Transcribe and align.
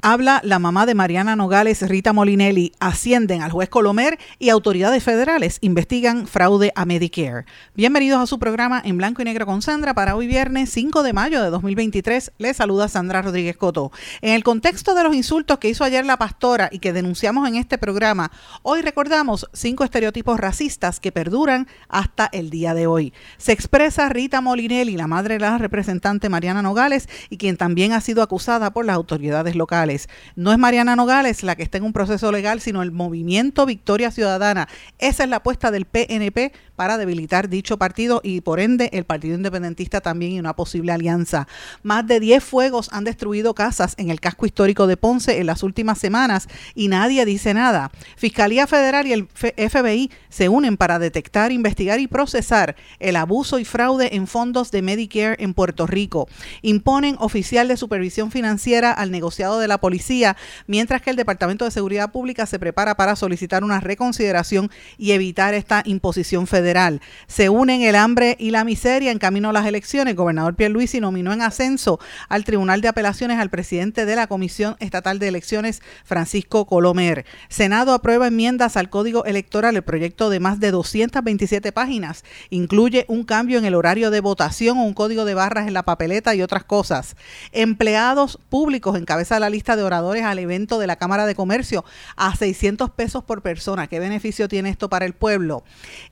Habla 0.00 0.40
la 0.44 0.60
mamá 0.60 0.86
de 0.86 0.94
Mariana 0.94 1.34
Nogales, 1.34 1.82
Rita 1.82 2.12
Molinelli, 2.12 2.70
ascienden 2.78 3.42
al 3.42 3.50
juez 3.50 3.68
Colomer 3.68 4.16
y 4.38 4.50
autoridades 4.50 5.02
federales 5.02 5.58
investigan 5.60 6.28
fraude 6.28 6.72
a 6.76 6.84
Medicare. 6.84 7.46
Bienvenidos 7.74 8.20
a 8.22 8.28
su 8.28 8.38
programa 8.38 8.80
en 8.84 8.96
blanco 8.96 9.22
y 9.22 9.24
negro 9.24 9.44
con 9.44 9.60
Sandra 9.60 9.94
para 9.94 10.14
hoy 10.14 10.28
viernes 10.28 10.70
5 10.70 11.02
de 11.02 11.12
mayo 11.12 11.42
de 11.42 11.50
2023. 11.50 12.30
Les 12.38 12.56
saluda 12.56 12.86
Sandra 12.86 13.22
Rodríguez 13.22 13.56
Coto. 13.56 13.90
En 14.20 14.34
el 14.34 14.44
contexto 14.44 14.94
de 14.94 15.02
los 15.02 15.16
insultos 15.16 15.58
que 15.58 15.68
hizo 15.68 15.82
ayer 15.82 16.06
la 16.06 16.16
pastora 16.16 16.68
y 16.70 16.78
que 16.78 16.92
denunciamos 16.92 17.48
en 17.48 17.56
este 17.56 17.76
programa, 17.76 18.30
hoy 18.62 18.82
recordamos 18.82 19.48
cinco 19.52 19.82
estereotipos 19.82 20.38
racistas 20.38 21.00
que 21.00 21.10
perduran 21.10 21.66
hasta 21.88 22.28
el 22.30 22.50
día 22.50 22.72
de 22.72 22.86
hoy. 22.86 23.12
Se 23.36 23.50
expresa 23.50 24.08
Rita 24.08 24.40
Molinelli, 24.40 24.96
la 24.96 25.08
madre 25.08 25.34
de 25.34 25.40
la 25.40 25.58
representante 25.58 26.28
Mariana 26.28 26.62
Nogales 26.62 27.08
y 27.30 27.36
quien 27.36 27.56
también 27.56 27.92
ha 27.92 28.00
sido 28.00 28.22
acusada 28.22 28.72
por 28.72 28.84
las 28.84 28.94
autoridades 28.94 29.56
locales. 29.56 29.87
No 30.36 30.52
es 30.52 30.58
Mariana 30.58 30.96
Nogales 30.96 31.42
la 31.42 31.56
que 31.56 31.62
está 31.62 31.78
en 31.78 31.84
un 31.84 31.92
proceso 31.92 32.30
legal, 32.32 32.60
sino 32.60 32.82
el 32.82 32.92
movimiento 32.92 33.66
Victoria 33.66 34.10
Ciudadana. 34.10 34.68
Esa 34.98 35.24
es 35.24 35.30
la 35.30 35.36
apuesta 35.36 35.70
del 35.70 35.84
PNP 35.84 36.52
para 36.76 36.96
debilitar 36.96 37.48
dicho 37.48 37.76
partido 37.76 38.20
y 38.22 38.40
por 38.40 38.60
ende 38.60 38.88
el 38.92 39.04
Partido 39.04 39.34
Independentista 39.34 40.00
también 40.00 40.32
y 40.32 40.38
una 40.38 40.54
posible 40.54 40.92
alianza. 40.92 41.48
Más 41.82 42.06
de 42.06 42.20
10 42.20 42.44
fuegos 42.44 42.88
han 42.92 43.02
destruido 43.02 43.54
casas 43.54 43.94
en 43.96 44.10
el 44.10 44.20
casco 44.20 44.46
histórico 44.46 44.86
de 44.86 44.96
Ponce 44.96 45.40
en 45.40 45.46
las 45.46 45.64
últimas 45.64 45.98
semanas 45.98 46.46
y 46.76 46.86
nadie 46.86 47.24
dice 47.24 47.52
nada. 47.52 47.90
Fiscalía 48.16 48.68
Federal 48.68 49.08
y 49.08 49.12
el 49.12 49.26
FBI 49.26 50.10
se 50.28 50.48
unen 50.48 50.76
para 50.76 51.00
detectar, 51.00 51.50
investigar 51.50 51.98
y 51.98 52.06
procesar 52.06 52.76
el 53.00 53.16
abuso 53.16 53.58
y 53.58 53.64
fraude 53.64 54.14
en 54.14 54.26
fondos 54.26 54.70
de 54.70 54.82
Medicare 54.82 55.36
en 55.42 55.54
Puerto 55.54 55.86
Rico. 55.86 56.28
Imponen 56.62 57.16
oficial 57.18 57.66
de 57.66 57.76
supervisión 57.76 58.30
financiera 58.30 58.92
al 58.92 59.10
negociado 59.10 59.58
de 59.58 59.68
la 59.68 59.77
policía, 59.78 60.36
mientras 60.66 61.02
que 61.02 61.10
el 61.10 61.16
Departamento 61.16 61.64
de 61.64 61.70
Seguridad 61.70 62.12
Pública 62.12 62.46
se 62.46 62.58
prepara 62.58 62.96
para 62.96 63.16
solicitar 63.16 63.64
una 63.64 63.80
reconsideración 63.80 64.70
y 64.96 65.12
evitar 65.12 65.54
esta 65.54 65.82
imposición 65.84 66.46
federal. 66.46 67.00
Se 67.26 67.48
unen 67.48 67.82
el 67.82 67.96
hambre 67.96 68.36
y 68.38 68.50
la 68.50 68.64
miseria 68.64 69.10
en 69.10 69.18
camino 69.18 69.50
a 69.50 69.52
las 69.52 69.66
elecciones. 69.66 70.12
El 70.12 70.16
gobernador 70.16 70.54
Pierluisi 70.54 71.00
nominó 71.00 71.32
en 71.32 71.42
ascenso 71.42 71.98
al 72.28 72.44
Tribunal 72.44 72.80
de 72.80 72.88
Apelaciones 72.88 73.38
al 73.38 73.50
presidente 73.50 74.06
de 74.06 74.16
la 74.16 74.26
Comisión 74.26 74.76
Estatal 74.80 75.18
de 75.18 75.28
Elecciones, 75.28 75.82
Francisco 76.04 76.66
Colomer. 76.66 77.24
Senado 77.48 77.92
aprueba 77.92 78.28
enmiendas 78.28 78.76
al 78.76 78.90
Código 78.90 79.24
Electoral. 79.24 79.76
El 79.76 79.82
proyecto 79.82 80.30
de 80.30 80.40
más 80.40 80.60
de 80.60 80.70
227 80.70 81.72
páginas 81.72 82.24
incluye 82.50 83.04
un 83.08 83.24
cambio 83.24 83.58
en 83.58 83.64
el 83.64 83.74
horario 83.74 84.10
de 84.10 84.20
votación, 84.20 84.78
un 84.78 84.94
código 84.94 85.24
de 85.24 85.34
barras 85.34 85.66
en 85.66 85.74
la 85.74 85.84
papeleta 85.84 86.34
y 86.34 86.42
otras 86.42 86.64
cosas. 86.64 87.16
Empleados 87.52 88.38
públicos 88.48 88.96
encabeza 88.96 89.40
la 89.40 89.50
lista 89.50 89.67
de 89.76 89.82
oradores 89.82 90.24
al 90.24 90.38
evento 90.38 90.78
de 90.78 90.86
la 90.86 90.96
Cámara 90.96 91.26
de 91.26 91.34
Comercio 91.34 91.84
a 92.16 92.34
600 92.34 92.90
pesos 92.90 93.24
por 93.24 93.42
persona. 93.42 93.86
¿Qué 93.86 94.00
beneficio 94.00 94.48
tiene 94.48 94.70
esto 94.70 94.88
para 94.88 95.04
el 95.04 95.14
pueblo? 95.14 95.64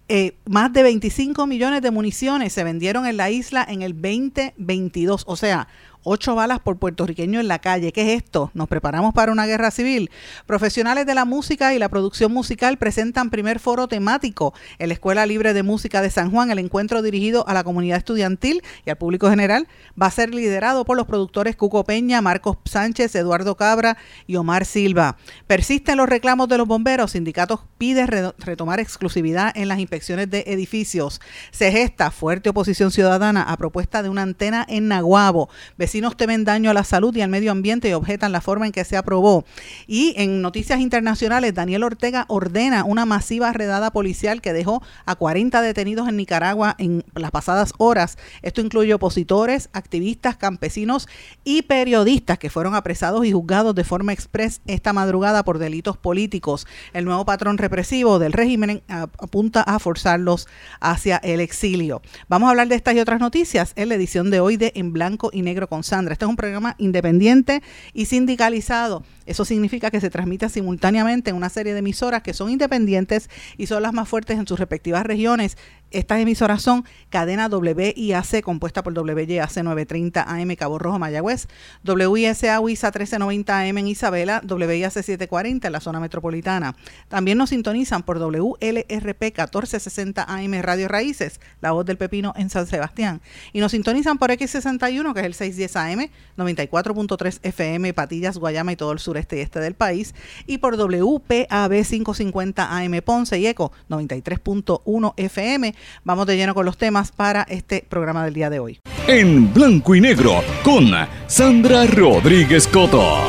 Eh, 0.08 0.36
más 0.47 0.72
de 0.72 0.82
25 0.82 1.47
millones 1.47 1.82
de 1.82 1.91
municiones 1.91 2.53
se 2.53 2.64
vendieron 2.64 3.06
en 3.06 3.16
la 3.16 3.31
isla 3.31 3.66
en 3.69 3.82
el 3.82 3.92
2022. 3.92 5.25
O 5.26 5.36
sea, 5.36 5.69
ocho 6.09 6.37
balas 6.37 6.61
por 6.61 6.77
puertorriqueño 6.78 7.41
en 7.41 7.49
la 7.49 7.59
calle. 7.59 7.93
¿Qué 7.93 8.03
es 8.03 8.22
esto? 8.22 8.53
¿Nos 8.55 8.69
preparamos 8.69 9.12
para 9.12 9.33
una 9.33 9.44
guerra 9.44 9.72
civil? 9.72 10.11
Profesionales 10.47 11.05
de 11.05 11.15
la 11.15 11.25
música 11.25 11.75
y 11.75 11.81
la 11.81 11.89
producción 11.89 12.33
musical 12.33 12.78
presentan 12.78 13.28
primer 13.28 13.59
foro 13.59 13.89
temático 13.89 14.55
en 14.78 14.89
la 14.89 14.94
Escuela 14.94 15.27
Libre 15.27 15.53
de 15.53 15.65
Música 15.65 16.03
de 16.03 16.11
San 16.11 16.31
Juan. 16.31 16.53
El 16.53 16.61
encuentro 16.61 17.03
dirigido 17.03 17.47
a 17.49 17.55
la 17.55 17.65
comunidad 17.65 17.99
estudiantil 17.99 18.62
y 18.84 18.91
al 18.91 18.99
público 18.99 19.28
general 19.28 19.67
va 20.00 20.06
a 20.06 20.11
ser 20.12 20.33
liderado 20.33 20.84
por 20.84 20.97
los 20.97 21.09
productores 21.09 21.56
Cuco 21.56 21.83
Peña, 21.83 22.23
Marcos 22.23 22.59
Sánchez, 22.65 23.12
Eduardo 23.17 23.56
Cabra 23.56 23.97
y 24.28 24.37
Omar 24.37 24.65
Silva. 24.65 25.17
Persisten 25.49 25.97
los 25.97 26.09
reclamos 26.09 26.49
de 26.49 26.59
los 26.59 26.69
bomberos. 26.69 27.12
Sindicatos 27.12 27.61
pide 27.78 28.06
retomar 28.06 28.78
exclusividad 28.78 29.53
en 29.56 29.67
las 29.67 29.81
inspecciones 29.81 30.31
de 30.31 30.44
edificios. 30.47 31.21
Se 31.50 31.73
gesta 31.73 32.12
fuerte 32.12 32.50
oposición 32.50 32.93
ciudadana 32.93 33.43
a 33.43 33.56
propuesta 33.56 34.05
de 34.05 34.09
una 34.09 34.23
antena 34.23 34.65
en 34.69 34.87
Naguabo 34.87 35.49
vecinos 35.77 35.95
temen 36.16 36.44
daño 36.44 36.70
a 36.70 36.74
la 36.74 36.84
salud 36.84 37.14
y 37.16 37.22
al 37.22 37.30
medio 37.30 37.52
ambiente 37.52 37.88
y 37.88 37.92
objetan 37.92 38.32
la 38.32 38.40
forma 38.40 38.66
en 38.66 38.72
que 38.72 38.84
se 38.84 38.96
aprobó. 38.96 39.44
Y 39.86 40.14
en 40.16 40.42
noticias 40.42 40.80
internacionales, 40.80 41.54
Daniel 41.54 41.84
Ortega 41.84 42.24
ordena 42.28 42.84
una 42.84 43.06
masiva 43.06 43.52
redada 43.52 43.90
policial 43.90 44.40
que 44.40 44.52
dejó 44.52 44.82
a 45.04 45.14
40 45.14 45.60
detenidos 45.62 46.08
en 46.08 46.16
Nicaragua 46.16 46.74
en 46.78 47.04
las 47.14 47.30
pasadas 47.30 47.72
horas. 47.78 48.18
Esto 48.42 48.60
incluye 48.60 48.94
opositores, 48.94 49.68
activistas, 49.72 50.36
campesinos 50.36 51.08
y 51.44 51.62
periodistas 51.62 52.38
que 52.38 52.50
fueron 52.50 52.74
apresados 52.74 53.24
y 53.24 53.32
juzgados 53.32 53.74
de 53.74 53.84
forma 53.84 54.12
express 54.12 54.60
esta 54.66 54.92
madrugada 54.92 55.44
por 55.44 55.58
delitos 55.58 55.96
políticos. 55.96 56.66
El 56.92 57.04
nuevo 57.04 57.24
patrón 57.24 57.58
represivo 57.58 58.18
del 58.18 58.32
régimen 58.32 58.82
apunta 58.88 59.62
a 59.62 59.78
forzarlos 59.78 60.48
hacia 60.80 61.16
el 61.18 61.40
exilio. 61.40 62.02
Vamos 62.28 62.48
a 62.48 62.50
hablar 62.50 62.68
de 62.68 62.74
estas 62.74 62.94
y 62.94 63.00
otras 63.00 63.20
noticias 63.20 63.72
en 63.76 63.88
la 63.88 63.94
edición 63.94 64.30
de 64.30 64.40
hoy 64.40 64.56
de 64.56 64.72
En 64.74 64.92
Blanco 64.92 65.30
y 65.32 65.42
Negro 65.42 65.68
con 65.68 65.82
Sandra. 65.86 66.12
Este 66.12 66.24
es 66.24 66.28
un 66.28 66.36
programa 66.36 66.74
independiente 66.78 67.62
y 67.94 68.06
sindicalizado. 68.06 69.02
Eso 69.26 69.44
significa 69.44 69.91
que 69.91 70.00
se 70.00 70.10
transmite 70.10 70.48
simultáneamente 70.48 71.31
en 71.31 71.37
una 71.37 71.48
serie 71.48 71.72
de 71.72 71.81
emisoras 71.81 72.22
que 72.22 72.32
son 72.32 72.50
independientes 72.50 73.28
y 73.56 73.66
son 73.66 73.82
las 73.82 73.92
más 73.92 74.09
fuertes 74.09 74.38
en 74.38 74.47
sus 74.47 74.59
respectivas 74.59 75.04
regiones. 75.04 75.56
Estas 75.92 76.20
emisoras 76.20 76.62
son 76.62 76.84
cadena 77.10 77.47
WIAC 77.47 78.42
compuesta 78.42 78.82
por 78.82 78.92
WYAC 78.92 79.56
930 79.56 80.22
AM 80.22 80.56
Cabo 80.56 80.78
Rojo 80.78 80.98
Mayagüez, 80.98 81.47
WISA 81.84 82.60
WISA 82.60 82.88
1390 82.88 83.60
AM 83.60 83.78
en 83.78 83.87
Isabela, 83.88 84.42
WIAC 84.44 84.91
740 84.92 85.66
en 85.69 85.72
la 85.72 85.81
zona 85.81 86.00
metropolitana. 86.00 86.75
También 87.08 87.38
nos 87.38 87.50
sintonizan 87.50 88.03
por 88.03 88.19
WLRP 88.19 89.22
1460 89.22 90.25
AM 90.25 90.60
Radio 90.60 90.88
Raíces, 90.88 91.41
la 91.60 91.70
voz 91.70 91.87
del 91.87 91.98
pepino 91.98 92.32
en 92.37 92.50
San 92.50 92.66
Sebastián. 92.66 93.20
Y 93.53 93.60
nos 93.60 93.72
sintonizan 93.72 94.19
por 94.19 94.31
X61 94.31 95.14
que 95.14 95.20
es 95.20 95.26
el 95.26 95.34
610 95.34 95.76
AM, 95.76 96.10
94.3 96.37 97.38
FM 97.43 97.94
Patillas, 97.94 98.38
Guayama 98.38 98.72
y 98.72 98.76
todo 98.76 98.93
el 98.93 98.98
sur 98.98 99.16
este 99.16 99.38
y 99.38 99.41
este 99.41 99.60
del 99.60 99.75
país, 99.75 100.15
y 100.47 100.59
por 100.59 100.77
WPAB 100.77 101.84
550 101.84 102.77
AM 102.77 103.00
Ponce 103.04 103.38
y 103.38 103.47
ECO 103.47 103.72
93.1 103.88 105.15
FM. 105.16 105.75
Vamos 106.04 106.27
de 106.27 106.37
lleno 106.37 106.54
con 106.54 106.65
los 106.65 106.77
temas 106.77 107.12
para 107.12 107.43
este 107.43 107.84
programa 107.88 108.25
del 108.25 108.34
día 108.34 108.50
de 108.50 108.59
hoy. 108.59 108.81
En 109.06 109.53
blanco 109.53 109.94
y 109.94 110.00
negro 110.00 110.43
con 110.62 110.91
Sandra 111.26 111.87
Rodríguez 111.87 112.66
Coto. 112.66 113.21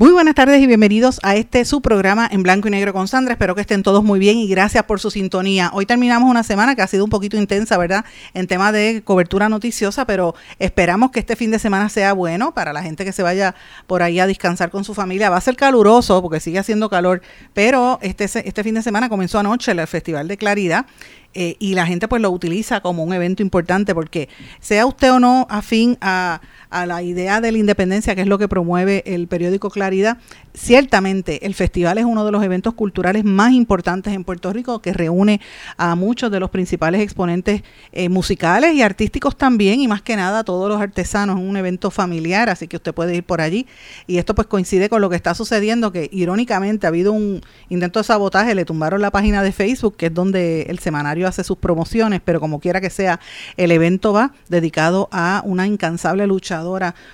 Muy 0.00 0.12
buenas 0.12 0.36
tardes 0.36 0.62
y 0.62 0.68
bienvenidos 0.68 1.18
a 1.24 1.34
este 1.34 1.64
su 1.64 1.82
programa 1.82 2.28
en 2.30 2.44
blanco 2.44 2.68
y 2.68 2.70
negro 2.70 2.92
con 2.92 3.08
Sandra. 3.08 3.32
Espero 3.32 3.56
que 3.56 3.62
estén 3.62 3.82
todos 3.82 4.04
muy 4.04 4.20
bien 4.20 4.36
y 4.36 4.46
gracias 4.46 4.84
por 4.84 5.00
su 5.00 5.10
sintonía. 5.10 5.72
Hoy 5.74 5.86
terminamos 5.86 6.30
una 6.30 6.44
semana 6.44 6.76
que 6.76 6.82
ha 6.82 6.86
sido 6.86 7.02
un 7.02 7.10
poquito 7.10 7.36
intensa, 7.36 7.76
¿verdad? 7.76 8.04
En 8.32 8.46
tema 8.46 8.70
de 8.70 9.02
cobertura 9.04 9.48
noticiosa, 9.48 10.06
pero 10.06 10.36
esperamos 10.60 11.10
que 11.10 11.18
este 11.18 11.34
fin 11.34 11.50
de 11.50 11.58
semana 11.58 11.88
sea 11.88 12.12
bueno 12.12 12.54
para 12.54 12.72
la 12.72 12.80
gente 12.80 13.04
que 13.04 13.10
se 13.10 13.24
vaya 13.24 13.56
por 13.88 14.02
ahí 14.04 14.20
a 14.20 14.28
descansar 14.28 14.70
con 14.70 14.84
su 14.84 14.94
familia. 14.94 15.30
Va 15.30 15.36
a 15.36 15.40
ser 15.40 15.56
caluroso 15.56 16.22
porque 16.22 16.38
sigue 16.38 16.60
haciendo 16.60 16.88
calor, 16.88 17.20
pero 17.52 17.98
este, 18.00 18.26
este 18.26 18.62
fin 18.62 18.76
de 18.76 18.82
semana 18.82 19.08
comenzó 19.08 19.40
anoche 19.40 19.72
el 19.72 19.84
Festival 19.88 20.28
de 20.28 20.36
Claridad 20.36 20.86
eh, 21.34 21.56
y 21.58 21.74
la 21.74 21.86
gente 21.86 22.08
pues 22.08 22.22
lo 22.22 22.30
utiliza 22.30 22.80
como 22.80 23.02
un 23.02 23.12
evento 23.12 23.42
importante 23.42 23.94
porque 23.94 24.28
sea 24.60 24.86
usted 24.86 25.12
o 25.12 25.20
no 25.20 25.46
afín 25.50 25.98
a, 26.00 26.40
a 26.70 26.86
la 26.86 27.02
idea 27.02 27.40
de 27.40 27.52
la 27.52 27.58
independencia, 27.58 28.14
que 28.14 28.22
es 28.22 28.26
lo 28.26 28.38
que 28.38 28.48
promueve 28.48 29.02
el 29.06 29.26
periódico 29.28 29.70
Claridad, 29.70 30.18
ciertamente 30.54 31.46
el 31.46 31.54
festival 31.54 31.98
es 31.98 32.04
uno 32.04 32.24
de 32.24 32.32
los 32.32 32.42
eventos 32.42 32.74
culturales 32.74 33.24
más 33.24 33.52
importantes 33.52 34.12
en 34.12 34.24
Puerto 34.24 34.52
Rico 34.52 34.80
que 34.80 34.92
reúne 34.92 35.40
a 35.76 35.94
muchos 35.94 36.30
de 36.30 36.40
los 36.40 36.50
principales 36.50 37.00
exponentes 37.00 37.62
eh, 37.92 38.08
musicales 38.08 38.74
y 38.74 38.82
artísticos 38.82 39.36
también 39.36 39.80
y 39.80 39.88
más 39.88 40.02
que 40.02 40.16
nada 40.16 40.40
a 40.40 40.44
todos 40.44 40.68
los 40.68 40.80
artesanos. 40.80 41.38
Es 41.38 41.44
un 41.44 41.56
evento 41.56 41.90
familiar, 41.90 42.48
así 42.48 42.66
que 42.66 42.76
usted 42.76 42.92
puede 42.92 43.14
ir 43.16 43.24
por 43.24 43.40
allí. 43.40 43.66
Y 44.06 44.18
esto 44.18 44.34
pues 44.34 44.48
coincide 44.48 44.88
con 44.88 45.00
lo 45.00 45.10
que 45.10 45.16
está 45.16 45.34
sucediendo 45.34 45.92
que 45.92 46.08
irónicamente 46.12 46.86
ha 46.86 46.88
habido 46.88 47.12
un 47.12 47.40
intento 47.68 48.00
de 48.00 48.04
sabotaje, 48.04 48.54
le 48.54 48.64
tumbaron 48.64 49.00
la 49.00 49.10
página 49.10 49.42
de 49.42 49.52
Facebook 49.52 49.96
que 49.96 50.06
es 50.06 50.14
donde 50.14 50.62
el 50.62 50.78
semanario 50.78 51.28
hace 51.28 51.44
sus 51.44 51.58
promociones, 51.58 52.20
pero 52.24 52.40
como 52.40 52.60
quiera 52.60 52.80
que 52.80 52.90
sea, 52.90 53.20
el 53.56 53.70
evento 53.70 54.12
va 54.12 54.32
dedicado 54.48 55.08
a 55.12 55.42
una 55.44 55.66
incansable 55.66 56.26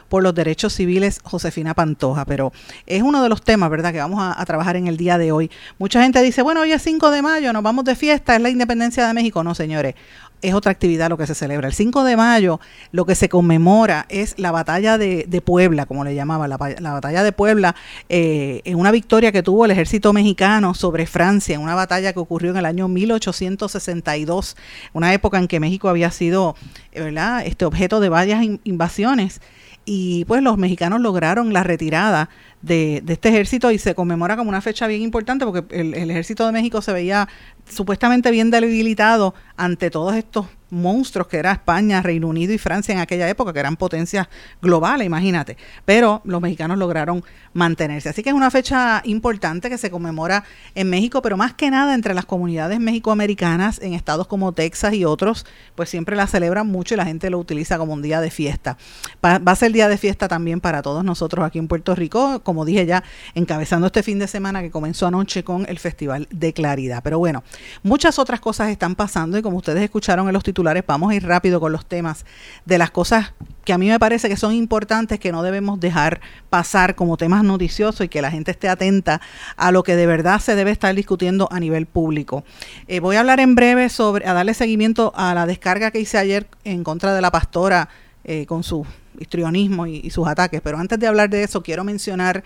por 0.08 0.22
los 0.22 0.34
derechos 0.34 0.72
civiles, 0.74 1.20
Josefina 1.22 1.74
Pantoja. 1.74 2.24
Pero 2.24 2.52
es 2.86 3.02
uno 3.02 3.22
de 3.22 3.28
los 3.28 3.42
temas, 3.42 3.70
¿verdad?, 3.70 3.92
que 3.92 3.98
vamos 3.98 4.20
a, 4.20 4.40
a 4.40 4.44
trabajar 4.44 4.76
en 4.76 4.86
el 4.86 4.96
día 4.96 5.18
de 5.18 5.32
hoy. 5.32 5.50
Mucha 5.78 6.02
gente 6.02 6.20
dice, 6.22 6.42
bueno, 6.42 6.60
hoy 6.60 6.72
es 6.72 6.82
5 6.82 7.10
de 7.10 7.22
mayo, 7.22 7.52
nos 7.52 7.62
vamos 7.62 7.84
de 7.84 7.94
fiesta, 7.94 8.36
es 8.36 8.42
la 8.42 8.50
independencia 8.50 9.06
de 9.06 9.14
México. 9.14 9.42
No, 9.42 9.54
señores 9.54 9.94
es 10.42 10.54
otra 10.54 10.72
actividad 10.72 11.08
lo 11.08 11.16
que 11.16 11.26
se 11.26 11.34
celebra. 11.34 11.68
El 11.68 11.74
5 11.74 12.04
de 12.04 12.16
mayo 12.16 12.60
lo 12.92 13.06
que 13.06 13.14
se 13.14 13.28
conmemora 13.28 14.06
es 14.08 14.38
la 14.38 14.50
batalla 14.50 14.98
de, 14.98 15.42
Puebla, 15.44 15.86
como 15.86 16.04
le 16.04 16.14
llamaba, 16.14 16.48
la, 16.48 16.56
batalla 16.56 17.22
de 17.22 17.32
Puebla, 17.32 17.74
eh, 18.08 18.60
en 18.64 18.78
una 18.78 18.90
victoria 18.90 19.32
que 19.32 19.42
tuvo 19.42 19.64
el 19.64 19.70
ejército 19.70 20.12
mexicano 20.12 20.74
sobre 20.74 21.06
Francia, 21.06 21.54
en 21.54 21.60
una 21.60 21.74
batalla 21.74 22.12
que 22.12 22.18
ocurrió 22.18 22.50
en 22.50 22.58
el 22.58 22.66
año 22.66 22.88
1862, 22.88 24.56
una 24.92 25.14
época 25.14 25.38
en 25.38 25.48
que 25.48 25.60
México 25.60 25.88
había 25.88 26.10
sido 26.10 26.56
¿verdad? 26.94 27.44
Este 27.46 27.64
objeto 27.64 28.00
de 28.00 28.08
varias 28.08 28.44
invasiones 28.64 29.40
y 29.84 30.24
pues 30.24 30.42
los 30.42 30.56
mexicanos 30.56 31.00
lograron 31.00 31.52
la 31.52 31.62
retirada 31.62 32.30
de, 32.64 33.02
este 33.06 33.28
ejército 33.28 33.70
y 33.70 33.78
se 33.78 33.94
conmemora 33.94 34.36
como 34.36 34.48
una 34.48 34.60
fecha 34.60 34.86
bien 34.86 35.02
importante 35.02 35.44
porque 35.44 35.64
el, 35.78 35.94
el, 35.94 36.10
ejército 36.10 36.46
de 36.46 36.52
México 36.52 36.80
se 36.80 36.92
veía 36.92 37.28
supuestamente 37.68 38.30
bien 38.30 38.50
debilitado 38.50 39.34
ante 39.56 39.90
todos 39.90 40.14
estos 40.14 40.46
monstruos 40.74 41.28
que 41.28 41.38
era 41.38 41.52
España, 41.52 42.02
Reino 42.02 42.28
Unido 42.28 42.52
y 42.52 42.58
Francia 42.58 42.92
en 42.92 43.00
aquella 43.00 43.28
época, 43.28 43.52
que 43.52 43.60
eran 43.60 43.76
potencias 43.76 44.28
globales, 44.60 45.06
imagínate. 45.06 45.56
Pero 45.84 46.20
los 46.24 46.40
mexicanos 46.40 46.76
lograron 46.76 47.24
mantenerse. 47.52 48.08
Así 48.08 48.22
que 48.22 48.30
es 48.30 48.34
una 48.34 48.50
fecha 48.50 49.00
importante 49.04 49.70
que 49.70 49.78
se 49.78 49.90
conmemora 49.90 50.44
en 50.74 50.90
México, 50.90 51.22
pero 51.22 51.36
más 51.36 51.54
que 51.54 51.70
nada 51.70 51.94
entre 51.94 52.12
las 52.12 52.26
comunidades 52.26 52.80
mexicoamericanas 52.80 53.80
en 53.80 53.94
estados 53.94 54.26
como 54.26 54.52
Texas 54.52 54.94
y 54.94 55.04
otros, 55.04 55.46
pues 55.74 55.88
siempre 55.88 56.16
la 56.16 56.26
celebran 56.26 56.66
mucho 56.66 56.94
y 56.94 56.96
la 56.96 57.06
gente 57.06 57.30
lo 57.30 57.38
utiliza 57.38 57.78
como 57.78 57.92
un 57.92 58.02
día 58.02 58.20
de 58.20 58.30
fiesta. 58.30 58.76
Va, 59.24 59.40
a 59.44 59.56
ser 59.56 59.72
día 59.72 59.88
de 59.88 59.96
fiesta 59.96 60.28
también 60.28 60.60
para 60.60 60.82
todos 60.82 61.04
nosotros 61.04 61.46
aquí 61.46 61.58
en 61.58 61.68
Puerto 61.68 61.94
Rico, 61.94 62.40
como 62.54 62.64
dije 62.64 62.86
ya, 62.86 63.02
encabezando 63.34 63.88
este 63.88 64.04
fin 64.04 64.20
de 64.20 64.28
semana 64.28 64.62
que 64.62 64.70
comenzó 64.70 65.08
anoche 65.08 65.42
con 65.42 65.66
el 65.68 65.80
Festival 65.80 66.28
de 66.30 66.52
Claridad. 66.52 67.02
Pero 67.02 67.18
bueno, 67.18 67.42
muchas 67.82 68.20
otras 68.20 68.38
cosas 68.38 68.68
están 68.68 68.94
pasando 68.94 69.36
y 69.36 69.42
como 69.42 69.56
ustedes 69.56 69.82
escucharon 69.82 70.28
en 70.28 70.32
los 70.32 70.44
titulares, 70.44 70.84
vamos 70.86 71.10
a 71.10 71.16
ir 71.16 71.26
rápido 71.26 71.58
con 71.58 71.72
los 71.72 71.84
temas 71.84 72.24
de 72.64 72.78
las 72.78 72.92
cosas 72.92 73.32
que 73.64 73.72
a 73.72 73.78
mí 73.78 73.88
me 73.88 73.98
parece 73.98 74.28
que 74.28 74.36
son 74.36 74.52
importantes, 74.52 75.18
que 75.18 75.32
no 75.32 75.42
debemos 75.42 75.80
dejar 75.80 76.20
pasar 76.48 76.94
como 76.94 77.16
temas 77.16 77.42
noticiosos 77.42 78.06
y 78.06 78.08
que 78.08 78.22
la 78.22 78.30
gente 78.30 78.52
esté 78.52 78.68
atenta 78.68 79.20
a 79.56 79.72
lo 79.72 79.82
que 79.82 79.96
de 79.96 80.06
verdad 80.06 80.38
se 80.38 80.54
debe 80.54 80.70
estar 80.70 80.94
discutiendo 80.94 81.48
a 81.50 81.58
nivel 81.58 81.86
público. 81.86 82.44
Eh, 82.86 83.00
voy 83.00 83.16
a 83.16 83.20
hablar 83.20 83.40
en 83.40 83.56
breve 83.56 83.88
sobre, 83.88 84.28
a 84.28 84.32
darle 84.32 84.54
seguimiento 84.54 85.12
a 85.16 85.34
la 85.34 85.46
descarga 85.46 85.90
que 85.90 85.98
hice 85.98 86.18
ayer 86.18 86.46
en 86.62 86.84
contra 86.84 87.14
de 87.14 87.20
la 87.20 87.32
pastora 87.32 87.88
eh, 88.22 88.46
con 88.46 88.62
su 88.62 88.86
histrionismo 89.18 89.86
y, 89.86 90.10
sus 90.10 90.26
ataques. 90.26 90.60
Pero 90.62 90.78
antes 90.78 90.98
de 90.98 91.06
hablar 91.06 91.30
de 91.30 91.42
eso, 91.42 91.62
quiero 91.62 91.84
mencionar 91.84 92.44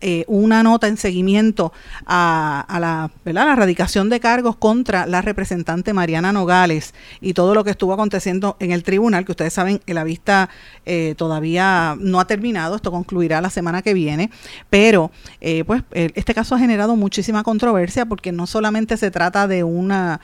eh, 0.00 0.24
una 0.28 0.62
nota 0.62 0.86
en 0.88 0.96
seguimiento 0.96 1.72
a, 2.06 2.78
la, 2.80 3.10
¿verdad? 3.24 3.46
la 3.46 3.52
erradicación 3.52 4.08
de 4.08 4.20
cargos 4.20 4.56
contra 4.56 5.06
la 5.06 5.22
representante 5.22 5.92
Mariana 5.92 6.32
Nogales 6.32 6.94
y 7.20 7.34
todo 7.34 7.54
lo 7.54 7.64
que 7.64 7.70
estuvo 7.70 7.92
aconteciendo 7.92 8.56
en 8.60 8.72
el 8.72 8.82
tribunal, 8.82 9.24
que 9.24 9.32
ustedes 9.32 9.52
saben 9.52 9.78
que 9.78 9.94
la 9.94 10.04
vista 10.04 10.48
eh, 10.86 11.14
todavía 11.16 11.96
no 11.98 12.20
ha 12.20 12.26
terminado, 12.26 12.76
esto 12.76 12.90
concluirá 12.90 13.40
la 13.40 13.50
semana 13.50 13.82
que 13.82 13.94
viene, 13.94 14.30
pero 14.70 15.10
eh, 15.40 15.64
pues 15.64 15.82
este 15.92 16.34
caso 16.34 16.54
ha 16.54 16.58
generado 16.58 16.96
muchísima 16.96 17.42
controversia 17.42 18.06
porque 18.06 18.32
no 18.32 18.46
solamente 18.46 18.96
se 18.96 19.10
trata 19.10 19.46
de 19.46 19.64
una 19.64 20.20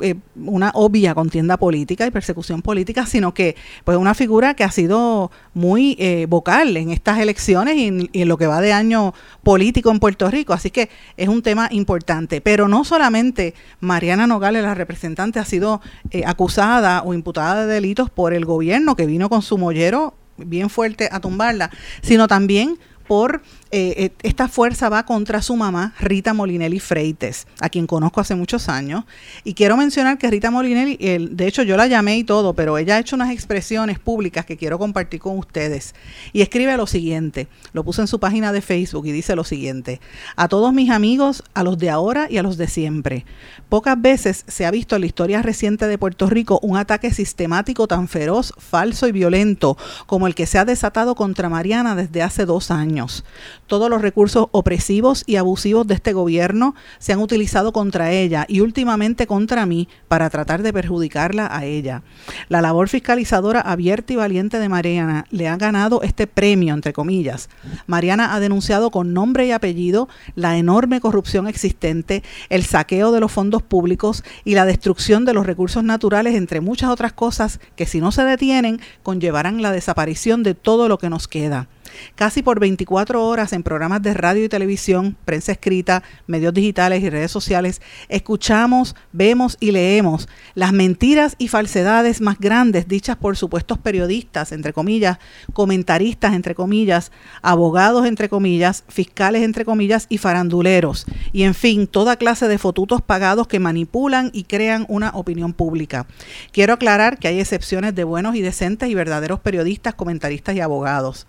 eh, 0.00 0.14
una 0.34 0.72
obvia 0.74 1.14
contienda 1.14 1.56
política 1.56 2.06
y 2.06 2.10
persecución 2.10 2.60
política, 2.60 3.06
sino 3.06 3.32
que 3.32 3.56
pues 3.84 3.96
una 3.96 4.14
figura 4.14 4.54
que 4.54 4.62
ha 4.62 4.70
sido 4.70 5.30
muy 5.54 5.96
eh, 5.98 6.26
vocal 6.28 6.76
en 6.76 6.90
estas 6.90 7.18
elecciones 7.18 7.76
y 7.76 7.86
en, 7.86 8.28
lo 8.28 8.36
que 8.36 8.46
va 8.46 8.60
de 8.60 8.74
año 8.74 9.14
político 9.42 9.90
en 9.90 9.98
Puerto 9.98 10.30
Rico. 10.30 10.52
Así 10.52 10.70
que 10.70 10.90
es 11.16 11.28
un 11.28 11.40
tema 11.40 11.68
importante. 11.70 12.42
Pero 12.42 12.68
no 12.68 12.84
solamente 12.84 13.54
Mariana 13.80 14.26
Nogales, 14.26 14.62
la 14.62 14.74
representante, 14.74 15.38
ha 15.38 15.44
sido 15.44 15.80
eh, 16.10 16.24
acusada 16.26 17.02
o 17.02 17.14
imputada 17.14 17.64
de 17.64 17.72
delitos 17.72 18.10
por 18.10 18.34
el 18.34 18.44
gobierno 18.44 18.96
que 18.96 19.06
vino 19.06 19.30
con 19.30 19.40
su 19.40 19.56
mollero 19.56 20.14
bien 20.36 20.68
fuerte 20.68 21.08
a 21.10 21.20
tumbarla, 21.20 21.70
sino 22.02 22.28
también 22.28 22.78
por 23.06 23.42
eh, 23.76 24.04
eh, 24.06 24.10
esta 24.22 24.48
fuerza 24.48 24.88
va 24.88 25.04
contra 25.04 25.42
su 25.42 25.54
mamá, 25.54 25.92
Rita 26.00 26.32
Molinelli 26.32 26.80
Freites, 26.80 27.46
a 27.60 27.68
quien 27.68 27.86
conozco 27.86 28.22
hace 28.22 28.34
muchos 28.34 28.70
años. 28.70 29.04
Y 29.44 29.52
quiero 29.52 29.76
mencionar 29.76 30.16
que 30.16 30.30
Rita 30.30 30.50
Molinelli, 30.50 30.96
de 30.96 31.46
hecho 31.46 31.62
yo 31.62 31.76
la 31.76 31.86
llamé 31.86 32.16
y 32.16 32.24
todo, 32.24 32.54
pero 32.54 32.78
ella 32.78 32.96
ha 32.96 33.00
hecho 33.00 33.16
unas 33.16 33.30
expresiones 33.30 33.98
públicas 33.98 34.46
que 34.46 34.56
quiero 34.56 34.78
compartir 34.78 35.20
con 35.20 35.36
ustedes. 35.36 35.94
Y 36.32 36.40
escribe 36.40 36.74
lo 36.78 36.86
siguiente, 36.86 37.48
lo 37.74 37.84
puso 37.84 38.00
en 38.00 38.08
su 38.08 38.18
página 38.18 38.50
de 38.50 38.62
Facebook 38.62 39.04
y 39.04 39.12
dice 39.12 39.36
lo 39.36 39.44
siguiente, 39.44 40.00
a 40.36 40.48
todos 40.48 40.72
mis 40.72 40.88
amigos, 40.88 41.44
a 41.52 41.62
los 41.62 41.76
de 41.76 41.90
ahora 41.90 42.28
y 42.30 42.38
a 42.38 42.42
los 42.42 42.56
de 42.56 42.68
siempre. 42.68 43.26
Pocas 43.68 44.00
veces 44.00 44.46
se 44.48 44.64
ha 44.64 44.70
visto 44.70 44.94
en 44.94 45.02
la 45.02 45.06
historia 45.06 45.42
reciente 45.42 45.86
de 45.86 45.98
Puerto 45.98 46.30
Rico 46.30 46.60
un 46.62 46.78
ataque 46.78 47.12
sistemático 47.12 47.86
tan 47.86 48.08
feroz, 48.08 48.54
falso 48.56 49.06
y 49.06 49.12
violento 49.12 49.76
como 50.06 50.26
el 50.26 50.34
que 50.34 50.46
se 50.46 50.56
ha 50.56 50.64
desatado 50.64 51.14
contra 51.14 51.50
Mariana 51.50 51.94
desde 51.94 52.22
hace 52.22 52.46
dos 52.46 52.70
años. 52.70 53.22
Todos 53.66 53.90
los 53.90 54.00
recursos 54.00 54.46
opresivos 54.52 55.24
y 55.26 55.36
abusivos 55.36 55.86
de 55.86 55.94
este 55.94 56.12
gobierno 56.12 56.74
se 56.98 57.12
han 57.12 57.18
utilizado 57.18 57.72
contra 57.72 58.12
ella 58.12 58.44
y 58.48 58.60
últimamente 58.60 59.26
contra 59.26 59.66
mí 59.66 59.88
para 60.08 60.30
tratar 60.30 60.62
de 60.62 60.72
perjudicarla 60.72 61.48
a 61.50 61.64
ella. 61.64 62.02
La 62.48 62.62
labor 62.62 62.88
fiscalizadora 62.88 63.60
abierta 63.60 64.12
y 64.12 64.16
valiente 64.16 64.58
de 64.58 64.68
Mariana 64.68 65.26
le 65.30 65.48
ha 65.48 65.56
ganado 65.56 66.02
este 66.02 66.26
premio, 66.26 66.74
entre 66.74 66.92
comillas. 66.92 67.48
Mariana 67.86 68.34
ha 68.34 68.40
denunciado 68.40 68.90
con 68.90 69.12
nombre 69.12 69.46
y 69.46 69.52
apellido 69.52 70.08
la 70.36 70.56
enorme 70.58 71.00
corrupción 71.00 71.48
existente, 71.48 72.22
el 72.50 72.64
saqueo 72.64 73.10
de 73.10 73.20
los 73.20 73.32
fondos 73.32 73.62
públicos 73.62 74.22
y 74.44 74.54
la 74.54 74.64
destrucción 74.64 75.24
de 75.24 75.34
los 75.34 75.46
recursos 75.46 75.82
naturales, 75.82 76.34
entre 76.34 76.60
muchas 76.60 76.90
otras 76.90 77.12
cosas 77.12 77.60
que 77.74 77.86
si 77.86 78.00
no 78.00 78.12
se 78.12 78.22
detienen 78.22 78.80
conllevarán 79.02 79.62
la 79.62 79.72
desaparición 79.72 80.42
de 80.42 80.54
todo 80.54 80.88
lo 80.88 80.98
que 80.98 81.10
nos 81.10 81.28
queda. 81.28 81.68
Casi 82.14 82.42
por 82.42 82.60
24 82.60 83.24
horas 83.24 83.52
en 83.52 83.62
programas 83.62 84.02
de 84.02 84.14
radio 84.14 84.44
y 84.44 84.48
televisión, 84.48 85.16
prensa 85.24 85.52
escrita, 85.52 86.02
medios 86.26 86.54
digitales 86.54 87.02
y 87.02 87.10
redes 87.10 87.30
sociales, 87.30 87.80
escuchamos, 88.08 88.94
vemos 89.12 89.56
y 89.60 89.70
leemos 89.70 90.28
las 90.54 90.72
mentiras 90.72 91.34
y 91.38 91.48
falsedades 91.48 92.20
más 92.20 92.38
grandes 92.38 92.88
dichas 92.88 93.16
por 93.16 93.36
supuestos 93.36 93.78
periodistas, 93.78 94.52
entre 94.52 94.72
comillas, 94.72 95.18
comentaristas, 95.52 96.34
entre 96.34 96.54
comillas, 96.54 97.12
abogados, 97.42 98.06
entre 98.06 98.28
comillas, 98.28 98.84
fiscales, 98.88 99.42
entre 99.42 99.64
comillas, 99.64 100.06
y 100.08 100.18
faranduleros. 100.18 101.06
Y 101.32 101.42
en 101.42 101.54
fin, 101.54 101.86
toda 101.86 102.16
clase 102.16 102.48
de 102.48 102.58
fotutos 102.58 103.02
pagados 103.02 103.46
que 103.46 103.60
manipulan 103.60 104.30
y 104.32 104.44
crean 104.44 104.86
una 104.88 105.10
opinión 105.10 105.52
pública. 105.52 106.06
Quiero 106.52 106.74
aclarar 106.74 107.18
que 107.18 107.28
hay 107.28 107.40
excepciones 107.40 107.94
de 107.94 108.04
buenos 108.04 108.36
y 108.36 108.42
decentes 108.42 108.88
y 108.88 108.94
verdaderos 108.94 109.40
periodistas, 109.40 109.94
comentaristas 109.94 110.56
y 110.56 110.60
abogados. 110.60 111.26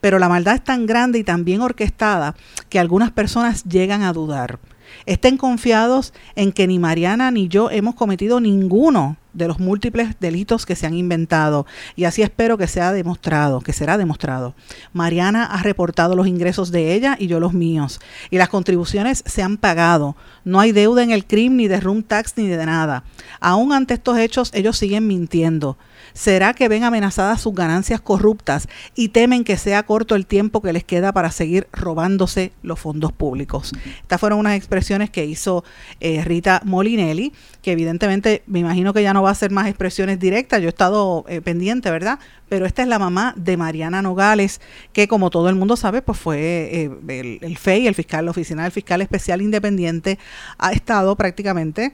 Pero 0.00 0.18
la 0.18 0.28
maldad 0.28 0.54
es 0.54 0.64
tan 0.64 0.86
grande 0.86 1.18
y 1.18 1.24
tan 1.24 1.44
bien 1.44 1.60
orquestada 1.60 2.34
que 2.68 2.78
algunas 2.78 3.10
personas 3.10 3.64
llegan 3.64 4.02
a 4.02 4.12
dudar. 4.12 4.58
Estén 5.06 5.36
confiados 5.36 6.12
en 6.34 6.52
que 6.52 6.66
ni 6.66 6.78
Mariana 6.78 7.30
ni 7.30 7.48
yo 7.48 7.70
hemos 7.70 7.94
cometido 7.94 8.40
ninguno 8.40 9.16
de 9.32 9.46
los 9.46 9.60
múltiples 9.60 10.16
delitos 10.18 10.66
que 10.66 10.74
se 10.74 10.86
han 10.86 10.94
inventado 10.94 11.66
y 11.94 12.04
así 12.04 12.22
espero 12.22 12.58
que 12.58 12.66
sea 12.66 12.92
demostrado, 12.92 13.60
que 13.60 13.72
será 13.72 13.96
demostrado. 13.96 14.54
Mariana 14.92 15.44
ha 15.44 15.62
reportado 15.62 16.16
los 16.16 16.26
ingresos 16.26 16.70
de 16.72 16.94
ella 16.94 17.16
y 17.18 17.28
yo 17.28 17.38
los 17.38 17.52
míos 17.52 18.00
y 18.30 18.38
las 18.38 18.48
contribuciones 18.48 19.22
se 19.26 19.42
han 19.42 19.56
pagado. 19.56 20.16
No 20.44 20.60
hay 20.60 20.72
deuda 20.72 21.02
en 21.02 21.12
el 21.12 21.24
crimen 21.24 21.58
ni 21.58 21.68
de 21.68 21.80
room 21.80 22.02
tax 22.02 22.34
ni 22.36 22.48
de 22.48 22.66
nada. 22.66 23.04
Aún 23.40 23.72
ante 23.72 23.94
estos 23.94 24.18
hechos 24.18 24.50
ellos 24.54 24.76
siguen 24.76 25.06
mintiendo. 25.06 25.78
¿Será 26.12 26.54
que 26.54 26.68
ven 26.68 26.84
amenazadas 26.84 27.40
sus 27.40 27.54
ganancias 27.54 28.00
corruptas 28.00 28.68
y 28.94 29.08
temen 29.08 29.44
que 29.44 29.56
sea 29.56 29.82
corto 29.84 30.14
el 30.14 30.26
tiempo 30.26 30.62
que 30.62 30.72
les 30.72 30.84
queda 30.84 31.12
para 31.12 31.30
seguir 31.30 31.68
robándose 31.72 32.52
los 32.62 32.78
fondos 32.80 33.12
públicos? 33.12 33.72
Estas 34.02 34.20
fueron 34.20 34.38
unas 34.38 34.56
expresiones 34.56 35.10
que 35.10 35.24
hizo 35.24 35.64
eh, 36.00 36.22
Rita 36.24 36.60
Molinelli, 36.64 37.32
que 37.62 37.72
evidentemente 37.72 38.42
me 38.46 38.58
imagino 38.58 38.92
que 38.92 39.02
ya 39.02 39.12
no 39.12 39.22
va 39.22 39.30
a 39.30 39.34
ser 39.34 39.50
más 39.50 39.66
expresiones 39.66 40.18
directas, 40.18 40.60
yo 40.60 40.66
he 40.66 40.70
estado 40.70 41.24
eh, 41.28 41.40
pendiente, 41.40 41.90
¿verdad? 41.90 42.18
Pero 42.48 42.66
esta 42.66 42.82
es 42.82 42.88
la 42.88 42.98
mamá 42.98 43.32
de 43.36 43.56
Mariana 43.56 44.02
Nogales, 44.02 44.60
que 44.92 45.06
como 45.06 45.30
todo 45.30 45.48
el 45.48 45.54
mundo 45.54 45.76
sabe, 45.76 46.02
pues 46.02 46.18
fue 46.18 46.38
eh, 46.38 46.90
el, 47.08 47.38
el 47.42 47.56
FEI, 47.56 47.86
el 47.86 47.94
fiscal, 47.94 48.24
la 48.24 48.32
oficina 48.32 48.64
del 48.64 48.72
fiscal 48.72 49.00
especial 49.02 49.40
independiente, 49.40 50.18
ha 50.58 50.72
estado 50.72 51.16
prácticamente 51.16 51.92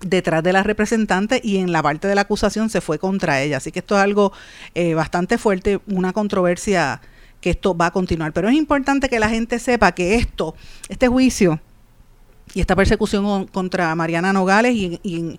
detrás 0.00 0.42
de 0.42 0.52
la 0.52 0.62
representante 0.62 1.40
y 1.42 1.58
en 1.58 1.72
la 1.72 1.82
parte 1.82 2.08
de 2.08 2.14
la 2.14 2.22
acusación 2.22 2.70
se 2.70 2.80
fue 2.80 2.98
contra 2.98 3.40
ella. 3.42 3.58
Así 3.58 3.72
que 3.72 3.80
esto 3.80 3.96
es 3.96 4.02
algo 4.02 4.32
eh, 4.74 4.94
bastante 4.94 5.38
fuerte, 5.38 5.80
una 5.86 6.12
controversia 6.12 7.00
que 7.40 7.50
esto 7.50 7.76
va 7.76 7.86
a 7.86 7.90
continuar. 7.90 8.32
Pero 8.32 8.48
es 8.48 8.54
importante 8.54 9.08
que 9.08 9.18
la 9.18 9.28
gente 9.28 9.58
sepa 9.58 9.92
que 9.92 10.16
esto, 10.16 10.54
este 10.88 11.08
juicio, 11.08 11.60
y 12.54 12.60
esta 12.60 12.76
persecución 12.76 13.46
contra 13.46 13.94
Mariana 13.94 14.32
Nogales 14.32 14.74
y, 14.74 15.38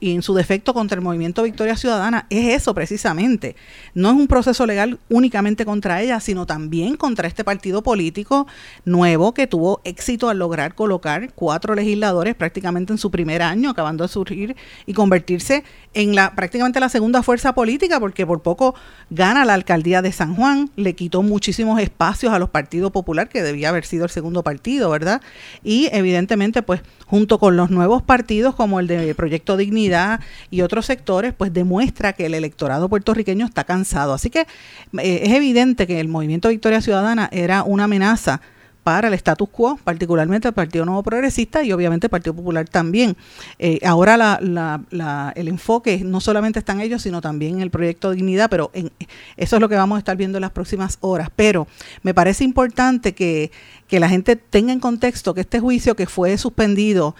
en 0.00 0.22
su 0.22 0.34
defecto 0.34 0.74
contra 0.74 0.96
el 0.96 1.00
movimiento 1.00 1.44
Victoria 1.44 1.76
Ciudadana 1.76 2.26
es 2.30 2.54
eso 2.54 2.74
precisamente. 2.74 3.54
No 3.94 4.10
es 4.10 4.16
un 4.16 4.26
proceso 4.26 4.66
legal 4.66 4.98
únicamente 5.08 5.64
contra 5.64 6.02
ella, 6.02 6.20
sino 6.20 6.44
también 6.44 6.96
contra 6.96 7.28
este 7.28 7.44
partido 7.44 7.82
político 7.82 8.46
nuevo 8.84 9.34
que 9.34 9.46
tuvo 9.46 9.80
éxito 9.84 10.28
al 10.28 10.38
lograr 10.38 10.74
colocar 10.74 11.32
cuatro 11.34 11.74
legisladores 11.74 12.34
prácticamente 12.34 12.92
en 12.92 12.98
su 12.98 13.10
primer 13.10 13.40
año, 13.42 13.70
acabando 13.70 14.04
de 14.04 14.08
surgir 14.08 14.56
y 14.84 14.94
convertirse 14.94 15.62
en 15.94 16.14
la 16.14 16.34
prácticamente 16.34 16.80
la 16.80 16.88
segunda 16.88 17.22
fuerza 17.22 17.54
política, 17.54 18.00
porque 18.00 18.26
por 18.26 18.42
poco 18.42 18.74
gana 19.10 19.44
la 19.44 19.54
alcaldía 19.54 20.02
de 20.02 20.10
San 20.10 20.34
Juan, 20.34 20.70
le 20.76 20.94
quitó 20.94 21.22
muchísimos 21.22 21.80
espacios 21.80 22.32
a 22.32 22.38
los 22.38 22.50
partidos 22.50 22.90
popular, 22.90 23.28
que 23.28 23.42
debía 23.42 23.68
haber 23.68 23.84
sido 23.84 24.04
el 24.04 24.10
segundo 24.10 24.42
partido, 24.42 24.90
¿verdad? 24.90 25.22
Y 25.62 25.88
evidentemente 25.92 26.31
pues 26.62 26.80
junto 27.06 27.38
con 27.38 27.56
los 27.56 27.70
nuevos 27.70 28.02
partidos 28.02 28.54
como 28.54 28.80
el 28.80 28.86
de 28.86 29.14
Proyecto 29.14 29.56
Dignidad 29.56 30.20
y 30.50 30.62
otros 30.62 30.86
sectores, 30.86 31.34
pues 31.36 31.52
demuestra 31.52 32.12
que 32.12 32.26
el 32.26 32.34
electorado 32.34 32.88
puertorriqueño 32.88 33.44
está 33.44 33.64
cansado. 33.64 34.14
Así 34.14 34.30
que 34.30 34.40
eh, 34.40 35.20
es 35.24 35.32
evidente 35.32 35.86
que 35.86 36.00
el 36.00 36.08
movimiento 36.08 36.48
Victoria 36.48 36.80
Ciudadana 36.80 37.28
era 37.32 37.62
una 37.64 37.84
amenaza 37.84 38.40
para 38.82 39.08
el 39.08 39.14
status 39.14 39.48
quo, 39.48 39.78
particularmente 39.82 40.48
el 40.48 40.54
Partido 40.54 40.84
Nuevo 40.84 41.02
Progresista 41.02 41.62
y 41.62 41.72
obviamente 41.72 42.06
el 42.06 42.10
Partido 42.10 42.34
Popular 42.34 42.68
también. 42.68 43.16
Eh, 43.58 43.78
ahora 43.84 44.16
la, 44.16 45.32
el 45.36 45.48
enfoque 45.48 46.02
no 46.04 46.20
solamente 46.20 46.58
está 46.58 46.72
en 46.72 46.80
ellos, 46.80 47.02
sino 47.02 47.20
también 47.20 47.56
en 47.56 47.62
el 47.62 47.70
proyecto 47.70 48.10
Dignidad, 48.10 48.50
pero 48.50 48.70
en, 48.74 48.90
eso 49.36 49.56
es 49.56 49.60
lo 49.60 49.68
que 49.68 49.76
vamos 49.76 49.96
a 49.96 49.98
estar 50.00 50.16
viendo 50.16 50.38
en 50.38 50.42
las 50.42 50.50
próximas 50.50 50.98
horas. 51.00 51.30
Pero 51.34 51.68
me 52.02 52.14
parece 52.14 52.44
importante 52.44 53.14
que, 53.14 53.50
la 53.90 54.08
gente 54.08 54.36
tenga 54.36 54.72
en 54.72 54.80
contexto 54.80 55.34
que 55.34 55.42
este 55.42 55.60
juicio 55.60 55.94
que 55.94 56.06
fue 56.06 56.38
suspendido 56.38 57.14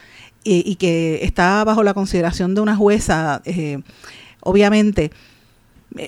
eh, 0.47 0.62
y 0.64 0.76
que 0.76 1.23
está 1.23 1.62
bajo 1.64 1.83
la 1.83 1.92
consideración 1.92 2.54
de 2.54 2.62
una 2.62 2.76
jueza, 2.76 3.42
eh, 3.45 3.83
obviamente, 4.40 5.11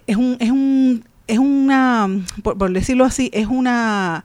es 0.07 0.17
un, 0.17 0.39
es 0.41 0.51
un, 0.51 1.05
es 1.27 1.39
una, 1.39 2.09
por 2.43 2.73
decirlo 2.73 3.05
así, 3.05 3.31
es 3.35 3.47
una 3.47 4.25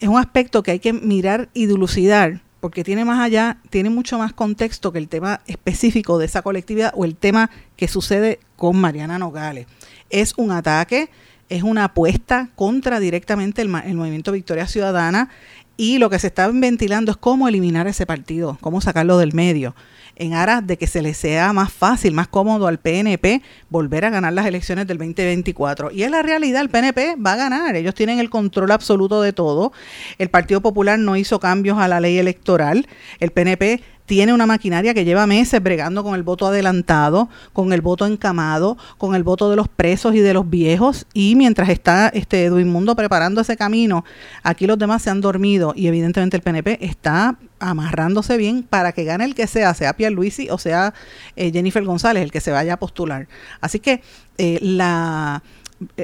es 0.00 0.08
un 0.08 0.18
aspecto 0.18 0.62
que 0.62 0.72
hay 0.72 0.78
que 0.80 0.92
mirar 0.92 1.48
y 1.54 1.66
dilucidar 1.66 2.42
porque 2.60 2.82
tiene 2.82 3.04
más 3.04 3.20
allá, 3.20 3.58
tiene 3.68 3.90
mucho 3.90 4.16
más 4.16 4.32
contexto 4.32 4.90
que 4.90 4.98
el 4.98 5.08
tema 5.08 5.42
específico 5.46 6.16
de 6.16 6.24
esa 6.24 6.40
colectividad 6.40 6.94
o 6.96 7.04
el 7.04 7.14
tema 7.14 7.50
que 7.76 7.88
sucede 7.88 8.40
con 8.56 8.78
Mariana 8.78 9.18
Nogales. 9.18 9.66
Es 10.08 10.32
un 10.38 10.50
ataque, 10.50 11.10
es 11.50 11.62
una 11.62 11.84
apuesta 11.84 12.48
contra 12.54 13.00
directamente 13.00 13.60
el, 13.60 13.70
el 13.84 13.96
movimiento 13.96 14.32
Victoria 14.32 14.66
Ciudadana 14.66 15.28
y 15.76 15.98
lo 15.98 16.08
que 16.08 16.18
se 16.18 16.28
está 16.28 16.48
ventilando 16.48 17.10
es 17.10 17.18
cómo 17.18 17.48
eliminar 17.48 17.86
ese 17.86 18.06
partido, 18.06 18.56
cómo 18.62 18.80
sacarlo 18.80 19.18
del 19.18 19.34
medio 19.34 19.74
en 20.16 20.34
aras 20.34 20.66
de 20.66 20.76
que 20.76 20.86
se 20.86 21.02
le 21.02 21.14
sea 21.14 21.52
más 21.52 21.72
fácil, 21.72 22.12
más 22.12 22.28
cómodo 22.28 22.66
al 22.66 22.78
PNP 22.78 23.42
volver 23.68 24.04
a 24.04 24.10
ganar 24.10 24.32
las 24.32 24.46
elecciones 24.46 24.86
del 24.86 24.98
2024. 24.98 25.90
Y 25.90 26.02
es 26.02 26.10
la 26.10 26.22
realidad, 26.22 26.60
el 26.60 26.70
PNP 26.70 27.16
va 27.16 27.32
a 27.32 27.36
ganar, 27.36 27.76
ellos 27.76 27.94
tienen 27.94 28.18
el 28.18 28.30
control 28.30 28.70
absoluto 28.70 29.22
de 29.22 29.32
todo. 29.32 29.72
El 30.18 30.30
Partido 30.30 30.60
Popular 30.60 30.98
no 30.98 31.16
hizo 31.16 31.40
cambios 31.40 31.78
a 31.78 31.88
la 31.88 32.00
ley 32.00 32.18
electoral, 32.18 32.86
el 33.20 33.30
PNP 33.30 33.82
tiene 34.06 34.32
una 34.32 34.46
maquinaria 34.46 34.94
que 34.94 35.04
lleva 35.04 35.26
meses 35.26 35.62
bregando 35.62 36.02
con 36.02 36.14
el 36.14 36.22
voto 36.22 36.46
adelantado, 36.46 37.28
con 37.52 37.72
el 37.72 37.80
voto 37.80 38.06
encamado, 38.06 38.76
con 38.98 39.14
el 39.14 39.22
voto 39.22 39.50
de 39.50 39.56
los 39.56 39.68
presos 39.68 40.14
y 40.14 40.20
de 40.20 40.34
los 40.34 40.48
viejos. 40.48 41.06
Y 41.14 41.34
mientras 41.36 41.68
está 41.68 42.08
este 42.08 42.44
Edwin 42.44 42.70
Mundo 42.70 42.94
preparando 42.96 43.40
ese 43.40 43.56
camino, 43.56 44.04
aquí 44.42 44.66
los 44.66 44.78
demás 44.78 45.02
se 45.02 45.10
han 45.10 45.20
dormido 45.20 45.72
y 45.76 45.86
evidentemente 45.86 46.36
el 46.36 46.42
PNP 46.42 46.84
está 46.84 47.38
amarrándose 47.58 48.36
bien 48.36 48.62
para 48.62 48.92
que 48.92 49.04
gane 49.04 49.24
el 49.24 49.34
que 49.34 49.46
sea, 49.46 49.72
sea 49.72 49.94
Pierluisi 49.94 50.50
o 50.50 50.58
sea 50.58 50.92
eh, 51.36 51.50
Jennifer 51.50 51.82
González, 51.84 52.22
el 52.22 52.30
que 52.30 52.40
se 52.40 52.50
vaya 52.50 52.74
a 52.74 52.78
postular. 52.78 53.26
Así 53.60 53.80
que 53.80 54.02
eh, 54.36 54.58
la 54.60 55.42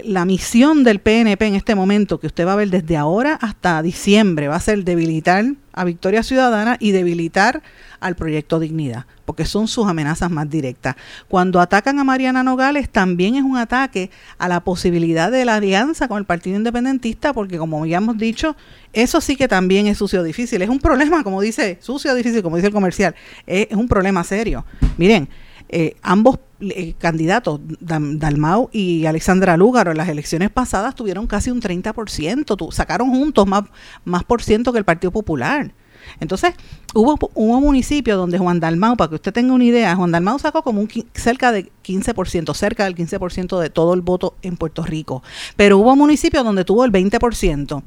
la 0.04 0.24
misión 0.24 0.84
del 0.84 0.98
PNP 0.98 1.46
en 1.46 1.54
este 1.54 1.74
momento, 1.74 2.18
que 2.18 2.26
usted 2.26 2.46
va 2.46 2.54
a 2.54 2.56
ver 2.56 2.70
desde 2.70 2.96
ahora 2.96 3.34
hasta 3.40 3.82
diciembre, 3.82 4.48
va 4.48 4.56
a 4.56 4.60
ser 4.60 4.84
debilitar 4.84 5.44
a 5.72 5.84
Victoria 5.84 6.22
Ciudadana 6.22 6.76
y 6.80 6.90
debilitar 6.90 7.62
al 8.00 8.16
proyecto 8.16 8.58
Dignidad, 8.58 9.06
porque 9.24 9.44
son 9.44 9.68
sus 9.68 9.86
amenazas 9.86 10.30
más 10.30 10.50
directas. 10.50 10.96
Cuando 11.28 11.60
atacan 11.60 11.98
a 11.98 12.04
Mariana 12.04 12.42
Nogales, 12.42 12.90
también 12.90 13.36
es 13.36 13.44
un 13.44 13.56
ataque 13.56 14.10
a 14.38 14.48
la 14.48 14.60
posibilidad 14.60 15.30
de 15.30 15.44
la 15.44 15.56
alianza 15.56 16.08
con 16.08 16.18
el 16.18 16.24
Partido 16.24 16.56
Independentista, 16.56 17.32
porque 17.32 17.56
como 17.56 17.86
ya 17.86 17.98
hemos 17.98 18.18
dicho, 18.18 18.56
eso 18.92 19.20
sí 19.20 19.36
que 19.36 19.48
también 19.48 19.86
es 19.86 19.98
sucio 19.98 20.22
difícil. 20.22 20.62
Es 20.62 20.68
un 20.68 20.80
problema, 20.80 21.22
como 21.22 21.40
dice, 21.40 21.78
sucio 21.80 22.14
difícil, 22.14 22.42
como 22.42 22.56
dice 22.56 22.68
el 22.68 22.74
comercial, 22.74 23.14
es, 23.46 23.68
un 23.70 23.86
problema 23.86 24.24
serio. 24.24 24.64
Miren, 24.98 25.28
eh, 25.68 25.94
ambos 26.02 26.40
candidatos, 26.98 27.60
Dalmau 27.80 28.68
y 28.72 29.06
Alexandra 29.06 29.56
Lúgaro, 29.56 29.90
en 29.90 29.96
las 29.96 30.08
elecciones 30.08 30.50
pasadas 30.50 30.94
tuvieron 30.94 31.26
casi 31.26 31.50
un 31.50 31.60
30%, 31.60 32.72
sacaron 32.72 33.10
juntos 33.10 33.46
más, 33.46 33.64
más 34.04 34.24
por 34.24 34.42
ciento 34.42 34.72
que 34.72 34.78
el 34.78 34.84
Partido 34.84 35.10
Popular. 35.10 35.72
Entonces, 36.18 36.54
hubo, 36.94 37.18
un 37.34 37.62
municipio 37.62 38.16
donde 38.16 38.38
Juan 38.38 38.60
Dalmau, 38.60 38.96
para 38.96 39.08
que 39.10 39.14
usted 39.16 39.32
tenga 39.32 39.52
una 39.52 39.64
idea, 39.64 39.94
Juan 39.94 40.10
Dalmau 40.10 40.38
sacó 40.38 40.62
como 40.62 40.80
un 40.80 40.88
cerca 41.14 41.52
de 41.52 41.70
15%, 41.84 42.54
cerca 42.54 42.84
del 42.84 42.94
15% 42.94 43.60
de 43.60 43.70
todo 43.70 43.94
el 43.94 44.00
voto 44.00 44.34
en 44.42 44.56
Puerto 44.56 44.82
Rico. 44.82 45.22
Pero 45.56 45.78
hubo 45.78 45.94
municipios 45.96 46.44
donde 46.44 46.64
tuvo 46.64 46.84
el 46.84 46.92
20% 46.92 47.82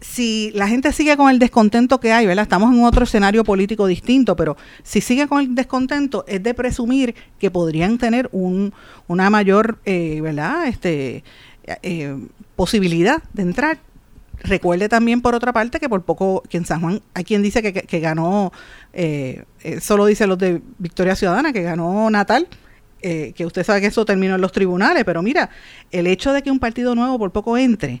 si 0.00 0.50
la 0.54 0.68
gente 0.68 0.92
sigue 0.92 1.16
con 1.16 1.30
el 1.30 1.38
descontento 1.38 2.00
que 2.00 2.12
hay, 2.12 2.26
¿verdad? 2.26 2.42
Estamos 2.42 2.74
en 2.74 2.84
otro 2.84 3.04
escenario 3.04 3.44
político 3.44 3.86
distinto, 3.86 4.36
pero 4.36 4.56
si 4.82 5.00
sigue 5.00 5.28
con 5.28 5.40
el 5.40 5.54
descontento, 5.54 6.24
es 6.26 6.42
de 6.42 6.54
presumir 6.54 7.14
que 7.38 7.50
podrían 7.50 7.98
tener 7.98 8.28
un, 8.32 8.72
una 9.08 9.30
mayor, 9.30 9.78
eh, 9.84 10.20
¿verdad? 10.20 10.66
Este, 10.66 11.24
eh, 11.82 12.16
posibilidad 12.56 13.22
de 13.32 13.42
entrar. 13.42 13.78
Recuerde 14.42 14.88
también, 14.88 15.20
por 15.20 15.34
otra 15.34 15.52
parte, 15.52 15.78
que 15.78 15.88
por 15.88 16.02
poco, 16.02 16.42
que 16.48 16.56
en 16.56 16.64
San 16.64 16.80
Juan 16.80 17.02
hay 17.12 17.24
quien 17.24 17.42
dice 17.42 17.62
que, 17.62 18.00
ganó, 18.00 18.52
eh, 18.94 19.44
solo 19.82 20.06
dice 20.06 20.26
los 20.26 20.38
de 20.38 20.62
Victoria 20.78 21.14
Ciudadana, 21.14 21.52
que 21.52 21.62
ganó 21.62 22.08
Natal, 22.08 22.48
que 23.02 23.44
usted 23.46 23.64
sabe 23.64 23.82
que 23.82 23.88
eso 23.88 24.04
terminó 24.06 24.34
en 24.34 24.40
los 24.40 24.52
tribunales, 24.52 25.04
pero 25.04 25.22
mira, 25.22 25.50
el 25.90 26.06
hecho 26.06 26.32
de 26.32 26.42
que 26.42 26.50
un 26.50 26.58
partido 26.58 26.94
nuevo 26.94 27.18
por 27.18 27.32
poco 27.32 27.58
entre, 27.58 28.00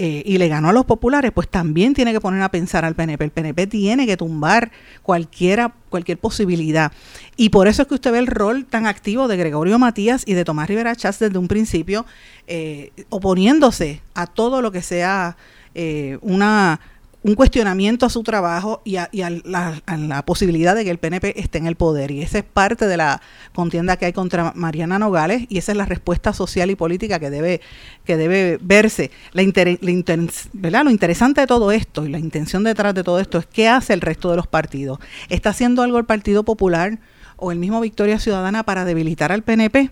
eh, 0.00 0.22
y 0.24 0.38
le 0.38 0.46
ganó 0.46 0.68
a 0.68 0.72
los 0.72 0.84
populares, 0.84 1.32
pues 1.32 1.48
también 1.48 1.92
tiene 1.92 2.12
que 2.12 2.20
poner 2.20 2.40
a 2.42 2.50
pensar 2.50 2.84
al 2.84 2.94
PNP. 2.94 3.24
El 3.24 3.30
PNP 3.32 3.66
tiene 3.66 4.06
que 4.06 4.16
tumbar 4.16 4.70
cualquiera, 5.02 5.74
cualquier 5.88 6.18
posibilidad. 6.18 6.92
Y 7.36 7.48
por 7.48 7.66
eso 7.66 7.82
es 7.82 7.88
que 7.88 7.94
usted 7.94 8.12
ve 8.12 8.20
el 8.20 8.28
rol 8.28 8.64
tan 8.64 8.86
activo 8.86 9.26
de 9.26 9.36
Gregorio 9.36 9.76
Matías 9.80 10.22
y 10.24 10.34
de 10.34 10.44
Tomás 10.44 10.68
Rivera 10.68 10.94
Chávez 10.94 11.18
desde 11.18 11.38
un 11.38 11.48
principio, 11.48 12.06
eh, 12.46 12.92
oponiéndose 13.08 14.00
a 14.14 14.28
todo 14.28 14.62
lo 14.62 14.70
que 14.70 14.82
sea 14.82 15.36
eh, 15.74 16.18
una 16.22 16.78
un 17.22 17.34
cuestionamiento 17.34 18.06
a 18.06 18.10
su 18.10 18.22
trabajo 18.22 18.80
y, 18.84 18.96
a, 18.96 19.08
la, 19.44 20.22
posibilidad 20.24 20.74
de 20.74 20.84
que 20.84 20.90
el 20.90 20.98
PNP 20.98 21.40
esté 21.40 21.58
en 21.58 21.66
el 21.66 21.74
poder. 21.74 22.10
Y 22.10 22.22
esa 22.22 22.38
es 22.38 22.44
parte 22.44 22.86
de 22.86 22.96
la 22.96 23.20
contienda 23.54 23.96
que 23.96 24.06
hay 24.06 24.12
contra 24.12 24.52
Mariana 24.54 24.98
Nogales 24.98 25.46
y 25.48 25.58
esa 25.58 25.72
es 25.72 25.78
la 25.78 25.84
respuesta 25.84 26.32
social 26.32 26.70
y 26.70 26.76
política 26.76 27.18
que 27.18 27.30
debe, 27.30 27.60
que 28.04 28.16
debe 28.16 28.58
verse. 28.60 29.10
La. 29.32 30.82
Lo 30.82 30.90
interesante 30.90 31.40
de 31.40 31.46
todo 31.46 31.72
esto 31.72 32.06
y 32.06 32.08
la 32.08 32.18
intención 32.18 32.62
detrás 32.62 32.94
de 32.94 33.02
todo 33.02 33.18
esto 33.18 33.38
es 33.38 33.46
qué 33.46 33.68
hace 33.68 33.92
el 33.94 34.00
resto 34.00 34.30
de 34.30 34.36
los 34.36 34.46
partidos. 34.46 35.00
¿Está 35.28 35.50
haciendo 35.50 35.82
algo 35.82 35.98
el 35.98 36.04
Partido 36.04 36.44
Popular 36.44 36.98
o 37.36 37.50
el 37.50 37.58
mismo 37.58 37.80
Victoria 37.80 38.20
Ciudadana 38.20 38.62
para 38.62 38.84
debilitar 38.84 39.32
al 39.32 39.42
PNP? 39.42 39.90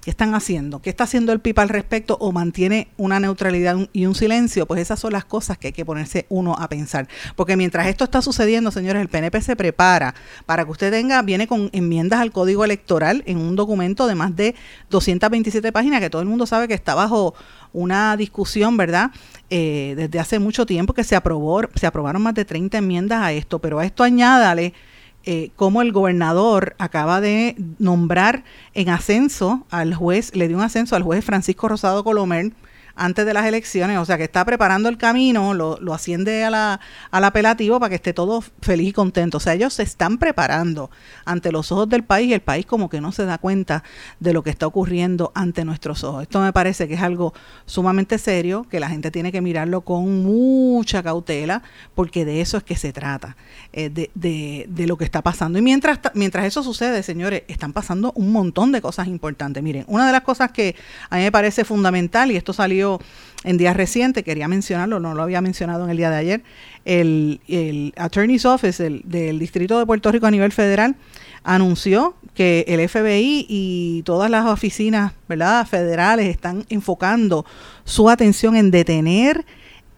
¿Qué 0.00 0.10
están 0.10 0.34
haciendo? 0.34 0.80
¿Qué 0.80 0.90
está 0.90 1.04
haciendo 1.04 1.32
el 1.32 1.40
PIB 1.40 1.58
al 1.60 1.68
respecto 1.68 2.16
o 2.20 2.30
mantiene 2.30 2.88
una 2.96 3.18
neutralidad 3.18 3.76
y 3.92 4.06
un 4.06 4.14
silencio? 4.14 4.66
Pues 4.66 4.80
esas 4.80 5.00
son 5.00 5.12
las 5.12 5.24
cosas 5.24 5.58
que 5.58 5.68
hay 5.68 5.72
que 5.72 5.84
ponerse 5.84 6.26
uno 6.28 6.54
a 6.54 6.68
pensar. 6.68 7.08
Porque 7.34 7.56
mientras 7.56 7.88
esto 7.88 8.04
está 8.04 8.22
sucediendo, 8.22 8.70
señores, 8.70 9.02
el 9.02 9.08
PNP 9.08 9.40
se 9.42 9.56
prepara 9.56 10.14
para 10.44 10.64
que 10.64 10.70
usted 10.70 10.92
tenga, 10.92 11.22
viene 11.22 11.48
con 11.48 11.70
enmiendas 11.72 12.20
al 12.20 12.30
código 12.30 12.64
electoral 12.64 13.24
en 13.26 13.38
un 13.38 13.56
documento 13.56 14.06
de 14.06 14.14
más 14.14 14.36
de 14.36 14.54
227 14.90 15.72
páginas 15.72 16.00
que 16.00 16.10
todo 16.10 16.22
el 16.22 16.28
mundo 16.28 16.46
sabe 16.46 16.68
que 16.68 16.74
está 16.74 16.94
bajo 16.94 17.34
una 17.72 18.16
discusión, 18.16 18.76
¿verdad? 18.76 19.10
Eh, 19.50 19.94
desde 19.96 20.18
hace 20.18 20.38
mucho 20.38 20.66
tiempo 20.66 20.94
que 20.94 21.04
se 21.04 21.16
aprobó, 21.16 21.62
se 21.74 21.86
aprobaron 21.86 22.22
más 22.22 22.34
de 22.34 22.44
30 22.44 22.78
enmiendas 22.78 23.22
a 23.22 23.32
esto, 23.32 23.58
pero 23.58 23.78
a 23.78 23.84
esto 23.84 24.02
añádale 24.02 24.72
eh, 25.26 25.50
cómo 25.56 25.82
el 25.82 25.90
gobernador 25.92 26.76
acaba 26.78 27.20
de 27.20 27.56
nombrar 27.78 28.44
en 28.74 28.88
ascenso 28.88 29.66
al 29.70 29.92
juez, 29.94 30.34
le 30.34 30.46
dio 30.46 30.56
un 30.56 30.62
ascenso 30.62 30.94
al 30.94 31.02
juez 31.02 31.24
Francisco 31.24 31.68
Rosado 31.68 32.04
Colomer 32.04 32.52
antes 32.96 33.26
de 33.26 33.34
las 33.34 33.44
elecciones, 33.44 33.98
o 33.98 34.04
sea 34.04 34.16
que 34.16 34.24
está 34.24 34.44
preparando 34.44 34.88
el 34.88 34.96
camino, 34.96 35.52
lo, 35.52 35.78
lo 35.80 35.92
asciende 35.92 36.44
a 36.44 36.50
la, 36.50 36.80
al 37.10 37.24
apelativo 37.24 37.78
para 37.78 37.90
que 37.90 37.96
esté 37.96 38.14
todo 38.14 38.42
feliz 38.62 38.88
y 38.88 38.92
contento. 38.92 39.36
O 39.36 39.40
sea, 39.40 39.52
ellos 39.52 39.74
se 39.74 39.82
están 39.82 40.16
preparando 40.16 40.90
ante 41.26 41.52
los 41.52 41.70
ojos 41.70 41.88
del 41.88 42.04
país 42.04 42.30
y 42.30 42.32
el 42.32 42.40
país 42.40 42.64
como 42.64 42.88
que 42.88 43.02
no 43.02 43.12
se 43.12 43.26
da 43.26 43.36
cuenta 43.36 43.84
de 44.18 44.32
lo 44.32 44.42
que 44.42 44.50
está 44.50 44.66
ocurriendo 44.66 45.30
ante 45.34 45.64
nuestros 45.64 46.02
ojos. 46.04 46.22
Esto 46.22 46.40
me 46.40 46.52
parece 46.54 46.88
que 46.88 46.94
es 46.94 47.02
algo 47.02 47.34
sumamente 47.66 48.16
serio, 48.18 48.66
que 48.70 48.80
la 48.80 48.88
gente 48.88 49.10
tiene 49.10 49.30
que 49.30 49.42
mirarlo 49.42 49.82
con 49.82 50.24
mucha 50.24 51.02
cautela, 51.02 51.62
porque 51.94 52.24
de 52.24 52.40
eso 52.40 52.56
es 52.56 52.64
que 52.64 52.76
se 52.76 52.94
trata, 52.94 53.36
eh, 53.78 53.90
de, 53.90 54.10
de, 54.14 54.64
de, 54.70 54.86
lo 54.86 54.96
que 54.96 55.04
está 55.04 55.20
pasando. 55.20 55.58
Y 55.58 55.62
mientras, 55.62 56.00
mientras 56.14 56.46
eso 56.46 56.62
sucede, 56.62 57.02
señores, 57.02 57.42
están 57.46 57.74
pasando 57.74 58.10
un 58.14 58.32
montón 58.32 58.72
de 58.72 58.80
cosas 58.80 59.06
importantes. 59.06 59.62
Miren, 59.62 59.84
una 59.86 60.06
de 60.06 60.12
las 60.12 60.22
cosas 60.22 60.50
que 60.50 60.74
a 61.10 61.16
mí 61.16 61.22
me 61.24 61.30
parece 61.30 61.62
fundamental, 61.62 62.32
y 62.32 62.36
esto 62.36 62.54
salió 62.54 62.98
en 63.44 63.58
días 63.58 63.76
recientes, 63.76 64.24
quería 64.24 64.48
mencionarlo, 64.48 64.98
no 64.98 65.12
lo 65.12 65.22
había 65.22 65.42
mencionado 65.42 65.84
en 65.84 65.90
el 65.90 65.98
día 65.98 66.08
de 66.08 66.16
ayer, 66.16 66.42
el, 66.86 67.42
el 67.48 67.92
Attorney's 67.98 68.46
Office 68.46 68.82
del 68.82 69.38
Distrito 69.38 69.78
de 69.78 69.84
Puerto 69.84 70.10
Rico 70.10 70.24
a 70.24 70.30
nivel 70.30 70.52
federal 70.52 70.96
anunció 71.44 72.16
que 72.34 72.64
el 72.68 72.88
FBI 72.88 73.44
y 73.46 74.02
todas 74.04 74.30
las 74.30 74.46
oficinas 74.46 75.12
¿verdad? 75.28 75.66
federales 75.66 76.28
están 76.28 76.64
enfocando 76.70 77.44
su 77.84 78.08
atención 78.08 78.56
en 78.56 78.70
detener, 78.70 79.44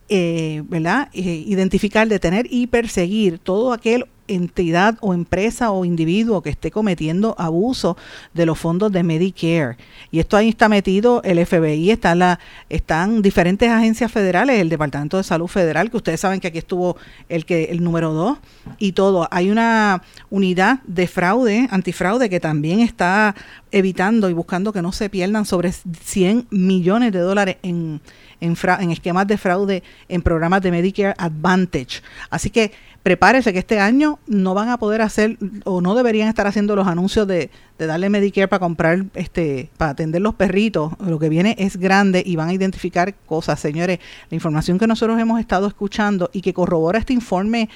eh, 0.09 0.62
¿verdad? 0.69 1.09
Eh, 1.12 1.45
identificar, 1.47 2.09
detener 2.09 2.47
y 2.50 2.67
perseguir 2.67 3.38
todo 3.38 3.73
aquel 3.73 4.07
entidad 4.29 4.97
o 5.00 5.15
empresa 5.15 5.71
o 5.71 5.85
individuo 5.85 6.43
que 6.43 6.50
esté 6.50 6.71
cometiendo 6.71 7.35
abuso 7.38 7.97
de 8.35 8.47
los 8.47 8.59
fondos 8.59 8.93
de 8.93 9.03
Medicare. 9.03 9.77
Y 10.11 10.21
esto 10.21 10.37
ahí 10.37 10.50
está 10.50 10.69
metido 10.69 11.23
el 11.25 11.45
FBI, 11.45 11.91
está 11.91 12.15
la, 12.15 12.38
están 12.69 13.23
diferentes 13.23 13.69
agencias 13.71 14.12
federales, 14.12 14.61
el 14.61 14.69
Departamento 14.69 15.17
de 15.17 15.25
Salud 15.25 15.49
Federal, 15.49 15.91
que 15.91 15.97
ustedes 15.97 16.21
saben 16.21 16.41
que 16.41 16.49
aquí 16.49 16.59
estuvo 16.59 16.97
el 17.29 17.45
que 17.45 17.65
el 17.65 17.83
número 17.83 18.12
dos 18.12 18.38
y 18.79 18.93
todo. 18.93 19.27
Hay 19.31 19.50
una 19.50 20.03
unidad 20.31 20.81
de 20.87 21.07
fraude, 21.07 21.67
antifraude, 21.71 22.31
que 22.31 22.41
también 22.41 22.81
está 22.81 23.35
evitando 23.71 24.31
y 24.31 24.33
buscando 24.35 24.73
que 24.73 24.83
no 24.83 24.93
se 24.93 25.11
pierdan 25.11 25.45
sobre 25.45 25.73
100 25.73 26.47
millones 26.50 27.12
de 27.12 27.19
dólares 27.19 27.57
en, 27.62 28.00
en, 28.40 28.90
esquemas 28.90 29.26
de 29.26 29.38
fraude 29.38 29.83
en 30.09 30.23
programas 30.23 30.62
de 30.62 30.71
Medicare 30.71 31.14
Advantage. 31.18 32.02
Así 32.30 32.50
que 32.50 32.73
prepárese 33.02 33.52
que 33.52 33.59
este 33.59 33.80
año 33.80 34.18
no 34.26 34.54
van 34.54 34.68
a 34.68 34.78
poder 34.78 35.02
hacer 35.02 35.38
o 35.64 35.80
no 35.80 35.95
deberían 35.95 36.28
estar 36.28 36.47
haciendo 36.47 36.76
los 36.76 36.87
anuncios 36.87 37.26
de, 37.26 37.50
darle 37.78 38.11
Medicare 38.11 38.49
para 38.49 38.61
comprar, 38.61 39.04
este, 39.14 39.71
para 39.76 39.92
atender 39.92 40.21
los 40.21 40.35
perritos. 40.35 40.92
Lo 41.00 41.18
que 41.18 41.28
viene 41.28 41.57
es 41.59 41.76
grande 41.76 42.23
y 42.25 42.37
van 42.37 42.49
a 42.49 42.54
identificar 42.54 43.14
cosas. 43.26 43.61
Señores, 43.61 43.99
la 44.30 44.35
información 44.35 44.78
que 44.78 44.87
nosotros 44.87 45.18
hemos 45.18 45.40
estado 45.40 45.66
escuchando 45.66 46.30
y 46.33 46.42
que 46.42 46.52
corrobora 46.52 46.99
este 46.99 47.12
informe 47.12 47.68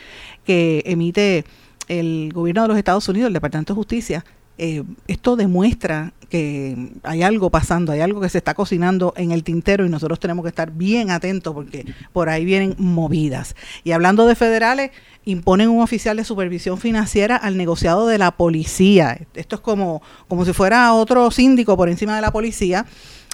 que 0.44 0.82
emite 0.86 1.44
el 1.88 2.30
gobierno 2.32 2.62
de 2.62 2.68
los 2.68 2.78
Estados 2.78 3.08
Unidos, 3.08 3.28
el 3.28 3.34
Departamento 3.34 3.74
de 3.74 3.76
Justicia, 3.76 4.24
eh, 4.58 4.82
esto 5.08 5.36
demuestra 5.36 6.12
que 6.28 6.92
hay 7.02 7.22
algo 7.22 7.50
pasando, 7.50 7.92
hay 7.92 8.00
algo 8.00 8.20
que 8.20 8.30
se 8.30 8.38
está 8.38 8.54
cocinando 8.54 9.12
en 9.16 9.32
el 9.32 9.44
tintero 9.44 9.84
y 9.84 9.90
nosotros 9.90 10.18
tenemos 10.18 10.42
que 10.44 10.48
estar 10.48 10.70
bien 10.70 11.10
atentos 11.10 11.52
porque 11.52 11.84
por 12.12 12.30
ahí 12.30 12.46
vienen 12.46 12.74
movidas. 12.78 13.54
Y 13.84 13.92
hablando 13.92 14.26
de 14.26 14.34
federales, 14.34 14.92
imponen 15.26 15.68
un 15.68 15.82
oficial 15.82 16.16
de 16.16 16.24
supervisión 16.24 16.78
financiera 16.78 17.36
al 17.36 17.58
negociado 17.58 18.06
de 18.06 18.16
la 18.16 18.30
policía. 18.30 19.18
Esto 19.34 19.56
es 19.56 19.60
como, 19.60 20.00
como 20.26 20.46
si 20.46 20.54
fuera 20.54 20.94
otro 20.94 21.30
síndico 21.30 21.76
por 21.76 21.90
encima 21.90 22.16
de 22.16 22.22
la 22.22 22.30
policía. 22.30 22.86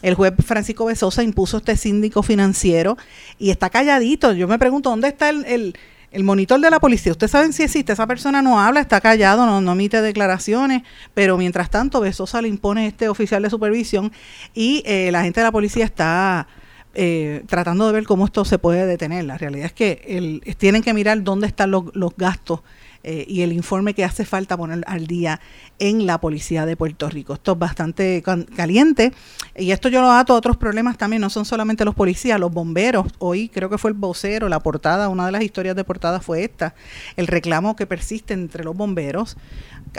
El 0.03 0.15
juez 0.15 0.33
Francisco 0.45 0.85
Besosa 0.85 1.23
impuso 1.23 1.59
este 1.59 1.77
síndico 1.77 2.25
financiero 2.25 2.97
y 3.39 3.51
está 3.51 3.71
calladito. 3.71 4.33
Yo 4.33 4.49
me 4.49 4.59
pregunto, 4.59 4.91
¿dónde 4.91 5.09
está 5.09 5.31
el 5.31 5.45
el 5.45 5.77
monitor 6.25 6.61
de 6.61 6.71
la 6.71 6.81
policía, 6.81 7.13
ustedes 7.13 7.33
saben 7.33 7.53
si 7.53 7.63
existe, 7.63 7.93
esa 7.93 8.07
persona 8.07 8.41
no 8.41 8.61
habla, 8.61 8.81
está 8.81 9.01
callado, 9.01 9.61
no, 9.61 9.73
emite 9.73 10.01
declaraciones, 10.01 10.83
pero 11.15 11.37
mientras 11.37 11.71
tanto 11.71 12.01
Besosa 12.01 12.41
le 12.41 12.49
impone 12.49 12.87
este 12.87 13.09
oficial 13.09 13.43
de 13.43 13.51
supervisión 13.51 14.13
y 14.55 14.83
eh, 14.87 15.11
la 15.13 15.23
gente 15.23 15.41
de 15.41 15.45
la 15.45 15.53
policía 15.53 15.85
está 15.85 16.49
eh, 16.95 17.45
tratando 17.47 17.87
de 17.87 17.93
ver 17.93 18.05
cómo 18.05 18.25
esto 18.25 18.45
se 18.45 18.59
puede 18.59 18.87
detener. 18.87 19.25
La 19.25 19.39
realidad 19.39 19.67
es 19.67 19.73
que 19.73 20.03
el, 20.07 20.43
tienen 20.57 20.83
que 20.83 20.95
mirar 20.95 21.23
dónde 21.23 21.47
están 21.47 21.71
los 21.71 22.17
gastos 22.17 22.61
eh, 23.05 23.25
y 23.29 23.43
el 23.43 23.53
informe 23.53 23.95
que 23.95 24.05
hace 24.05 24.25
falta 24.25 24.57
poner 24.57 24.83
al 24.87 25.07
día 25.07 25.41
en 25.79 26.07
la 26.07 26.21
policía 26.21 26.67
de 26.67 26.77
Puerto 26.77 27.09
Rico. 27.09 27.35
Esto 27.35 27.53
es 27.53 27.59
bastante 27.59 28.23
caliente 28.57 29.13
y 29.57 29.71
esto 29.71 29.89
yo 29.89 30.01
lo 30.01 30.11
ato 30.11 30.35
a 30.35 30.37
otros 30.37 30.57
problemas 30.57 30.99
también, 30.99 31.23
no 31.23 31.31
son 31.31 31.45
solamente 31.45 31.85
los 31.85 31.95
policías, 31.95 32.41
los 32.41 32.53
bomberos. 32.53 33.07
Hoy 33.19 33.49
creo 33.49 33.71
que 33.71 33.79
fue 33.79 33.91
el 33.91 33.97
vocero, 33.97 34.49
la 34.49 34.61
portada, 34.61 35.09
una 35.09 35.27
de 35.27 35.33
las 35.33 35.43
historias 35.43 35.77
de 35.77 35.85
portada 35.85 36.21
fue 36.21 36.45
esta, 36.45 36.75
el 37.17 37.27
reclamo 37.27 37.77
que 37.77 37.87
persiste 37.87 38.35
entre 38.35 38.65
los 38.65 38.77
bomberos. 38.77 39.37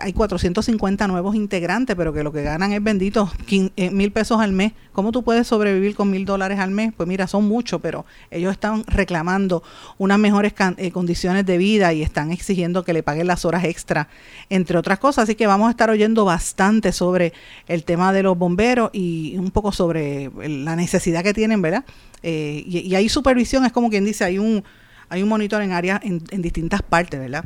Hay 0.01 0.13
450 0.13 1.07
nuevos 1.07 1.35
integrantes, 1.35 1.95
pero 1.95 2.13
que 2.13 2.23
lo 2.23 2.31
que 2.31 2.43
ganan 2.43 2.71
es 2.71 2.83
bendito 2.83 3.31
eh, 3.49 3.89
mil 3.91 4.11
pesos 4.11 4.39
al 4.39 4.51
mes. 4.51 4.73
¿Cómo 4.93 5.11
tú 5.11 5.23
puedes 5.23 5.47
sobrevivir 5.47 5.95
con 5.95 6.09
mil 6.09 6.25
dólares 6.25 6.59
al 6.59 6.71
mes? 6.71 6.93
Pues 6.95 7.07
mira, 7.07 7.27
son 7.27 7.47
muchos, 7.47 7.81
pero 7.81 8.05
ellos 8.31 8.51
están 8.51 8.83
reclamando 8.85 9.63
unas 9.97 10.19
mejores 10.19 10.53
eh, 10.77 10.91
condiciones 10.91 11.45
de 11.45 11.57
vida 11.57 11.93
y 11.93 12.01
están 12.01 12.31
exigiendo 12.31 12.83
que 12.83 12.93
le 12.93 13.03
paguen 13.03 13.27
las 13.27 13.45
horas 13.45 13.63
extra, 13.63 14.09
entre 14.49 14.77
otras 14.77 14.99
cosas. 14.99 15.23
Así 15.23 15.35
que 15.35 15.47
vamos 15.47 15.67
a 15.67 15.71
estar 15.71 15.89
oyendo 15.89 16.25
bastante 16.25 16.91
sobre 16.91 17.33
el 17.67 17.83
tema 17.83 18.13
de 18.13 18.23
los 18.23 18.37
bomberos 18.37 18.89
y 18.93 19.35
un 19.37 19.51
poco 19.51 19.71
sobre 19.71 20.31
la 20.47 20.75
necesidad 20.75 21.23
que 21.23 21.33
tienen, 21.33 21.61
¿verdad? 21.61 21.83
Eh, 22.23 22.63
y, 22.65 22.95
hay 22.95 23.09
supervisión, 23.09 23.65
es 23.65 23.71
como 23.71 23.89
quien 23.89 24.05
dice, 24.05 24.23
hay 24.23 24.39
un 24.39 24.63
hay 25.09 25.23
un 25.23 25.29
monitor 25.29 25.61
en 25.61 25.71
áreas 25.71 25.99
en, 26.03 26.41
distintas 26.41 26.81
partes, 26.81 27.19
¿verdad? 27.19 27.45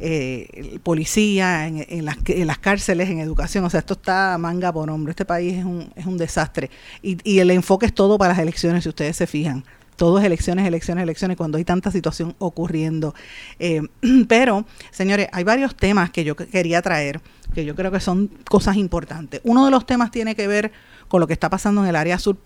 Eh, 0.00 0.78
policía, 0.82 1.66
en, 1.66 2.04
las, 2.04 2.58
cárceles, 2.58 3.08
en 3.08 3.20
educación, 3.20 3.64
o 3.64 3.70
sea, 3.70 3.80
esto 3.80 3.94
está 3.94 4.36
manga 4.38 4.72
por 4.72 4.90
hombro, 4.90 5.10
este 5.10 5.24
país 5.24 5.56
es 5.58 5.64
un, 5.64 5.90
es 5.96 6.06
un 6.06 6.18
desastre. 6.18 6.70
Y, 7.02 7.18
y 7.28 7.40
el 7.40 7.50
enfoque 7.50 7.86
es 7.86 7.94
todo 7.94 8.18
para 8.18 8.32
las 8.32 8.40
elecciones, 8.40 8.82
si 8.82 8.88
ustedes 8.88 9.16
se 9.16 9.26
fijan 9.26 9.64
todo 9.98 10.20
es 10.20 10.24
elecciones, 10.24 10.64
elecciones, 10.64 11.02
elecciones, 11.02 11.36
cuando 11.36 11.58
hay 11.58 11.64
tanta 11.64 11.90
situación 11.90 12.34
ocurriendo. 12.38 13.14
Eh, 13.58 13.82
pero, 14.28 14.64
señores, 14.92 15.28
hay 15.32 15.44
varios 15.44 15.74
temas 15.74 16.10
que 16.10 16.24
yo 16.24 16.36
quería 16.36 16.80
traer, 16.80 17.20
que 17.52 17.64
yo 17.64 17.74
creo 17.74 17.90
que 17.90 18.00
son 18.00 18.30
cosas 18.48 18.76
importantes. 18.76 19.40
Uno 19.42 19.64
de 19.64 19.72
los 19.72 19.84
temas 19.84 20.12
tiene 20.12 20.36
que 20.36 20.46
ver 20.46 20.72
con 21.08 21.20
lo 21.20 21.26
que 21.26 21.32
está 21.32 21.50
pasando 21.50 21.82
en 21.82 21.88
el 21.88 21.96
área 21.96 22.18
sur, 22.18 22.36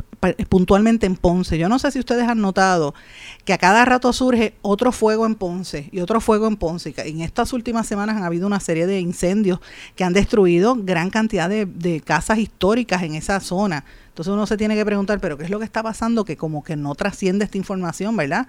puntualmente 0.48 1.06
en 1.06 1.16
Ponce. 1.16 1.58
Yo 1.58 1.68
no 1.68 1.78
sé 1.78 1.90
si 1.90 1.98
ustedes 1.98 2.28
han 2.28 2.40
notado 2.40 2.94
que 3.44 3.52
a 3.52 3.58
cada 3.58 3.84
rato 3.84 4.12
surge 4.12 4.54
otro 4.62 4.92
fuego 4.92 5.26
en 5.26 5.34
Ponce 5.34 5.88
y 5.92 6.00
otro 6.00 6.20
fuego 6.20 6.46
en 6.46 6.56
Ponce. 6.56 6.94
En 6.96 7.20
estas 7.20 7.52
últimas 7.52 7.86
semanas 7.86 8.16
han 8.16 8.24
habido 8.24 8.46
una 8.46 8.60
serie 8.60 8.86
de 8.86 9.00
incendios 9.00 9.60
que 9.96 10.04
han 10.04 10.12
destruido 10.12 10.76
gran 10.78 11.10
cantidad 11.10 11.48
de, 11.48 11.66
de 11.66 12.00
casas 12.00 12.38
históricas 12.38 13.02
en 13.02 13.14
esa 13.14 13.40
zona 13.40 13.84
entonces 14.12 14.30
uno 14.30 14.46
se 14.46 14.58
tiene 14.58 14.74
que 14.74 14.84
preguntar, 14.84 15.20
pero 15.20 15.38
¿qué 15.38 15.44
es 15.44 15.50
lo 15.50 15.58
que 15.58 15.64
está 15.64 15.82
pasando? 15.82 16.26
Que 16.26 16.36
como 16.36 16.62
que 16.62 16.76
no 16.76 16.94
trasciende 16.94 17.46
esta 17.46 17.56
información, 17.56 18.14
¿verdad? 18.14 18.46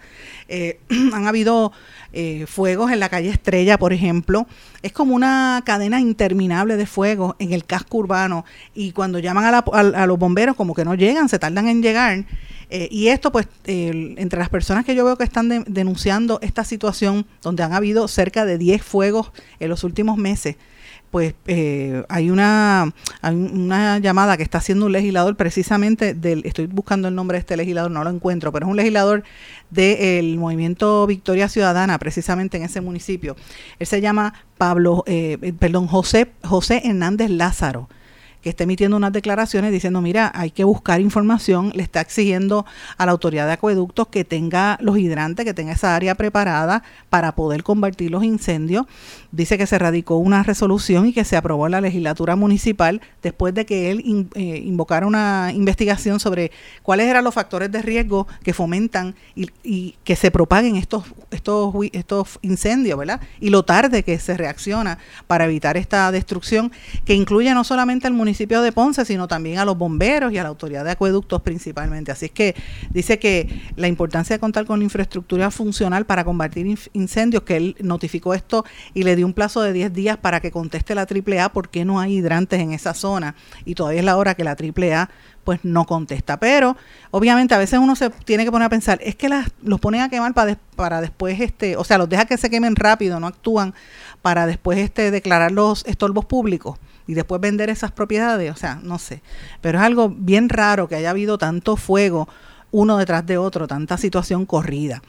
Eh, 0.50 0.78
han 1.14 1.26
habido 1.26 1.72
eh, 2.12 2.46
fuegos 2.50 2.92
en 2.92 3.00
la 3.00 3.08
calle 3.08 3.30
Estrella, 3.30 3.78
por 3.78 3.94
ejemplo. 3.94 4.46
Es 4.82 4.92
como 4.92 5.16
una 5.16 5.62
cadena 5.66 6.02
interminable 6.02 6.76
de 6.76 6.86
fuegos 6.86 7.38
en 7.40 7.54
el 7.54 7.64
casco 7.64 8.00
urbano 8.00 8.44
y 8.76 8.92
cuando 8.92 9.20
llaman 9.20 9.46
a, 9.46 10.06
los 10.06 10.20
bomberos 10.20 10.58
como 10.58 10.74
que 10.74 10.84
no 10.84 10.96
llegan, 10.96 11.30
se 11.30 11.40
tardan 11.40 11.70
en 11.70 11.82
llegar. 11.82 12.26
Eh, 12.70 12.90
y 12.92 13.08
esto, 13.08 13.32
pues, 13.32 13.48
entre 13.64 14.40
las 14.40 14.50
personas 14.50 14.84
que 14.84 14.96
yo 14.96 15.06
veo 15.06 15.18
que 15.18 15.24
están 15.24 15.64
denunciando 15.66 16.40
esta 16.42 16.66
situación, 16.66 17.26
donde 17.42 17.64
han 17.64 17.72
habido 17.72 18.10
cerca 18.10 18.44
de 18.44 18.58
10 18.58 18.84
fuegos 18.84 19.32
en 19.62 19.70
los 19.70 19.86
últimos 19.86 20.18
meses, 20.18 20.58
pues 21.14 21.36
eh, 21.46 22.04
hay, 22.10 22.32
una, 22.32 22.92
una 23.22 24.00
llamada 24.00 24.36
que 24.36 24.42
está 24.42 24.58
haciendo 24.58 24.88
un 24.88 24.94
legislador 24.94 25.36
precisamente 25.36 26.16
del, 26.16 26.42
estoy 26.44 26.66
buscando 26.66 27.08
el 27.08 27.14
nombre 27.14 27.36
de 27.36 27.42
este 27.42 27.56
legislador, 27.56 27.92
no 27.92 28.04
lo 28.04 28.10
encuentro, 28.10 28.52
pero 28.52 28.66
es 28.66 28.72
un 28.72 28.78
legislador 28.78 29.24
del 29.70 30.40
movimiento 30.40 31.06
Victoria 31.06 31.50
Ciudadana, 31.50 32.00
precisamente 32.00 32.58
en 32.58 32.64
ese 32.64 32.82
municipio. 32.82 33.36
Él 33.78 33.86
se 33.86 34.02
llama 34.02 34.34
Pablo, 34.58 35.04
eh, 35.06 35.54
perdón, 35.60 35.86
José, 35.86 36.32
José 36.42 36.82
Hernández 36.84 37.30
Lázaro 37.30 37.90
que 38.44 38.50
está 38.50 38.66
emitiendo 38.66 38.98
unas 38.98 39.14
declaraciones 39.14 39.72
diciendo, 39.72 40.02
mira, 40.02 40.30
hay 40.36 40.52
que 40.52 40.66
buscar 40.66 41.00
información, 41.00 41.72
le 41.74 41.82
está 41.82 42.02
exigiendo 42.02 42.66
a 42.98 43.06
la 43.06 43.14
autoridad 43.14 43.48
de 43.48 43.54
acueductos 43.54 44.10
que 44.10 44.26
tenga 44.26 44.78
los 44.82 44.98
hidrantes, 44.98 45.46
que 45.46 45.54
tenga 45.54 45.72
esa 45.72 45.96
área 45.96 46.16
preparada 46.16 46.84
para 47.10 47.36
poder 47.36 47.64
combatir 47.64 48.12
los 48.12 48.26
incendios 48.26 48.86
dice 49.34 49.58
que 49.58 49.66
se 49.66 49.80
radicó 49.80 50.18
una 50.18 50.44
resolución 50.44 51.08
y 51.08 51.14
que 51.14 51.26
se 51.26 51.36
aprobó 51.36 51.66
en 51.66 51.72
la 51.72 51.82
legislatura 51.82 52.36
municipal 52.36 53.02
después 53.24 53.54
de 53.56 53.66
que 53.66 53.90
él 53.90 54.30
eh, 54.36 54.62
invocara 54.64 55.08
una 55.08 55.52
investigación 55.54 56.20
sobre 56.20 56.52
cuáles 56.84 57.08
eran 57.08 57.24
los 57.24 57.34
factores 57.34 57.72
de 57.72 57.82
riesgo 57.82 58.28
que 58.44 58.54
fomentan 58.54 59.16
y, 59.36 59.96
que 60.04 60.16
se 60.16 60.30
propaguen 60.30 60.76
estos, 60.76 61.06
estos, 61.32 61.74
estos 61.94 62.40
incendios, 62.44 62.98
¿verdad? 62.98 63.22
Y 63.40 63.50
lo 63.50 63.64
tarde 63.64 64.04
que 64.04 64.20
se 64.20 64.38
reacciona 64.38 65.00
para 65.26 65.46
evitar 65.46 65.78
esta 65.78 66.12
destrucción, 66.12 66.72
que 67.04 67.16
incluye 67.16 67.52
no 67.56 67.64
solamente 67.64 68.06
al 68.06 68.14
municipio 68.14 68.62
de 68.62 68.72
Ponce, 68.72 69.04
sino 69.04 69.28
también 69.28 69.58
a 69.58 69.66
los 69.66 69.78
bomberos 69.78 70.32
y 70.32 70.38
a 70.38 70.44
la 70.44 70.50
autoridad 70.50 70.86
de 70.86 70.92
acueductos 70.92 71.42
principalmente. 71.42 72.12
Así 72.12 72.26
es 72.26 72.32
que 72.32 72.56
dice 72.92 73.18
que 73.18 73.62
la 73.78 73.88
importancia 73.88 74.36
de 74.36 74.40
contar 74.40 74.66
con 74.66 74.84
infraestructura 74.84 75.50
funcional 75.50 76.06
para 76.06 76.24
combatir 76.24 76.78
incendios, 76.94 77.42
que 77.42 77.58
él 77.58 77.76
notificó 77.80 78.36
esto 78.36 78.64
y 78.94 79.02
le 79.02 79.16
dio 79.16 79.23
un 79.26 79.34
plazo 79.34 79.62
de 79.62 79.74
10 79.74 79.94
días 79.94 80.18
para 80.18 80.40
que 80.40 80.52
conteste 80.52 80.96
la 80.96 81.08
AAA 81.08 81.50
por 81.50 81.70
qué 81.70 81.86
no 81.86 82.00
hay 82.00 82.18
hidrantes 82.18 82.60
en 82.60 82.74
esa 82.74 82.94
zona 82.94 83.36
y 83.66 83.76
todavía 83.76 84.00
es 84.00 84.06
la 84.06 84.18
hora 84.18 84.36
que 84.36 84.44
la 84.44 84.52
AAA 84.52 85.10
pues 85.44 85.60
no 85.64 85.86
contesta. 85.86 86.40
Pero 86.40 86.78
obviamente 87.12 87.54
a 87.54 87.58
veces 87.58 87.80
uno 87.80 87.96
se 87.96 88.10
tiene 88.10 88.46
que 88.46 88.52
poner 88.52 88.68
a 88.68 88.70
pensar, 88.70 89.00
es 89.02 89.16
que 89.16 89.30
las, 89.30 89.50
los 89.62 89.80
ponen 89.80 90.02
a 90.02 90.10
quemar 90.10 90.34
para, 90.34 90.58
para 90.76 91.02
después, 91.02 91.40
este, 91.40 91.78
o 91.78 91.84
sea, 91.84 91.98
los 91.98 92.10
deja 92.10 92.26
que 92.26 92.38
se 92.38 92.50
quemen 92.50 92.76
rápido, 92.76 93.20
no 93.20 93.28
actúan 93.28 93.74
para 94.22 94.46
después 94.46 94.78
este, 94.80 95.12
declarar 95.12 95.52
los 95.52 95.86
estorbos 95.86 96.26
públicos 96.26 96.80
y 97.08 97.14
después 97.14 97.42
vender 97.42 97.70
esas 97.70 97.92
propiedades, 97.92 98.52
o 98.52 98.56
sea, 98.56 98.80
no 98.82 98.98
sé. 98.98 99.22
Pero 99.62 99.80
es 99.80 99.84
algo 99.84 100.10
bien 100.10 100.50
raro 100.50 100.88
que 100.88 100.96
haya 100.96 101.10
habido 101.10 101.38
tanto 101.38 101.76
fuego 101.76 102.28
uno 102.72 102.98
detrás 102.98 103.26
de 103.26 103.38
otro, 103.38 103.68
tanta 103.68 103.98
situación 103.98 104.46
corrida. 104.46 105.02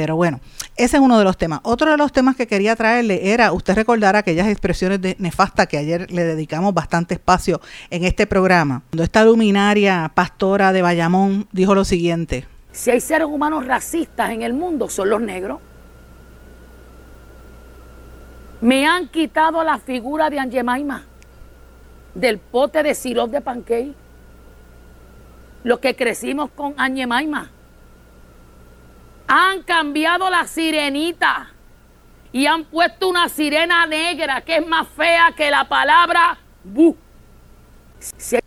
Pero 0.00 0.16
bueno, 0.16 0.40
ese 0.78 0.96
es 0.96 1.02
uno 1.02 1.18
de 1.18 1.24
los 1.24 1.36
temas. 1.36 1.60
Otro 1.62 1.90
de 1.90 1.98
los 1.98 2.10
temas 2.10 2.34
que 2.34 2.46
quería 2.46 2.74
traerle 2.74 3.34
era, 3.34 3.52
usted 3.52 3.74
recordará 3.74 4.20
aquellas 4.20 4.48
expresiones 4.48 4.98
de 5.02 5.14
nefastas 5.18 5.66
que 5.66 5.76
ayer 5.76 6.10
le 6.10 6.24
dedicamos 6.24 6.72
bastante 6.72 7.12
espacio 7.12 7.60
en 7.90 8.04
este 8.04 8.26
programa. 8.26 8.82
Cuando 8.88 9.02
esta 9.02 9.22
luminaria 9.22 10.10
pastora 10.14 10.72
de 10.72 10.80
Bayamón 10.80 11.46
dijo 11.52 11.74
lo 11.74 11.84
siguiente. 11.84 12.48
Si 12.72 12.90
hay 12.90 13.02
seres 13.02 13.26
humanos 13.26 13.66
racistas 13.66 14.30
en 14.30 14.40
el 14.40 14.54
mundo, 14.54 14.88
son 14.88 15.10
los 15.10 15.20
negros. 15.20 15.60
Me 18.62 18.86
han 18.86 19.06
quitado 19.08 19.62
la 19.62 19.76
figura 19.76 20.30
de 20.30 20.38
Angemaima 20.38 21.04
del 22.14 22.38
pote 22.38 22.82
de 22.82 22.94
sirope 22.94 23.32
de 23.32 23.40
pancake. 23.42 23.94
Los 25.62 25.78
que 25.80 25.94
crecimos 25.94 26.50
con 26.52 26.72
Angemaima 26.78 27.50
han 29.32 29.62
cambiado 29.62 30.28
la 30.28 30.44
sirenita 30.48 31.52
y 32.32 32.46
han 32.46 32.64
puesto 32.64 33.08
una 33.08 33.28
sirena 33.28 33.86
negra 33.86 34.40
que 34.40 34.56
es 34.56 34.66
más 34.66 34.88
fea 34.88 35.32
que 35.36 35.52
la 35.52 35.68
palabra 35.68 36.36
bu. 36.64 36.96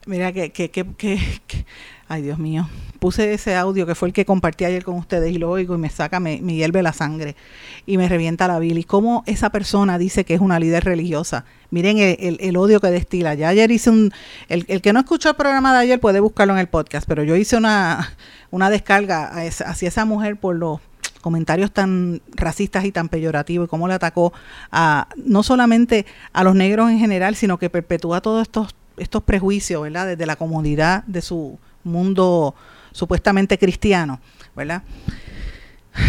Mira 0.06 0.34
que, 0.34 0.52
que, 0.52 0.70
que, 0.70 0.84
que, 0.98 1.66
ay 2.10 2.24
Dios 2.24 2.38
mío, 2.38 2.68
puse 3.00 3.34
ese 3.34 3.56
audio 3.56 3.86
que 3.86 3.96
fue 3.96 4.10
el 4.10 4.14
que 4.14 4.26
compartí 4.26 4.66
ayer 4.66 4.84
con 4.84 4.96
ustedes 4.96 5.32
y 5.32 5.38
lo 5.38 5.52
oigo 5.52 5.76
y 5.76 5.78
me 5.78 5.90
saca, 5.90 6.20
me, 6.20 6.42
me 6.42 6.56
hierve 6.56 6.84
la 6.84 6.92
sangre 6.92 7.38
y 7.86 7.98
me 7.98 8.10
revienta 8.10 8.50
la 8.50 8.60
bilis. 8.60 8.86
¿Cómo 8.86 9.24
esa 9.26 9.52
persona 9.52 9.98
dice 9.98 10.26
que 10.26 10.34
es 10.34 10.42
una 10.42 10.60
líder 10.60 10.84
religiosa? 10.84 11.46
Miren 11.70 11.98
el, 12.00 12.38
el, 12.42 12.58
odio 12.58 12.82
que 12.82 12.88
destila. 12.88 13.36
Ya 13.36 13.50
ayer 13.50 13.72
hice 13.72 13.90
un, 13.90 14.12
el, 14.50 14.66
el, 14.68 14.82
que 14.82 14.92
no 14.92 15.00
escuchó 15.00 15.30
el 15.30 15.36
programa 15.36 15.72
de 15.74 15.80
ayer 15.80 16.00
puede 16.02 16.20
buscarlo 16.20 16.54
en 16.54 16.60
el 16.60 16.68
podcast, 16.68 17.08
pero 17.08 17.24
yo 17.24 17.36
hice 17.36 17.56
una, 17.56 18.16
una 18.54 18.70
descarga 18.70 19.32
hacia 19.66 19.88
esa 19.88 20.06
mujer 20.06 20.38
por 20.38 20.56
los 20.56 20.80
comentarios 21.22 21.72
tan 21.72 22.22
racistas 22.36 22.86
y 22.86 22.92
tan 22.92 23.10
peyorativos 23.10 23.66
y 23.66 23.68
cómo 23.68 23.88
le 23.88 23.96
atacó 23.96 24.32
a 24.72 25.08
no 25.26 25.42
solamente 25.42 26.06
a 26.34 26.44
los 26.44 26.54
negros 26.54 26.92
en 26.92 27.00
general, 27.00 27.36
sino 27.36 27.58
que 27.58 27.72
perpetúa 27.72 28.22
todos 28.22 28.44
estos 28.44 28.76
estos 28.98 29.24
prejuicios, 29.24 29.82
¿verdad? 29.82 30.06
Desde 30.06 30.28
la 30.28 30.36
comodidad 30.36 31.04
de 31.06 31.24
su 31.24 31.58
mundo 31.84 32.54
supuestamente 32.92 33.58
cristiano, 33.58 34.20
¿verdad? 34.56 34.84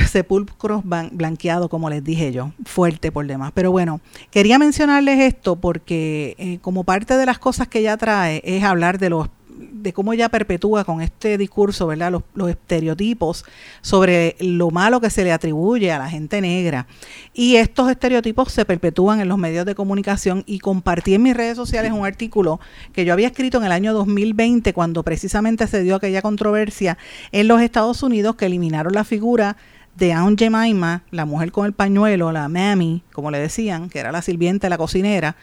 sepulcros 0.07 0.83
blanqueados, 0.85 1.71
como 1.71 1.89
les 1.89 2.05
dije 2.05 2.31
yo, 2.31 2.53
fuerte 2.67 3.11
por 3.11 3.27
demás. 3.27 3.53
Pero 3.55 3.71
bueno, 3.71 4.03
quería 4.31 4.59
mencionarles 4.59 5.19
esto 5.21 5.57
porque 5.57 6.35
eh, 6.39 6.59
como 6.61 6.85
parte 6.85 7.17
de 7.17 7.25
las 7.25 7.39
cosas 7.39 7.69
que 7.69 7.79
ella 7.79 7.97
trae 7.97 8.43
es 8.45 8.65
hablar 8.65 8.99
de 8.99 9.09
los 9.09 9.29
de 9.57 9.93
cómo 9.93 10.13
ella 10.13 10.29
perpetúa 10.29 10.85
con 10.85 11.01
este 11.01 11.39
discurso, 11.39 11.87
¿verdad? 11.87 12.21
Los, 12.35 12.51
estereotipos 12.51 13.45
sobre 13.81 14.37
lo 14.41 14.71
malo 14.71 15.01
que 15.01 15.11
se 15.11 15.25
le 15.25 15.33
atribuye 15.33 15.93
a 15.93 15.99
la 15.99 16.09
gente 16.09 16.41
negra. 16.41 16.87
Y 17.33 17.57
estos 17.57 17.91
estereotipos 17.91 18.53
se 18.53 18.65
perpetúan 18.65 19.21
en 19.21 19.29
los 19.29 19.39
medios 19.39 19.67
de 19.67 19.75
comunicación 19.75 20.43
y 20.47 20.59
compartí 20.59 21.15
en 21.15 21.23
mis 21.23 21.37
redes 21.37 21.57
sociales 21.57 21.93
un 21.93 22.05
artículo 22.05 22.61
que 22.93 23.05
yo 23.05 23.13
había 23.13 23.29
escrito 23.29 23.59
en 23.59 23.65
el 23.65 23.73
año 23.73 23.93
2020 23.93 24.73
cuando 24.73 25.03
precisamente 25.03 25.67
se 25.67 25.83
dio 25.83 25.97
aquella 25.97 26.23
controversia 26.23 26.99
en 27.33 27.49
los 27.49 27.61
Estados 27.61 28.03
Unidos 28.03 28.37
que 28.37 28.47
eliminaron 28.47 28.93
la 28.93 29.05
figura 29.05 29.57
de 29.97 30.13
Aunt 30.13 30.39
Jemima, 30.39 31.05
la 31.11 31.25
mujer 31.25 31.53
con 31.53 31.67
el 31.67 31.73
pañuelo, 31.73 32.33
la 32.33 32.49
Mammy, 32.49 33.03
como 33.13 33.31
le 33.31 33.39
decían, 33.39 33.89
que 33.89 34.01
era 34.01 34.11
la 34.11 34.23
sirvienta, 34.23 34.69
la 34.69 34.79
cocinera, 34.79 35.37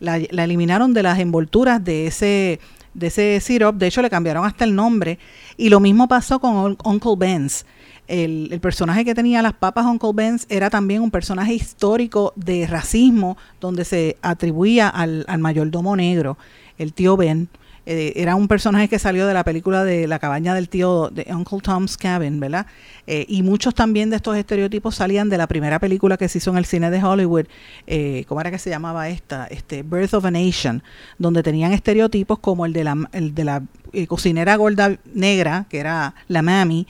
la 0.00 0.16
eliminaron 0.16 0.94
de 0.94 1.02
las 1.02 1.18
envolturas 1.18 1.84
de 1.84 2.06
ese 2.06 2.60
de 2.98 3.06
ese 3.08 3.40
syrup. 3.40 3.76
De 3.76 3.86
hecho, 3.86 4.02
le 4.02 4.10
cambiaron 4.10 4.44
hasta 4.44 4.64
el 4.64 4.74
nombre. 4.74 5.18
Y 5.56 5.68
lo 5.68 5.80
mismo 5.80 6.08
pasó 6.08 6.38
con 6.40 6.76
Uncle 6.84 7.14
Ben's. 7.16 7.64
El, 8.06 8.58
personaje 8.60 9.04
que 9.04 9.14
tenía 9.14 9.42
las 9.42 9.52
papas 9.52 9.84
Uncle 9.84 10.12
Ben's 10.14 10.46
era 10.48 10.70
también 10.70 11.02
un 11.02 11.10
personaje 11.10 11.52
histórico 11.52 12.32
de 12.36 12.66
racismo, 12.66 13.36
donde 13.60 13.84
se 13.84 14.16
atribuía 14.22 14.88
al, 14.88 15.26
al 15.28 15.38
mayordomo 15.40 15.94
negro, 15.94 16.38
el 16.78 16.94
tío 16.94 17.16
Ben. 17.18 17.48
Eh, 17.90 18.12
era 18.20 18.36
un 18.36 18.48
personaje 18.48 18.86
que 18.86 18.98
salió 18.98 19.26
de 19.26 19.32
la 19.32 19.44
película 19.44 19.82
de 19.82 20.06
La 20.06 20.18
cabaña 20.18 20.52
del 20.52 20.68
tío 20.68 21.08
de 21.08 21.26
Uncle 21.30 21.60
Tom's 21.62 21.96
Cabin, 21.96 22.38
¿verdad? 22.38 22.66
Eh, 23.06 23.24
y 23.30 23.42
muchos 23.42 23.74
también 23.74 24.10
de 24.10 24.16
estos 24.16 24.36
estereotipos 24.36 24.94
salían 24.94 25.30
de 25.30 25.38
la 25.38 25.46
primera 25.46 25.78
película 25.78 26.18
que 26.18 26.28
se 26.28 26.36
hizo 26.36 26.50
en 26.50 26.58
el 26.58 26.66
cine 26.66 26.90
de 26.90 27.02
Hollywood, 27.02 27.46
eh, 27.86 28.26
¿cómo 28.28 28.42
era 28.42 28.50
que 28.50 28.58
se 28.58 28.68
llamaba 28.68 29.08
esta? 29.08 29.46
Este, 29.46 29.82
Birth 29.84 30.12
of 30.12 30.26
a 30.26 30.30
Nation, 30.30 30.82
donde 31.16 31.42
tenían 31.42 31.72
estereotipos 31.72 32.40
como 32.40 32.66
el 32.66 32.74
de 32.74 32.84
la, 32.84 33.08
el 33.12 33.34
de 33.34 33.44
la 33.44 33.62
cocinera 34.06 34.54
gorda 34.56 34.98
negra, 35.14 35.64
que 35.70 35.78
era 35.78 36.14
la 36.26 36.42
mami, 36.42 36.86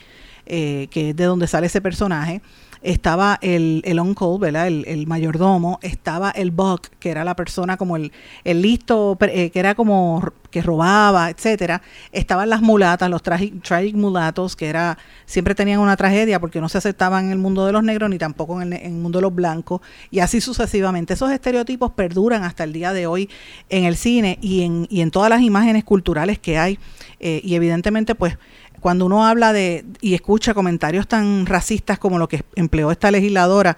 que 0.46 0.88
es 0.92 1.14
de 1.14 1.24
donde 1.24 1.46
sale 1.46 1.68
ese 1.68 1.80
personaje 1.80 2.42
estaba 2.82 3.38
el, 3.42 3.82
el 3.84 3.98
on-call, 3.98 4.38
¿verdad? 4.38 4.66
El, 4.66 5.06
mayordomo, 5.06 5.78
estaba 5.82 6.30
el 6.30 6.50
buck, 6.50 6.88
que 6.98 7.10
era 7.10 7.24
la 7.24 7.34
persona 7.34 7.76
como 7.76 7.96
el, 7.96 8.12
el 8.44 8.62
listo, 8.62 9.16
eh, 9.20 9.50
que 9.50 9.58
era 9.58 9.74
como 9.74 10.22
que 10.50 10.62
robaba, 10.62 11.30
etcétera. 11.30 11.82
Estaban 12.12 12.48
las 12.48 12.62
mulatas, 12.62 13.10
los 13.10 13.22
tragic, 13.22 13.62
tragic, 13.62 13.94
mulatos, 13.94 14.56
que 14.56 14.66
era 14.66 14.98
siempre 15.26 15.54
tenían 15.54 15.80
una 15.80 15.96
tragedia 15.96 16.40
porque 16.40 16.60
no 16.60 16.68
se 16.68 16.78
aceptaban 16.78 17.26
en 17.26 17.32
el 17.32 17.38
mundo 17.38 17.66
de 17.66 17.72
los 17.72 17.82
negros 17.82 18.08
ni 18.08 18.18
tampoco 18.18 18.60
en 18.62 18.72
el, 18.72 18.80
en 18.80 18.94
el 18.94 18.98
mundo 19.00 19.18
de 19.18 19.22
los 19.22 19.34
blancos, 19.34 19.80
y 20.10 20.20
así 20.20 20.40
sucesivamente. 20.40 21.14
Esos 21.14 21.30
estereotipos 21.30 21.92
perduran 21.92 22.44
hasta 22.44 22.64
el 22.64 22.72
día 22.72 22.92
de 22.92 23.06
hoy 23.06 23.28
en 23.68 23.84
el 23.84 23.96
cine 23.96 24.38
y 24.40 24.62
en, 24.62 24.86
y 24.90 25.00
en 25.02 25.10
todas 25.10 25.30
las 25.30 25.42
imágenes 25.42 25.84
culturales 25.84 26.38
que 26.38 26.58
hay, 26.58 26.78
eh, 27.20 27.40
y 27.44 27.54
evidentemente, 27.54 28.14
pues, 28.14 28.38
cuando 28.80 29.06
uno 29.06 29.26
habla 29.26 29.52
de 29.52 29.84
y 30.00 30.14
escucha 30.14 30.54
comentarios 30.54 31.06
tan 31.08 31.46
racistas 31.46 31.98
como 31.98 32.18
lo 32.18 32.28
que 32.28 32.44
empleó 32.54 32.90
esta 32.90 33.10
legisladora, 33.10 33.76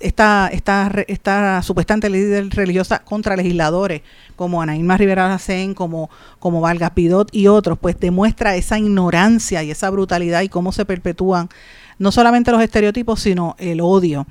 esta, 0.00 0.48
esta, 0.52 0.90
esta 1.06 1.62
líder 2.08 2.48
religiosa 2.50 3.00
contra 3.00 3.36
legisladores 3.36 4.02
como 4.36 4.62
Anaíma 4.62 4.96
Rivera 4.96 5.28
Lacén, 5.28 5.74
como, 5.74 6.10
como 6.38 6.60
Valga 6.60 6.90
Pidot 6.90 7.34
y 7.34 7.46
otros, 7.46 7.78
pues 7.78 7.98
demuestra 7.98 8.56
esa 8.56 8.78
ignorancia 8.78 9.62
y 9.62 9.70
esa 9.70 9.90
brutalidad 9.90 10.42
y 10.42 10.48
cómo 10.48 10.72
se 10.72 10.84
perpetúan 10.84 11.48
no 11.98 12.12
solamente 12.12 12.50
los 12.50 12.62
estereotipos, 12.62 13.20
sino 13.20 13.56
el 13.58 13.80
odio. 13.80 14.26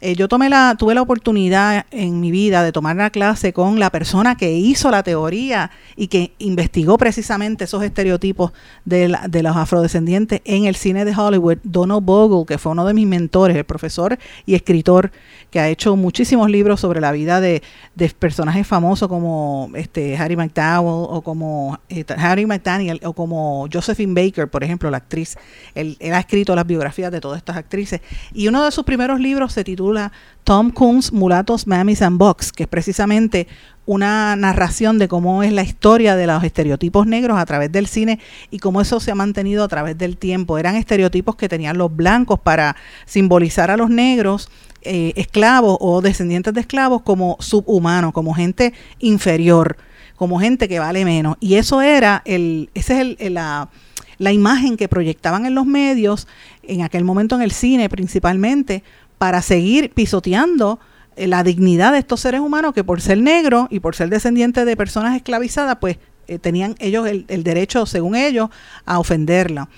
Eh, 0.00 0.16
yo 0.16 0.28
tomé 0.28 0.50
la, 0.50 0.76
tuve 0.78 0.94
la 0.94 1.00
oportunidad 1.00 1.86
en 1.90 2.20
mi 2.20 2.30
vida 2.30 2.62
de 2.62 2.72
tomar 2.72 2.94
la 2.96 3.08
clase 3.08 3.54
con 3.54 3.80
la 3.80 3.88
persona 3.88 4.36
que 4.36 4.52
hizo 4.52 4.90
la 4.90 5.02
teoría 5.02 5.70
y 5.96 6.08
que 6.08 6.34
investigó 6.38 6.98
precisamente 6.98 7.64
esos 7.64 7.82
estereotipos 7.82 8.52
de, 8.84 9.16
de 9.28 9.42
los 9.42 9.56
afrodescendientes 9.56 10.42
en 10.44 10.66
el 10.66 10.76
cine 10.76 11.06
de 11.06 11.16
Hollywood, 11.16 11.56
Donald 11.62 12.04
Bogle, 12.04 12.44
que 12.44 12.58
fue 12.58 12.72
uno 12.72 12.84
de 12.84 12.92
mis 12.92 13.06
mentores, 13.06 13.56
el 13.56 13.64
profesor 13.64 14.18
y 14.44 14.54
escritor 14.54 15.10
que 15.50 15.60
ha 15.60 15.68
hecho 15.68 15.96
muchísimos 15.96 16.50
libros 16.50 16.80
sobre 16.80 17.00
la 17.00 17.10
vida 17.10 17.40
de, 17.40 17.62
de 17.94 18.08
personajes 18.10 18.66
famosos 18.66 19.08
como 19.08 19.70
este 19.74 20.18
Harry 20.18 20.36
McDowell 20.36 21.06
o 21.08 21.22
como 21.22 21.78
eh, 21.88 22.04
Harry 22.18 22.44
McDaniel 22.44 23.00
o 23.04 23.14
como 23.14 23.68
Josephine 23.72 24.12
Baker, 24.12 24.48
por 24.48 24.64
ejemplo, 24.64 24.90
la 24.90 24.98
actriz. 24.98 25.38
Él 25.74 25.96
ha 26.12 26.18
escrito 26.18 26.54
las 26.54 26.66
biografías 26.66 27.10
de 27.14 27.20
todas 27.20 27.38
estas 27.38 27.56
actrices 27.56 28.00
y 28.32 28.48
uno 28.48 28.64
de 28.64 28.70
sus 28.70 28.84
primeros 28.84 29.20
libros 29.20 29.52
se 29.52 29.64
titula 29.64 30.12
Tom 30.44 30.70
Coons 30.70 31.12
Mulatos, 31.12 31.66
Mammies 31.66 32.02
and 32.02 32.18
Box, 32.18 32.52
que 32.52 32.64
es 32.64 32.68
precisamente 32.68 33.48
una 33.86 34.34
narración 34.36 34.98
de 34.98 35.08
cómo 35.08 35.42
es 35.42 35.52
la 35.52 35.62
historia 35.62 36.16
de 36.16 36.26
los 36.26 36.42
estereotipos 36.42 37.06
negros 37.06 37.38
a 37.38 37.46
través 37.46 37.70
del 37.70 37.86
cine 37.86 38.18
y 38.50 38.58
cómo 38.58 38.80
eso 38.80 39.00
se 39.00 39.10
ha 39.10 39.14
mantenido 39.14 39.64
a 39.64 39.68
través 39.68 39.96
del 39.98 40.16
tiempo. 40.16 40.58
Eran 40.58 40.76
estereotipos 40.76 41.36
que 41.36 41.48
tenían 41.48 41.78
los 41.78 41.94
blancos 41.94 42.40
para 42.40 42.76
simbolizar 43.04 43.70
a 43.70 43.76
los 43.76 43.90
negros 43.90 44.48
eh, 44.82 45.12
esclavos 45.16 45.78
o 45.80 46.00
descendientes 46.00 46.52
de 46.54 46.60
esclavos 46.60 47.02
como 47.02 47.36
subhumanos, 47.40 48.12
como 48.12 48.34
gente 48.34 48.74
inferior, 48.98 49.76
como 50.16 50.40
gente 50.40 50.68
que 50.68 50.78
vale 50.78 51.04
menos. 51.04 51.36
Y 51.40 51.54
eso 51.54 51.82
era 51.82 52.22
el, 52.24 52.70
ese 52.74 53.00
es 53.00 53.16
el, 53.18 53.34
la, 53.34 53.70
la 54.18 54.32
imagen 54.32 54.76
que 54.76 54.88
proyectaban 54.88 55.46
en 55.46 55.54
los 55.54 55.66
medios, 55.66 56.26
en 56.62 56.82
aquel 56.82 57.04
momento 57.04 57.34
en 57.36 57.42
el 57.42 57.52
cine 57.52 57.88
principalmente, 57.88 58.82
para 59.18 59.42
seguir 59.42 59.90
pisoteando 59.90 60.78
eh, 61.16 61.26
la 61.26 61.42
dignidad 61.44 61.92
de 61.92 61.98
estos 61.98 62.20
seres 62.20 62.40
humanos 62.40 62.74
que 62.74 62.84
por 62.84 63.00
ser 63.00 63.18
negros 63.18 63.68
y 63.70 63.80
por 63.80 63.94
ser 63.94 64.08
descendientes 64.08 64.66
de 64.66 64.76
personas 64.76 65.16
esclavizadas, 65.16 65.76
pues 65.80 65.98
eh, 66.26 66.38
tenían 66.38 66.74
ellos 66.78 67.06
el, 67.06 67.44
derecho, 67.44 67.86
según 67.86 68.16
ellos, 68.16 68.48
a 68.84 68.98
ofenderla. 68.98 69.68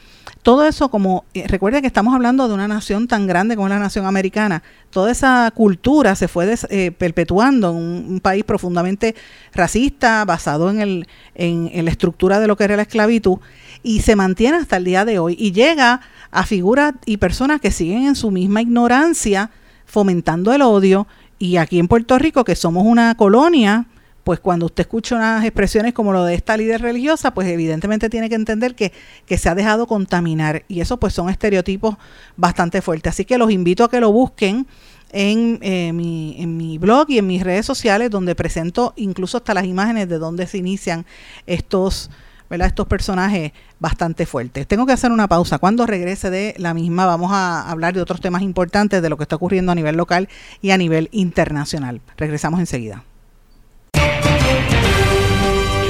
Todo 0.47 0.65
eso, 0.65 0.91
como 0.91 1.25
eh, 1.35 1.49
recuerden 1.49 1.81
que 1.81 1.89
estamos 1.89 2.15
hablando 2.15 2.47
de 2.47 2.55
una 2.55 2.69
nación 2.69 3.09
tan 3.09 3.27
grande 3.27 3.57
como 3.57 3.69
la 3.69 3.81
nación 3.81 4.07
americana, 4.07 4.63
toda 4.91 5.11
esa 5.11 5.51
cultura 5.53 6.15
se 6.15 6.29
fue 6.29 6.57
perpetuando 6.97 7.71
en 7.71 7.77
un, 7.77 8.21
país 8.21 8.45
profundamente 8.45 9.17
racista, 9.53 10.25
basado 10.25 10.71
en, 10.71 10.81
el, 10.81 11.09
en 11.35 11.85
la 11.85 11.91
estructura 11.91 12.39
de 12.39 12.47
lo 12.47 12.57
que 12.57 12.63
era 12.63 12.77
la 12.77 12.83
esclavitud, 12.83 13.39
y 13.83 14.03
se 14.03 14.15
mantiene 14.15 14.59
hasta 14.59 14.77
el 14.77 14.85
día 14.85 15.05
de 15.05 15.19
hoy. 15.19 15.35
Y 15.37 15.51
llega 15.51 16.01
a 16.31 16.47
figuras 16.47 16.95
y 17.07 17.17
personas 17.17 17.61
que 17.61 17.73
siguen 17.73 18.07
en 18.07 18.15
su 18.15 18.31
misma 18.31 18.63
ignorancia, 18.63 19.51
fomentando 19.85 20.53
el 20.53 20.63
odio 20.63 21.09
y 21.41 21.57
aquí 21.57 21.81
en 21.81 21.89
Puerto 21.89 22.21
Rico, 22.21 22.45
que 22.45 22.55
somos 22.55 22.85
una 22.87 23.17
colonia, 23.17 23.87
pues 24.27 24.41
cuando 24.41 24.67
usted 24.67 24.81
escucha 24.81 25.15
unas 25.15 25.45
expresiones 25.45 25.95
como 25.95 26.13
lo 26.13 26.25
de 26.25 26.35
esta 26.35 26.57
líder 26.57 26.83
religiosa, 26.83 27.33
pues 27.33 27.47
evidentemente 27.47 28.11
tiene 28.11 28.29
que 28.29 28.35
entender 28.35 28.75
que, 28.75 28.93
que 29.25 29.39
se 29.39 29.49
ha 29.49 29.55
dejado 29.55 29.87
contaminar. 29.87 30.65
Y 30.67 30.81
eso 30.81 30.97
pues 30.97 31.15
son 31.15 31.29
estereotipos 31.29 31.95
bastante 32.37 32.83
fuertes. 32.83 33.13
Así 33.13 33.25
que 33.25 33.39
los 33.39 33.53
invito 33.53 33.85
a 33.85 33.89
que 33.89 34.01
lo 34.01 34.11
busquen 34.11 34.67
en, 35.13 35.61
eh, 35.63 35.93
mi, 35.93 36.35
en 36.41 36.57
mi 36.57 36.77
blog 36.77 37.09
y 37.09 37.19
en 37.19 37.29
mis 37.29 37.45
redes 37.45 37.67
sociales, 37.67 38.11
donde 38.11 38.35
presento 38.35 38.95
incluso 38.97 39.37
hasta 39.37 39.55
las 39.55 39.65
imágenes 39.65 40.09
de 40.09 40.19
donde 40.19 40.49
se 40.49 40.59
inician 40.59 41.07
estos 41.47 42.11
¿verdad? 42.51 42.67
estos 42.67 42.89
personajes 42.89 43.53
bastante 43.79 44.27
fuertes. 44.27 44.67
Tengo 44.67 44.87
que 44.87 44.93
hacer 44.93 45.13
una 45.13 45.29
pausa. 45.29 45.59
Cuando 45.59 45.87
regrese 45.87 46.31
de 46.31 46.57
la 46.59 46.75
misma 46.75 47.07
vamos 47.07 47.31
a 47.31 47.71
hablar 47.71 47.95
de 47.95 48.01
otros 48.01 48.21
temas 48.21 48.43
importantes 48.43 49.01
de 49.01 49.09
lo 49.09 49.17
que 49.17 49.23
está 49.23 49.37
ocurriendo 49.37 49.71
a 49.71 49.77
nivel 49.77 49.97
local 49.97 50.29
y 50.63 50.73
a 50.73 50.79
nivel 50.79 51.11
internacional. 51.13 52.01
Regresamos 52.17 52.59
enseguida. 52.59 53.05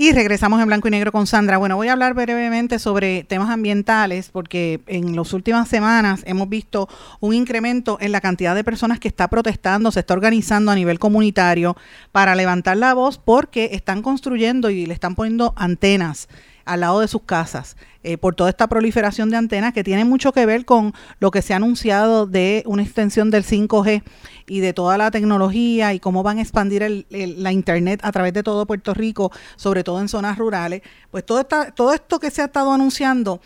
Y 0.00 0.12
regresamos 0.12 0.60
en 0.60 0.68
blanco 0.68 0.86
y 0.86 0.92
negro 0.92 1.10
con 1.10 1.26
Sandra. 1.26 1.58
Bueno, 1.58 1.74
voy 1.74 1.88
a 1.88 1.92
hablar 1.92 2.14
brevemente 2.14 2.78
sobre 2.78 3.24
temas 3.24 3.50
ambientales 3.50 4.30
porque 4.30 4.80
en 4.86 5.16
las 5.16 5.32
últimas 5.32 5.66
semanas 5.66 6.22
hemos 6.24 6.48
visto 6.48 6.88
un 7.18 7.34
incremento 7.34 7.98
en 8.00 8.12
la 8.12 8.20
cantidad 8.20 8.54
de 8.54 8.62
personas 8.62 9.00
que 9.00 9.08
está 9.08 9.26
protestando, 9.26 9.90
se 9.90 9.98
está 9.98 10.14
organizando 10.14 10.70
a 10.70 10.76
nivel 10.76 11.00
comunitario 11.00 11.76
para 12.12 12.36
levantar 12.36 12.76
la 12.76 12.94
voz 12.94 13.18
porque 13.18 13.70
están 13.72 14.02
construyendo 14.02 14.70
y 14.70 14.86
le 14.86 14.94
están 14.94 15.16
poniendo 15.16 15.52
antenas 15.56 16.28
al 16.68 16.80
lado 16.80 17.00
de 17.00 17.08
sus 17.08 17.22
casas 17.22 17.76
eh, 18.04 18.18
por 18.18 18.34
toda 18.34 18.50
esta 18.50 18.68
proliferación 18.68 19.30
de 19.30 19.36
antenas 19.36 19.72
que 19.72 19.82
tiene 19.82 20.04
mucho 20.04 20.32
que 20.32 20.46
ver 20.46 20.64
con 20.64 20.94
lo 21.18 21.30
que 21.30 21.42
se 21.42 21.52
ha 21.52 21.56
anunciado 21.56 22.26
de 22.26 22.62
una 22.66 22.82
extensión 22.82 23.30
del 23.30 23.42
5G 23.42 24.02
y 24.46 24.60
de 24.60 24.72
toda 24.72 24.98
la 24.98 25.10
tecnología 25.10 25.94
y 25.94 25.98
cómo 25.98 26.22
van 26.22 26.38
a 26.38 26.42
expandir 26.42 27.06
la 27.10 27.52
Internet 27.52 28.00
a 28.02 28.12
través 28.12 28.34
de 28.34 28.42
todo 28.42 28.66
Puerto 28.66 28.94
Rico, 28.94 29.32
sobre 29.56 29.82
todo 29.82 30.00
en 30.00 30.08
zonas 30.08 30.38
rurales. 30.38 30.82
Pues 31.10 31.24
todo, 31.26 31.40
esta, 31.40 31.72
todo 31.72 31.92
esto 31.92 32.20
que 32.20 32.30
se 32.30 32.42
ha 32.42 32.44
estado 32.44 32.72
anunciando 32.72 33.40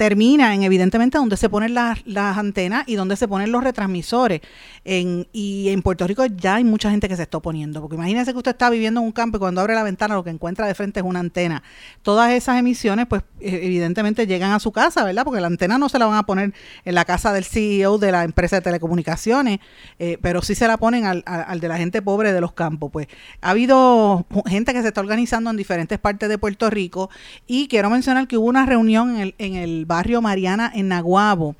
termina 0.00 0.54
en 0.54 0.62
evidentemente 0.62 1.18
donde 1.18 1.36
se 1.36 1.50
ponen 1.50 1.74
las, 1.74 1.98
las 2.06 2.38
antenas 2.38 2.84
y 2.86 2.94
donde 2.94 3.16
se 3.16 3.28
ponen 3.28 3.52
los 3.52 3.62
retransmisores. 3.62 4.40
En, 4.82 5.28
y 5.30 5.68
en 5.68 5.82
Puerto 5.82 6.06
Rico 6.06 6.24
ya 6.24 6.54
hay 6.54 6.64
mucha 6.64 6.90
gente 6.90 7.06
que 7.06 7.16
se 7.16 7.24
está 7.24 7.36
oponiendo, 7.36 7.82
porque 7.82 7.96
imagínense 7.96 8.32
que 8.32 8.38
usted 8.38 8.52
está 8.52 8.70
viviendo 8.70 9.00
en 9.00 9.06
un 9.08 9.12
campo 9.12 9.36
y 9.36 9.40
cuando 9.40 9.60
abre 9.60 9.74
la 9.74 9.82
ventana 9.82 10.14
lo 10.14 10.24
que 10.24 10.30
encuentra 10.30 10.66
de 10.66 10.74
frente 10.74 11.00
es 11.00 11.04
una 11.04 11.20
antena. 11.20 11.62
Todas 12.00 12.32
esas 12.32 12.58
emisiones 12.58 13.08
pues 13.08 13.24
e, 13.40 13.66
evidentemente 13.66 14.26
llegan 14.26 14.52
a 14.52 14.58
su 14.58 14.72
casa, 14.72 15.04
¿verdad? 15.04 15.22
Porque 15.22 15.38
la 15.38 15.48
antena 15.48 15.76
no 15.76 15.90
se 15.90 15.98
la 15.98 16.06
van 16.06 16.16
a 16.16 16.22
poner 16.24 16.54
en 16.86 16.94
la 16.94 17.04
casa 17.04 17.34
del 17.34 17.44
CEO 17.44 17.98
de 17.98 18.10
la 18.10 18.24
empresa 18.24 18.56
de 18.56 18.62
telecomunicaciones, 18.62 19.58
eh, 19.98 20.16
pero 20.22 20.40
sí 20.40 20.54
se 20.54 20.66
la 20.66 20.78
ponen 20.78 21.04
al, 21.04 21.22
al 21.26 21.60
de 21.60 21.68
la 21.68 21.76
gente 21.76 22.00
pobre 22.00 22.32
de 22.32 22.40
los 22.40 22.54
campos. 22.54 22.90
Pues 22.90 23.06
ha 23.42 23.50
habido 23.50 24.24
gente 24.46 24.72
que 24.72 24.80
se 24.80 24.88
está 24.88 25.02
organizando 25.02 25.50
en 25.50 25.58
diferentes 25.58 25.98
partes 25.98 26.30
de 26.30 26.38
Puerto 26.38 26.70
Rico 26.70 27.10
y 27.46 27.68
quiero 27.68 27.90
mencionar 27.90 28.28
que 28.28 28.38
hubo 28.38 28.46
una 28.46 28.64
reunión 28.64 29.16
en 29.16 29.20
el, 29.20 29.34
en 29.36 29.56
el 29.56 29.84
barrio 29.90 30.22
Mariana 30.22 30.70
en 30.72 30.86
Naguabo 30.86 31.56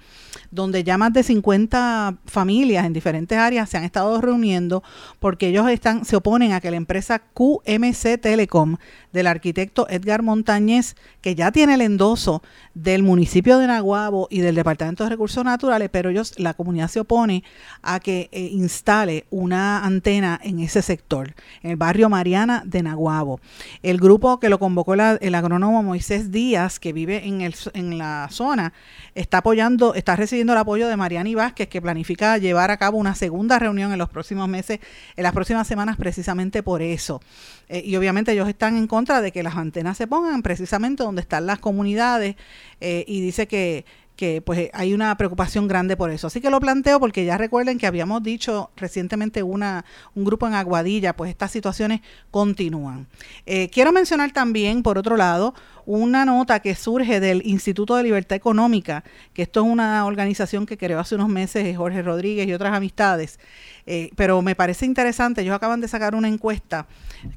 donde 0.51 0.85
ya 0.85 0.99
más 0.99 1.13
de 1.13 1.23
50 1.23 2.17
familias 2.27 2.85
en 2.85 2.93
diferentes 2.93 3.39
áreas 3.39 3.69
se 3.69 3.77
han 3.77 3.85
estado 3.85 4.21
reuniendo 4.21 4.83
porque 5.19 5.49
ellos 5.49 5.69
están 5.69 6.05
se 6.05 6.17
oponen 6.17 6.53
a 6.53 6.61
que 6.61 6.71
la 6.71 6.77
empresa 6.77 7.21
QMC 7.35 8.21
Telecom 8.21 8.77
del 9.13 9.27
arquitecto 9.27 9.89
Edgar 9.89 10.23
Montañez, 10.23 10.95
que 11.21 11.35
ya 11.35 11.53
tiene 11.53 11.75
el 11.75 11.81
endoso 11.81 12.43
del 12.75 13.03
municipio 13.03 13.59
de 13.59 13.67
Naguabo 13.67 14.29
y 14.31 14.41
del 14.41 14.55
Departamento 14.55 15.05
de 15.05 15.11
Recursos 15.11 15.45
Naturales, 15.45 15.89
pero 15.91 16.11
ellos, 16.11 16.35
la 16.39 16.55
comunidad 16.55 16.89
se 16.89 17.01
opone 17.01 17.43
a 17.83 18.01
que 18.01 18.29
eh, 18.33 18.41
instale 18.53 19.27
una 19.31 19.85
antena 19.85 20.41
en 20.43 20.61
ese 20.61 20.83
sector, 20.83 21.35
en 21.63 21.71
el 21.71 21.77
barrio 21.77 22.09
Mariana 22.09 22.63
de 22.65 22.83
Naguabo. 22.83 23.41
El 23.83 23.99
grupo 23.99 24.39
que 24.39 24.49
lo 24.49 24.59
convocó 24.59 24.95
el 24.95 25.35
agrónomo 25.35 25.83
Moisés 25.83 26.31
Díaz, 26.31 26.79
que 26.79 26.93
vive 26.93 27.27
en, 27.27 27.41
el, 27.41 27.55
en 27.75 27.99
la 27.99 28.29
zona, 28.31 28.73
está 29.15 29.39
apoyando, 29.39 29.95
está 29.95 30.17
recibiendo 30.17 30.40
el 30.49 30.59
apoyo 30.59 30.89
de 30.89 30.97
Mariani 30.97 31.35
Vázquez, 31.35 31.69
que 31.69 31.83
planifica 31.83 32.39
llevar 32.39 32.71
a 32.71 32.77
cabo 32.77 32.99
una 32.99 33.15
segunda 33.15 33.59
reunión 33.59 33.93
en 33.93 33.99
los 33.99 34.09
próximos 34.09 34.49
meses, 34.49 34.81
en 35.17 35.23
las 35.23 35.33
próximas 35.33 35.67
semanas, 35.67 35.97
precisamente 35.97 36.63
por 36.63 36.83
eso. 36.83 37.21
Eh, 37.69 37.83
y 37.85 37.97
obviamente 37.97 38.33
ellos 38.33 38.49
están 38.49 38.77
en 38.77 38.87
contra 38.87 39.21
de 39.21 39.33
que 39.33 39.43
las 39.43 39.57
antenas 39.57 39.97
se 39.97 40.07
pongan 40.07 40.43
precisamente 40.43 41.03
donde 41.03 41.23
están 41.23 41.47
las 41.47 41.59
comunidades 41.59 42.37
eh, 42.81 43.05
y 43.07 43.21
dice 43.21 43.47
que, 43.47 43.85
que 44.21 44.43
pues 44.43 44.69
hay 44.75 44.93
una 44.93 45.17
preocupación 45.17 45.67
grande 45.67 45.97
por 45.97 46.11
eso. 46.11 46.27
Así 46.27 46.43
que 46.43 46.51
lo 46.51 46.61
planteo 46.61 47.01
porque 47.01 47.25
ya 47.25 47.39
recuerden 47.39 47.79
que 47.79 47.87
habíamos 47.87 48.23
dicho 48.23 48.71
recientemente 48.77 49.43
una, 49.43 49.87
un 50.15 50.27
grupo 50.27 50.47
en 50.47 50.53
Aguadilla, 50.53 51.17
pues 51.17 51.31
estas 51.31 51.51
situaciones 51.51 52.03
continúan. 52.31 53.07
Eh, 53.47 53.71
quiero 53.71 53.93
mencionar 53.93 54.31
también, 54.33 54.83
por 54.83 54.99
otro 54.99 55.17
lado, 55.17 55.55
una 55.99 56.25
nota 56.25 56.61
que 56.61 56.77
surge 56.77 57.19
del 57.19 57.43
Instituto 57.45 57.97
de 57.97 58.05
Libertad 58.05 58.37
Económica, 58.37 59.03
que 59.33 59.43
esto 59.43 59.61
es 59.61 59.67
una 59.67 60.07
organización 60.07 60.65
que 60.65 60.79
creó 60.79 61.01
hace 61.01 61.17
unos 61.17 61.29
meses 61.29 61.77
Jorge 61.77 62.01
Rodríguez 62.01 62.47
y 62.47 62.53
otras 62.53 62.73
amistades, 62.73 63.41
eh, 63.87 64.11
pero 64.15 64.41
me 64.41 64.55
parece 64.55 64.87
interesante, 64.87 65.41
ellos 65.41 65.57
acaban 65.57 65.81
de 65.81 65.89
sacar 65.89 66.15
una 66.15 66.29
encuesta 66.29 66.87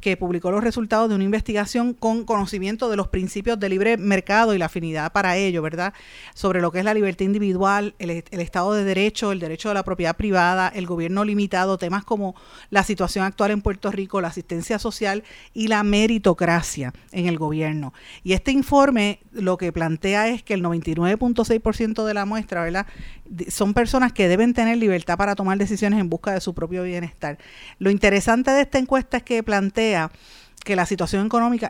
que 0.01 0.17
publicó 0.17 0.51
los 0.51 0.63
resultados 0.63 1.09
de 1.09 1.15
una 1.15 1.23
investigación 1.23 1.95
con 1.95 2.25
conocimiento 2.25 2.89
de 2.89 2.95
los 2.95 3.07
principios 3.07 3.59
de 3.59 3.69
libre 3.69 3.97
mercado 3.97 4.53
y 4.53 4.59
la 4.59 4.65
afinidad 4.65 5.11
para 5.11 5.35
ello, 5.35 5.63
¿verdad? 5.63 5.93
Sobre 6.35 6.61
lo 6.61 6.71
que 6.71 6.77
es 6.77 6.85
la 6.85 6.93
libertad 6.93 7.25
individual, 7.25 7.95
el, 7.97 8.23
Estado 8.29 8.73
de 8.73 8.83
Derecho, 8.83 9.31
el 9.31 9.39
derecho 9.39 9.69
de 9.69 9.75
la 9.75 9.83
propiedad 9.83 10.15
privada, 10.15 10.67
el 10.67 10.85
gobierno 10.85 11.25
limitado, 11.25 11.79
temas 11.79 12.03
como 12.03 12.35
la 12.69 12.83
situación 12.83 13.25
actual 13.25 13.49
en 13.49 13.61
Puerto 13.61 13.89
Rico, 13.89 14.21
la 14.21 14.27
asistencia 14.27 14.77
social 14.77 15.23
y 15.53 15.69
la 15.69 15.81
meritocracia 15.81 16.93
en 17.11 17.25
el 17.25 17.39
gobierno. 17.39 17.93
Y 18.23 18.33
este 18.33 18.42
informe 18.51 19.19
lo 19.31 19.57
que 19.57 19.71
plantea 19.71 20.27
es 20.29 20.43
que 20.43 20.53
el 20.53 20.63
99.6% 20.63 22.05
de 22.05 22.13
la 22.13 22.25
muestra, 22.25 22.63
¿verdad? 22.63 22.87
Son 23.49 23.73
personas 23.73 24.13
que 24.13 24.27
deben 24.27 24.53
tener 24.53 24.77
libertad 24.77 25.17
para 25.17 25.35
tomar 25.35 25.57
decisiones 25.57 25.99
en 25.99 26.09
busca 26.09 26.33
de 26.33 26.41
su 26.41 26.53
propio 26.53 26.83
bienestar. 26.83 27.37
Lo 27.79 27.89
interesante 27.89 28.51
de 28.51 28.61
esta 28.61 28.79
encuesta 28.79 29.17
es 29.17 29.23
que 29.23 29.43
plantea 29.43 30.11
que 30.63 30.75
la 30.75 30.85
situación 30.85 31.25
económica, 31.25 31.69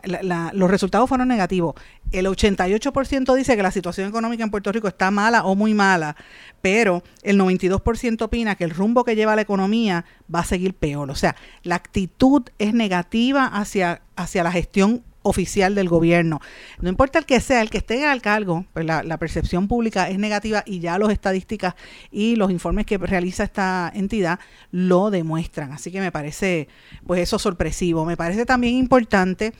los 0.52 0.70
resultados 0.70 1.08
fueron 1.08 1.28
negativos. 1.28 1.74
El 2.12 2.26
88% 2.26 3.34
dice 3.34 3.56
que 3.56 3.62
la 3.62 3.70
situación 3.70 4.08
económica 4.08 4.44
en 4.44 4.50
Puerto 4.50 4.70
Rico 4.70 4.88
está 4.88 5.10
mala 5.10 5.44
o 5.44 5.56
muy 5.56 5.74
mala, 5.74 6.16
pero 6.62 7.02
el 7.22 7.38
92% 7.38 8.22
opina 8.22 8.54
que 8.54 8.64
el 8.64 8.70
rumbo 8.70 9.04
que 9.04 9.16
lleva 9.16 9.34
la 9.34 9.42
economía 9.42 10.04
va 10.32 10.40
a 10.40 10.44
seguir 10.44 10.74
peor. 10.74 11.10
O 11.10 11.16
sea, 11.16 11.34
la 11.62 11.74
actitud 11.74 12.44
es 12.58 12.72
negativa 12.72 13.46
hacia, 13.46 14.02
hacia 14.16 14.44
la 14.44 14.52
gestión 14.52 15.02
oficial 15.24 15.74
del 15.74 15.88
gobierno. 15.88 16.40
No 16.80 16.88
importa 16.88 17.18
el 17.18 17.26
que 17.26 17.40
sea, 17.40 17.62
el 17.62 17.70
que 17.70 17.78
esté 17.78 18.06
al 18.06 18.22
cargo, 18.22 18.64
pues 18.72 18.86
la, 18.86 19.02
percepción 19.18 19.68
pública 19.68 20.08
es 20.08 20.18
negativa 20.18 20.62
y 20.66 20.80
ya 20.80 20.98
las 20.98 21.10
estadísticas 21.10 21.74
y 22.12 22.36
los 22.36 22.50
informes 22.50 22.84
que 22.84 22.98
realiza 22.98 23.42
esta 23.42 23.90
entidad 23.94 24.38
lo 24.70 25.10
demuestran. 25.10 25.72
Así 25.72 25.90
que 25.90 26.00
me 26.00 26.12
parece, 26.12 26.68
pues 27.06 27.20
eso 27.22 27.38
sorpresivo. 27.38 28.04
Me 28.04 28.16
parece 28.16 28.44
también 28.44 28.74
importante 28.74 29.54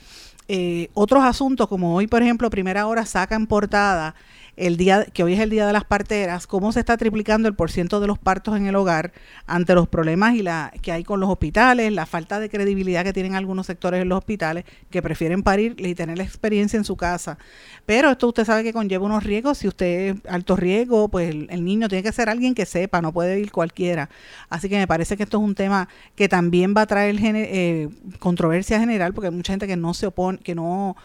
eh, 0.47 0.89
otros 0.93 1.23
asuntos, 1.23 1.67
como 1.67 1.95
hoy, 1.95 2.05
por 2.05 2.21
ejemplo, 2.21 2.49
Primera 2.51 2.85
Hora 2.85 3.05
saca 3.05 3.35
en 3.35 3.47
portada 3.47 4.13
el 4.57 4.77
día 4.77 5.05
que 5.05 5.23
hoy 5.23 5.33
es 5.33 5.39
el 5.39 5.49
día 5.49 5.67
de 5.67 5.73
las 5.73 5.83
parteras, 5.83 6.47
cómo 6.47 6.71
se 6.71 6.79
está 6.79 6.97
triplicando 6.97 7.47
el 7.47 7.55
porciento 7.55 7.99
de 7.99 8.07
los 8.07 8.17
partos 8.17 8.55
en 8.55 8.67
el 8.67 8.75
hogar 8.75 9.11
ante 9.47 9.75
los 9.75 9.87
problemas 9.87 10.35
y 10.35 10.43
la 10.43 10.71
que 10.81 10.91
hay 10.91 11.03
con 11.03 11.19
los 11.19 11.29
hospitales, 11.29 11.91
la 11.91 12.05
falta 12.05 12.39
de 12.39 12.49
credibilidad 12.49 13.03
que 13.03 13.13
tienen 13.13 13.35
algunos 13.35 13.65
sectores 13.65 14.01
en 14.01 14.09
los 14.09 14.17
hospitales 14.17 14.65
que 14.89 15.01
prefieren 15.01 15.43
parir 15.43 15.75
y 15.77 15.93
tener 15.95 16.17
la 16.17 16.23
experiencia 16.23 16.77
en 16.77 16.85
su 16.85 16.95
casa. 16.95 17.37
Pero 17.85 18.11
esto 18.11 18.27
usted 18.27 18.45
sabe 18.45 18.63
que 18.63 18.73
conlleva 18.73 19.05
unos 19.05 19.23
riesgos, 19.23 19.57
si 19.57 19.67
usted 19.67 20.15
es 20.15 20.15
alto 20.29 20.55
riesgo, 20.55 21.09
pues 21.09 21.29
el, 21.29 21.65
niño 21.65 21.89
tiene 21.89 22.03
que 22.03 22.11
ser 22.11 22.29
alguien 22.29 22.55
que 22.55 22.65
sepa, 22.65 23.01
no 23.01 23.11
puede 23.11 23.39
ir 23.39 23.51
cualquiera. 23.51 24.09
Así 24.49 24.69
que 24.69 24.77
me 24.77 24.87
parece 24.87 25.17
que 25.17 25.23
esto 25.23 25.37
es 25.37 25.43
un 25.43 25.55
tema 25.55 25.89
que 26.15 26.29
también 26.29 26.73
va 26.75 26.81
a 26.81 26.85
traer 26.85 27.15
eh, 27.21 27.89
controversia 28.19 28.79
general 28.79 29.13
porque 29.13 29.27
hay 29.27 29.33
mucha 29.33 29.53
gente 29.53 29.67
que 29.67 29.75
no 29.75 29.93
se 29.93 30.07
opone, 30.07 30.37
que 30.39 30.55
no 30.55 30.95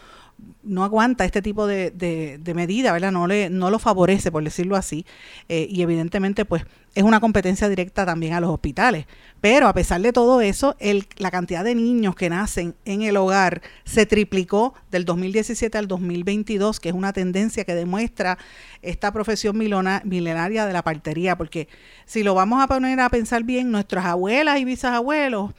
no 0.63 0.83
aguanta 0.83 1.25
este 1.25 1.41
tipo 1.41 1.67
de, 1.67 1.91
de, 1.91 2.53
medida, 2.53 2.91
¿verdad? 2.91 3.11
No, 3.11 3.27
le, 3.27 3.49
no 3.49 3.69
lo 3.69 3.79
favorece, 3.79 4.31
por 4.31 4.43
decirlo 4.43 4.75
así, 4.75 5.05
eh, 5.49 5.67
y 5.69 5.81
evidentemente 5.81 6.45
pues 6.45 6.65
es 6.93 7.03
una 7.03 7.19
competencia 7.19 7.69
directa 7.69 8.05
también 8.05 8.33
a 8.33 8.41
los 8.41 8.49
hospitales. 8.49 9.05
Pero 9.39 9.67
a 9.67 9.73
pesar 9.73 10.01
de 10.01 10.11
todo 10.13 10.41
eso, 10.41 10.75
el, 10.79 11.07
la 11.17 11.31
cantidad 11.31 11.63
de 11.63 11.73
niños 11.73 12.15
que 12.15 12.29
nacen 12.29 12.75
en 12.85 13.01
el 13.01 13.17
hogar 13.17 13.61
se 13.85 14.05
triplicó 14.05 14.73
del 14.91 15.05
2017 15.05 15.77
al 15.77 15.87
2022, 15.87 16.79
que 16.79 16.89
es 16.89 16.95
una 16.95 17.13
tendencia 17.13 17.63
que 17.63 17.75
demuestra 17.75 18.37
esta 18.81 19.11
profesión 19.11 19.57
milenaria 19.57 20.65
de 20.65 20.73
la 20.73 20.83
partería, 20.83 21.37
porque 21.37 21.67
si 22.05 22.23
lo 22.23 22.35
vamos 22.35 22.61
a 22.61 22.67
poner 22.67 22.99
a 22.99 23.09
pensar 23.09 23.43
bien, 23.43 23.71
nuestras 23.71 24.05
abuelas 24.05 24.59
y 24.59 24.65
bisabuelos, 24.65 25.51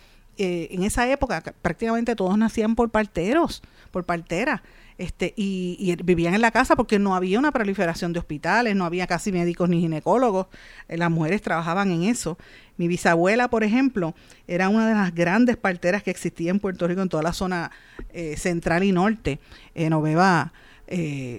eh, 0.45 0.69
en 0.73 0.83
esa 0.83 1.09
época 1.09 1.41
prácticamente 1.63 2.17
todos 2.17 2.37
nacían 2.37 2.75
por 2.75 2.91
parteros, 2.91 3.63
por 3.91 4.05
parteras. 4.05 4.61
Este, 4.99 5.33
y, 5.37 5.97
vivían 6.05 6.35
en 6.35 6.41
la 6.41 6.51
casa 6.51 6.77
porque 6.77 6.99
no 6.99 7.15
había 7.15 7.39
una 7.39 7.51
proliferación 7.51 8.13
de 8.13 8.19
hospitales, 8.19 8.77
no 8.77 8.85
había 8.85 9.07
casi 9.07 9.33
médicos 9.33 9.69
ni 9.69 9.81
ginecólogos, 9.81 10.49
eh, 10.89 10.97
las 10.99 11.11
mujeres 11.11 11.43
trabajaban 11.43 11.91
en 11.93 12.03
eso. 12.03 12.39
Mi 12.77 12.89
bisabuela, 12.89 13.49
por 13.49 13.65
ejemplo, 13.65 14.15
era 14.47 14.69
una 14.69 14.89
de 14.89 14.95
las 14.95 15.15
grandes 15.15 15.57
parteras 15.57 16.03
que 16.03 16.11
existía 16.11 16.51
en 16.51 16.61
Puerto 16.61 16.87
Rico, 16.89 17.03
en 17.03 17.09
toda 17.09 17.23
la 17.23 17.33
zona 17.33 17.71
eh, 18.13 18.37
central 18.37 18.85
y 18.85 18.93
norte, 18.93 19.39
en 19.75 19.93
Oveva 19.93 20.53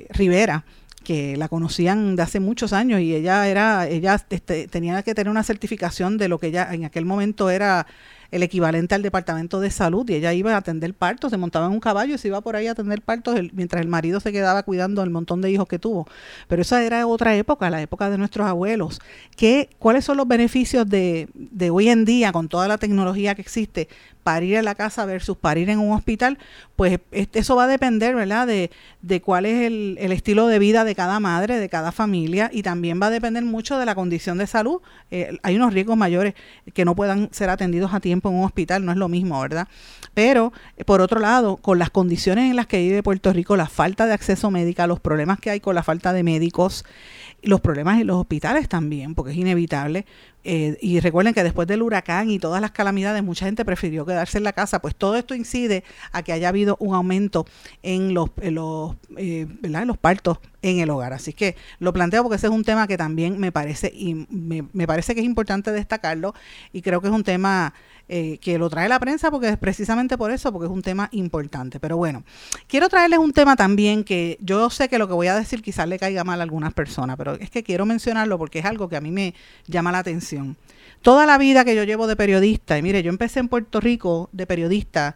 Rivera 0.10 0.66
que 1.04 1.38
la 1.38 1.50
conocían 1.50 2.16
de 2.16 2.24
hace 2.24 2.40
muchos 2.40 2.74
años 2.74 3.02
y 3.02 3.14
ella 3.14 3.48
era 3.48 3.88
ella 3.88 4.20
este, 4.30 4.68
tenía 4.68 5.04
que 5.04 5.14
tener 5.14 5.30
una 5.30 5.44
certificación 5.44 6.18
de 6.18 6.30
lo 6.30 6.40
que 6.40 6.48
ella 6.48 6.70
en 6.72 6.86
aquel 6.86 7.06
momento 7.06 7.50
era 7.50 7.86
el 8.34 8.42
equivalente 8.42 8.96
al 8.96 9.04
departamento 9.04 9.60
de 9.60 9.70
salud 9.70 10.10
y 10.10 10.16
ella 10.16 10.34
iba 10.34 10.56
a 10.56 10.58
atender 10.58 10.96
partos, 10.96 11.30
se 11.30 11.38
montaba 11.38 11.68
en 11.68 11.72
un 11.72 11.80
caballo 11.80 12.16
y 12.16 12.18
se 12.18 12.30
iba 12.30 12.42
por 12.42 12.56
ahí 12.56 12.66
a 12.66 12.72
atender 12.72 13.04
partos 13.04 13.40
mientras 13.54 13.80
el 13.80 13.88
marido 13.88 14.20
se 14.20 14.32
quedaba 14.32 14.64
cuidando 14.64 15.04
el 15.04 15.12
montón 15.12 15.40
de 15.42 15.52
hijos 15.52 15.68
que 15.68 15.78
tuvo. 15.78 16.08
Pero 16.48 16.64
esa 16.64 16.84
era 16.84 17.06
otra 17.06 17.36
época, 17.36 17.70
la 17.70 17.80
época 17.80 18.10
de 18.10 18.18
nuestros 18.18 18.48
abuelos. 18.48 19.00
¿Qué, 19.38 19.70
¿Cuáles 19.78 20.06
son 20.06 20.18
los 20.18 20.28
beneficios 20.28 20.90
de, 20.90 21.30
de 21.36 21.70
hoy 21.70 21.90
en 21.90 22.06
día 22.06 22.32
con 22.32 22.50
toda 22.50 22.68
la 22.68 22.80
tecnología 22.80 23.36
que 23.36 23.44
existe 23.44 23.88
parir 24.24 24.56
en 24.56 24.66
la 24.66 24.76
casa 24.76 25.06
versus 25.06 25.38
parir 25.38 25.70
en 25.70 25.80
un 25.80 25.92
hospital, 25.92 26.38
pues 26.76 27.00
eso 27.12 27.56
va 27.56 27.66
a 27.66 27.68
depender, 27.68 28.16
¿verdad?, 28.16 28.48
de, 28.48 28.72
de 29.02 29.22
cuál 29.22 29.46
es 29.46 29.68
el, 29.68 29.98
el, 30.00 30.12
estilo 30.12 30.48
de 30.48 30.60
vida 30.60 30.84
de 30.84 30.96
cada 30.96 31.20
madre, 31.20 31.60
de 31.60 31.70
cada 31.70 31.92
familia, 31.92 32.50
y 32.52 32.64
también 32.64 33.00
va 33.02 33.08
a 33.08 33.10
depender 33.10 33.44
mucho 33.44 33.78
de 33.78 33.86
la 33.86 33.96
condición 33.96 34.38
de 34.38 34.48
salud. 34.48 34.82
Eh, 35.12 35.38
hay 35.44 35.56
unos 35.56 35.74
riesgos 35.74 35.98
mayores 35.98 36.34
que 36.74 36.86
no 36.86 36.96
puedan 36.96 37.30
ser 37.32 37.50
atendidos 37.50 37.94
a 37.94 38.00
tiempo 38.00 38.30
en 38.30 38.36
un 38.36 38.46
hospital, 38.46 38.86
no 38.86 38.92
es 38.92 38.98
lo 38.98 39.10
mismo, 39.10 39.40
¿verdad? 39.40 39.68
Pero, 40.14 40.54
por 40.86 41.02
otro 41.02 41.20
lado, 41.20 41.58
con 41.58 41.80
las 41.80 41.90
condiciones 41.90 42.50
en 42.50 42.56
las 42.56 42.68
que 42.68 42.80
vive 42.80 43.04
Puerto 43.04 43.34
Rico, 43.34 43.58
la 43.58 43.68
falta 43.68 44.06
de 44.06 44.14
acceso 44.14 44.50
médico, 44.52 44.86
los 44.88 45.00
problemas 45.00 45.40
que 45.40 45.50
hay 45.50 45.60
con 45.60 45.76
la 45.76 45.84
falta 45.84 46.14
de 46.14 46.24
médicos, 46.24 46.86
los 47.44 47.62
problemas 47.62 48.00
en 48.00 48.08
los 48.08 48.18
hospitales 48.18 48.68
también, 48.68 49.16
porque 49.16 49.32
es 49.32 49.38
inevitable. 49.38 50.06
Eh, 50.46 50.78
y 50.82 51.00
recuerden 51.00 51.34
que 51.34 51.44
después 51.44 51.68
del 51.68 51.82
huracán 51.82 52.30
y 52.30 52.40
todas 52.40 52.62
las 52.62 52.72
calamidades, 52.72 53.24
mucha 53.24 53.46
gente 53.46 53.64
prefirió 53.64 54.06
quedarse 54.06 54.38
en 54.38 54.44
la 54.44 54.54
casa. 54.54 54.80
Pues 54.80 54.96
todo 54.96 55.16
esto 55.16 55.36
incide 55.36 55.84
a 56.12 56.24
que 56.24 56.34
haya 56.34 56.50
habido 56.50 56.78
un 56.80 56.96
aumento 56.96 57.46
en 57.82 58.14
los, 58.14 58.30
los, 58.42 58.96
eh, 59.18 59.46
¿verdad? 59.62 59.86
los 59.86 59.98
partos 59.98 60.40
en 60.62 60.80
el 60.80 60.90
hogar. 60.90 61.14
Así 61.14 61.34
que 61.34 61.56
lo 61.80 61.94
planteo 61.94 62.24
porque 62.24 62.38
ese 62.38 62.48
es 62.48 62.54
un 62.54 62.64
tema 62.64 62.88
que 62.88 62.98
también 62.98 63.40
me 63.40 63.52
parece, 63.52 63.92
y 63.94 64.26
me, 64.30 64.66
me 64.74 64.88
parece 64.88 65.14
que 65.14 65.22
es 65.22 65.26
importante 65.26 65.72
destacarlo 65.72 66.34
y 66.72 66.82
creo 66.82 67.02
que 67.02 67.08
es 67.08 67.14
un 67.14 67.24
tema 67.24 67.74
eh, 68.10 68.38
que 68.40 68.58
lo 68.58 68.70
trae 68.70 68.90
la 68.90 69.00
prensa 69.00 69.32
porque 69.32 69.48
es 69.48 69.58
precisamente 69.58 70.18
por 70.18 70.32
eso, 70.32 70.52
porque 70.52 70.66
es 70.66 70.72
un 70.72 70.82
tema 70.82 71.08
importante. 71.14 71.80
Pero 71.80 71.98
bueno, 71.98 72.24
quiero 72.68 72.90
traerles 72.90 73.20
un 73.20 73.32
tema 73.32 73.56
también 73.56 74.04
que 74.04 74.38
yo 74.42 74.70
sé 74.70 74.90
que 74.90 74.98
lo 74.98 75.08
que 75.08 75.14
voy 75.14 75.28
a 75.28 75.36
decir 75.36 75.62
quizás 75.62 75.88
le 75.88 75.98
caiga 75.98 76.24
mal 76.24 76.40
a 76.40 76.44
algunas 76.44 76.74
personas, 76.74 77.16
pero 77.18 77.36
es 77.36 77.50
que 77.50 77.64
quiero 77.64 77.86
mencionarlo 77.86 78.38
porque 78.38 78.60
es 78.60 78.66
algo 78.66 78.90
que 78.90 78.98
a 78.98 79.02
mí 79.02 79.12
me 79.12 79.34
llama 79.68 79.92
la 79.92 80.00
atención. 80.00 80.58
Toda 81.02 81.26
la 81.26 81.38
vida 81.38 81.66
que 81.66 81.76
yo 81.76 81.84
llevo 81.84 82.08
de 82.08 82.16
periodista, 82.16 82.78
y 82.78 82.82
mire, 82.82 83.04
yo 83.04 83.10
empecé 83.10 83.40
en 83.40 83.48
Puerto 83.48 83.80
Rico 83.80 84.30
de 84.32 84.48
periodista 84.48 85.16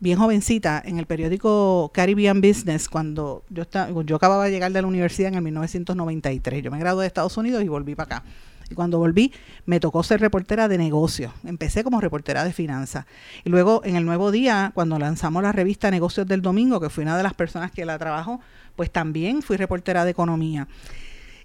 bien 0.00 0.18
jovencita 0.18 0.82
en 0.84 0.98
el 0.98 1.06
periódico 1.06 1.92
Caribbean 1.94 2.40
Business 2.40 2.88
cuando 2.88 3.44
yo, 3.50 3.62
estaba, 3.62 3.88
yo 4.02 4.16
acababa 4.16 4.46
de 4.46 4.50
llegar 4.50 4.72
de 4.72 4.82
la 4.82 4.88
universidad 4.88 5.28
en 5.28 5.36
el 5.36 5.42
1993. 5.42 6.62
Yo 6.62 6.70
me 6.70 6.78
gradué 6.78 7.02
de 7.02 7.06
Estados 7.06 7.36
Unidos 7.36 7.62
y 7.62 7.68
volví 7.68 7.94
para 7.94 8.16
acá. 8.16 8.24
Y 8.72 8.74
cuando 8.74 8.98
volví, 8.98 9.32
me 9.66 9.80
tocó 9.80 10.02
ser 10.02 10.20
reportera 10.20 10.66
de 10.66 10.78
negocios. 10.78 11.32
Empecé 11.44 11.84
como 11.84 12.00
reportera 12.00 12.42
de 12.42 12.52
finanzas. 12.52 13.04
Y 13.44 13.50
luego, 13.50 13.82
en 13.84 13.96
el 13.96 14.06
nuevo 14.06 14.30
día, 14.30 14.72
cuando 14.74 14.98
lanzamos 14.98 15.42
la 15.42 15.52
revista 15.52 15.90
Negocios 15.90 16.26
del 16.26 16.40
Domingo, 16.40 16.80
que 16.80 16.88
fui 16.88 17.02
una 17.04 17.16
de 17.16 17.22
las 17.22 17.34
personas 17.34 17.70
que 17.70 17.84
la 17.84 17.98
trabajó, 17.98 18.40
pues 18.74 18.90
también 18.90 19.42
fui 19.42 19.58
reportera 19.58 20.04
de 20.04 20.12
economía. 20.12 20.68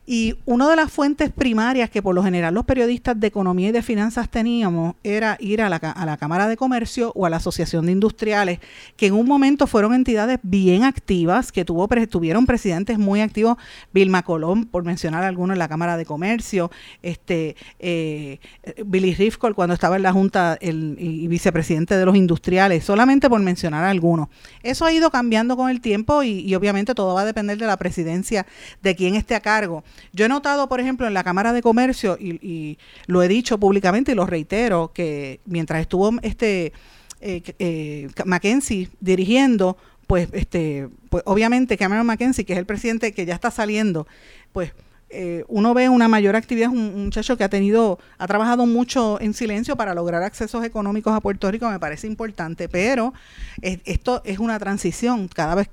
Y 0.10 0.36
una 0.46 0.70
de 0.70 0.78
las 0.78 0.90
fuentes 0.90 1.32
primarias 1.34 1.90
que 1.90 2.02
por 2.02 2.16
lo 2.16 2.24
general 2.24 2.54
los 2.54 2.64
periodistas 2.64 3.20
de 3.20 3.28
economía 3.28 3.68
y 3.68 3.72
de 3.74 3.82
finanzas 3.82 4.30
teníamos 4.30 4.96
era 5.04 5.36
ir 5.42 5.62
a 5.62 5.68
la, 5.68 5.76
a 5.76 6.06
la 6.06 6.16
Cámara 6.16 6.48
de 6.48 6.56
Comercio 6.56 7.12
o 7.14 7.26
a 7.26 7.30
la 7.30 7.38
Asociación 7.38 7.86
de 7.86 7.92
Industriales, 7.92 8.60
que 8.96 9.08
en 9.08 9.16
un 9.16 9.28
momento 9.28 9.68
fueron 9.68 9.94
entidades 9.94 10.40
bien 10.44 10.86
activas, 10.86 11.52
que 11.52 11.66
tuvo, 11.66 11.90
tuvieron 12.10 12.46
presidentes 12.46 12.98
muy 12.98 13.20
activos, 13.20 13.58
Vilma 13.94 14.24
Colón, 14.24 14.64
por 14.64 14.86
mencionar 14.86 15.26
algunos 15.26 15.56
en 15.56 15.60
la 15.60 15.68
Cámara 15.68 15.98
de 15.98 16.06
Comercio, 16.06 16.72
este 17.04 17.58
eh, 17.80 18.40
Billy 18.86 19.14
Rifkol 19.14 19.56
cuando 19.56 19.74
estaba 19.74 19.98
en 19.98 20.04
la 20.04 20.14
Junta 20.14 20.58
el, 20.62 20.96
y 20.98 21.28
vicepresidente 21.28 21.98
de 21.98 22.06
los 22.06 22.16
industriales, 22.16 22.86
solamente 22.86 23.30
por 23.30 23.42
mencionar 23.42 23.84
algunos. 23.84 24.30
Eso 24.64 24.86
ha 24.86 24.94
ido 24.94 25.12
cambiando 25.12 25.58
con 25.58 25.70
el 25.70 25.82
tiempo 25.82 26.24
y, 26.24 26.40
y 26.48 26.56
obviamente 26.56 26.96
todo 26.96 27.14
va 27.14 27.24
a 27.24 27.26
depender 27.26 27.58
de 27.58 27.68
la 27.68 27.76
presidencia 27.76 28.46
de 28.82 28.96
quién 28.96 29.16
esté 29.16 29.36
a 29.36 29.42
cargo. 29.42 29.84
Yo 30.14 30.26
he 30.26 30.30
notado, 30.30 30.68
por 30.70 30.80
ejemplo, 30.80 31.08
en 31.08 31.14
la 31.14 31.24
Cámara 31.24 31.54
de 31.54 31.62
Comercio, 31.62 32.18
y, 32.20 32.78
lo 33.08 33.24
he 33.24 33.28
dicho 33.28 33.60
públicamente 33.60 34.12
y 34.12 34.16
lo 34.16 34.26
reitero, 34.26 34.92
que 34.94 35.40
mientras 35.46 35.82
estuvo 35.82 36.12
este 36.22 36.74
eh, 37.20 37.42
eh, 37.60 38.10
Mackenzie 38.26 38.90
dirigiendo, 39.00 39.78
pues, 40.06 40.30
este, 40.34 40.90
pues 41.10 41.24
obviamente 41.26 41.78
Cameron 41.78 42.06
Mackenzie, 42.06 42.46
que 42.46 42.54
es 42.54 42.60
el 42.60 42.66
presidente 42.66 43.12
que 43.12 43.26
ya 43.26 43.34
está 43.34 43.52
saliendo, 43.52 44.08
pues 44.54 44.74
eh, 45.10 45.44
uno 45.48 45.74
ve 45.74 45.90
una 45.90 46.08
mayor 46.08 46.36
actividad, 46.36 46.70
un, 46.70 46.80
un, 46.80 47.06
muchacho 47.06 47.38
que 47.38 47.44
ha 47.44 47.50
tenido, 47.50 47.98
ha 48.18 48.28
trabajado 48.28 48.66
mucho 48.66 49.20
en 49.22 49.34
silencio 49.34 49.78
para 49.78 49.94
lograr 49.94 50.22
accesos 50.22 50.64
económicos 50.66 51.14
a 51.14 51.22
Puerto 51.22 51.50
Rico, 51.50 51.70
me 51.70 51.80
parece 51.80 52.08
importante, 52.08 52.68
pero 52.68 53.14
esto 53.62 54.22
es 54.26 54.40
una 54.40 54.60
transición, 54.60 55.30
cada 55.30 55.56
vez, 55.56 55.70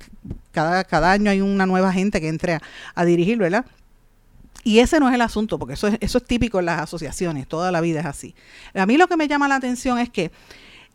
cada, 0.52 0.84
cada 0.84 1.12
año 1.12 1.30
hay 1.30 1.40
una 1.40 1.66
nueva 1.66 1.92
gente 1.92 2.20
que 2.20 2.28
entre 2.28 2.60
a 2.94 3.04
dirigir, 3.04 3.38
¿verdad? 3.38 3.66
Y 4.64 4.78
ese 4.80 4.98
no 4.98 5.08
es 5.08 5.14
el 5.14 5.20
asunto, 5.20 5.58
porque 5.58 5.74
eso 5.74 5.86
es, 5.86 5.98
eso 6.00 6.18
es 6.18 6.24
típico 6.24 6.58
en 6.58 6.66
las 6.66 6.80
asociaciones, 6.80 7.46
toda 7.46 7.70
la 7.70 7.80
vida 7.80 8.00
es 8.00 8.06
así. 8.06 8.34
A 8.74 8.86
mí 8.86 8.96
lo 8.96 9.06
que 9.06 9.16
me 9.16 9.28
llama 9.28 9.46
la 9.46 9.56
atención 9.56 9.98
es 9.98 10.08
que 10.08 10.32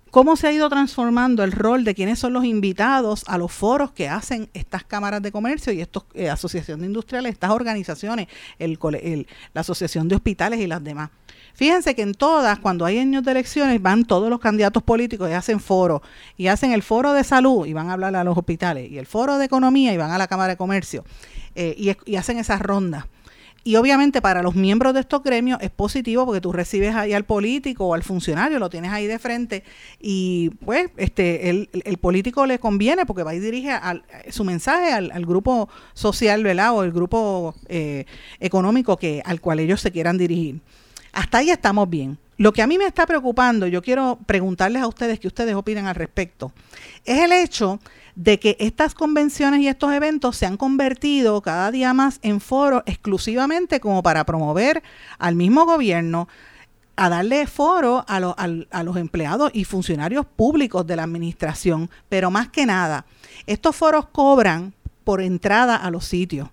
cómo 0.10 0.36
se 0.36 0.48
ha 0.48 0.52
ido 0.52 0.68
transformando 0.70 1.44
el 1.44 1.52
rol 1.52 1.84
de 1.84 1.94
quienes 1.94 2.18
son 2.18 2.34
los 2.34 2.44
invitados 2.44 3.24
a 3.28 3.38
los 3.38 3.52
foros 3.52 3.92
que 3.92 4.10
hacen 4.10 4.50
estas 4.56 4.84
cámaras 4.84 5.22
de 5.22 5.32
comercio 5.32 5.72
y 5.72 5.82
estas 5.82 6.04
asociaciones 6.32 6.88
industriales, 6.88 7.34
estas 7.34 7.52
organizaciones, 7.52 8.28
el, 8.58 8.80
la 9.54 9.62
Asociación 9.62 10.08
de 10.08 10.16
Hospitales 10.16 10.60
y 10.60 10.68
las 10.68 10.84
demás. 10.84 11.12
Fíjense 11.54 11.94
que 11.94 12.02
en 12.02 12.14
todas, 12.14 12.58
cuando 12.58 12.86
hay 12.86 13.00
años 13.00 13.24
de 13.24 13.32
elecciones, 13.32 13.82
van 13.82 14.06
todos 14.06 14.30
los 14.30 14.40
candidatos 14.40 14.82
políticos 14.82 15.30
y 15.30 15.34
hacen 15.34 15.60
foro, 15.60 16.02
y 16.38 16.48
hacen 16.48 16.72
el 16.72 16.82
foro 16.82 17.14
de 17.14 17.24
salud 17.24 17.68
y 17.68 17.74
van 17.74 17.90
a 17.90 17.94
hablar 17.94 18.16
a 18.16 18.24
los 18.24 18.38
hospitales, 18.38 18.90
y 18.90 18.98
el 18.98 19.06
foro 19.06 19.38
de 19.38 19.46
economía 19.46 19.94
y 19.94 19.98
van 19.98 20.12
a 20.12 20.18
la 20.18 20.28
Cámara 20.28 20.54
de 20.54 20.58
Comercio, 20.58 21.04
eh, 21.56 21.76
y, 21.78 21.96
y 22.12 22.16
hacen 22.16 22.40
esas 22.40 22.62
rondas. 22.62 23.06
Y 23.64 23.76
obviamente 23.76 24.22
para 24.22 24.42
los 24.42 24.56
miembros 24.56 24.94
de 24.94 25.02
estos 25.02 25.22
gremios 25.24 25.60
es 25.62 25.70
positivo 25.70 26.26
porque 26.26 26.42
tú 26.42 26.52
recibes 26.52 26.96
ahí 26.96 27.14
al 27.14 27.26
político 27.26 27.88
o 27.88 27.94
al 27.94 28.04
funcionario, 28.04 28.58
lo 28.58 28.70
tienes 28.70 28.92
ahí 28.92 29.06
de 29.06 29.20
frente 29.20 29.64
y 30.00 30.50
pues 30.66 30.90
este 30.98 31.50
el, 31.50 31.70
el 31.74 31.98
político 31.98 32.46
le 32.46 32.60
conviene 32.60 33.06
porque 33.06 33.24
va 33.24 33.36
y 33.36 33.40
dirige 33.40 33.72
su 34.30 34.44
mensaje 34.44 34.94
al, 34.94 35.26
grupo 35.26 35.70
social, 35.94 36.44
¿verdad? 36.44 36.74
O 36.74 36.84
el 36.84 36.92
grupo 36.92 37.54
eh, 37.68 38.06
económico 38.40 38.98
que, 38.98 39.22
al 39.26 39.42
cual 39.42 39.60
ellos 39.60 39.82
se 39.82 39.92
quieran 39.92 40.18
dirigir. 40.18 40.62
Hasta 41.12 41.40
ahí 41.40 41.50
estamos 41.50 41.90
bien. 41.90 42.18
Lo 42.38 42.54
que 42.54 42.62
a 42.62 42.68
mí 42.68 42.78
me 42.78 42.86
está 42.86 43.06
preocupando, 43.06 43.68
yo 43.68 43.82
quiero 43.82 44.18
preguntarles 44.26 44.82
a 44.82 44.88
ustedes 44.88 45.20
qué 45.20 45.28
ustedes 45.28 45.56
opinan 45.56 45.88
al 45.88 45.96
respecto, 45.96 46.54
es 47.04 47.20
el 47.20 47.34
hecho 47.34 47.80
de 48.16 48.40
que 48.40 48.56
estas 48.60 48.96
convenciones 48.96 49.60
y 49.60 49.68
estos 49.68 49.92
eventos 49.92 50.38
se 50.38 50.46
han 50.46 50.56
convertido 50.56 51.42
cada 51.42 51.70
día 51.70 51.94
más 51.94 52.20
en 52.22 52.40
foros 52.40 52.84
exclusivamente 52.86 53.80
como 53.80 54.04
para 54.04 54.26
promover 54.26 54.84
al 55.18 55.36
mismo 55.36 55.66
gobierno, 55.66 56.30
a 56.96 57.10
darle 57.10 57.48
foro 57.48 58.04
a, 58.08 58.18
a, 58.18 58.84
los 58.84 58.98
empleados 58.98 59.52
y 59.54 59.64
funcionarios 59.64 60.26
públicos 60.26 60.86
de 60.86 60.98
la 60.98 61.04
administración, 61.04 61.90
pero 62.10 62.30
más 62.30 62.50
que 62.50 62.66
nada, 62.66 63.06
estos 63.48 63.76
foros 63.76 64.08
cobran 64.12 64.74
por 65.06 65.22
entrada 65.22 65.76
a 65.78 65.92
los 65.92 66.06
sitios. 66.06 66.50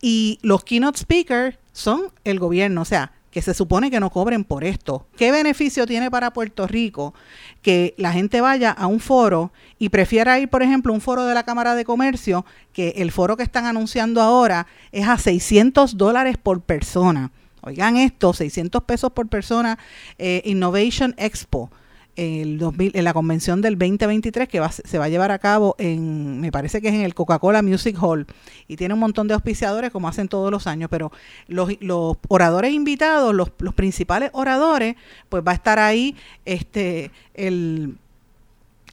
Y 0.00 0.38
los 0.42 0.64
keynote 0.64 0.98
speakers 0.98 1.58
son 1.72 2.04
el 2.24 2.38
gobierno, 2.38 2.82
o 2.82 2.84
sea, 2.86 3.12
que 3.32 3.42
se 3.42 3.54
supone 3.54 3.90
que 3.90 3.98
no 3.98 4.10
cobren 4.10 4.44
por 4.44 4.62
esto. 4.62 5.08
¿Qué 5.16 5.32
beneficio 5.32 5.86
tiene 5.86 6.10
para 6.10 6.32
Puerto 6.32 6.66
Rico 6.66 7.14
que 7.62 7.94
la 7.96 8.12
gente 8.12 8.40
vaya 8.40 8.70
a 8.70 8.86
un 8.86 9.00
foro 9.00 9.52
y 9.78 9.88
prefiera 9.88 10.38
ir, 10.38 10.48
por 10.48 10.62
ejemplo, 10.62 10.92
a 10.92 10.94
un 10.94 11.00
foro 11.00 11.24
de 11.24 11.34
la 11.34 11.42
Cámara 11.42 11.74
de 11.74 11.84
Comercio, 11.84 12.44
que 12.72 12.90
el 12.98 13.10
foro 13.10 13.36
que 13.36 13.42
están 13.42 13.64
anunciando 13.64 14.20
ahora 14.20 14.66
es 14.92 15.08
a 15.08 15.16
600 15.16 15.96
dólares 15.96 16.36
por 16.36 16.60
persona? 16.60 17.32
Oigan 17.62 17.96
esto, 17.96 18.34
600 18.34 18.84
pesos 18.84 19.12
por 19.12 19.28
persona, 19.28 19.78
eh, 20.18 20.42
Innovation 20.44 21.14
Expo 21.16 21.70
el 22.16 22.58
2000, 22.58 22.92
en 22.94 23.04
la 23.04 23.14
convención 23.14 23.62
del 23.62 23.78
2023 23.78 24.48
que 24.48 24.60
se 24.84 24.98
va 24.98 25.06
a 25.06 25.08
llevar 25.08 25.30
a 25.30 25.38
cabo 25.38 25.74
en, 25.78 26.40
me 26.40 26.52
parece 26.52 26.82
que 26.82 26.88
es 26.88 26.94
en 26.94 27.02
el 27.02 27.14
Coca-Cola 27.14 27.62
Music 27.62 27.96
Hall 28.00 28.26
y 28.68 28.76
tiene 28.76 28.94
un 28.94 29.00
montón 29.00 29.28
de 29.28 29.34
auspiciadores 29.34 29.90
como 29.90 30.08
hacen 30.08 30.28
todos 30.28 30.50
los 30.50 30.66
años, 30.66 30.90
pero 30.90 31.10
los, 31.48 31.70
los 31.80 32.16
oradores 32.28 32.72
invitados, 32.72 33.34
los, 33.34 33.50
los, 33.58 33.74
principales 33.74 34.30
oradores, 34.34 34.96
pues 35.28 35.42
va 35.46 35.52
a 35.52 35.54
estar 35.54 35.78
ahí 35.78 36.14
este 36.44 37.10
el, 37.34 37.96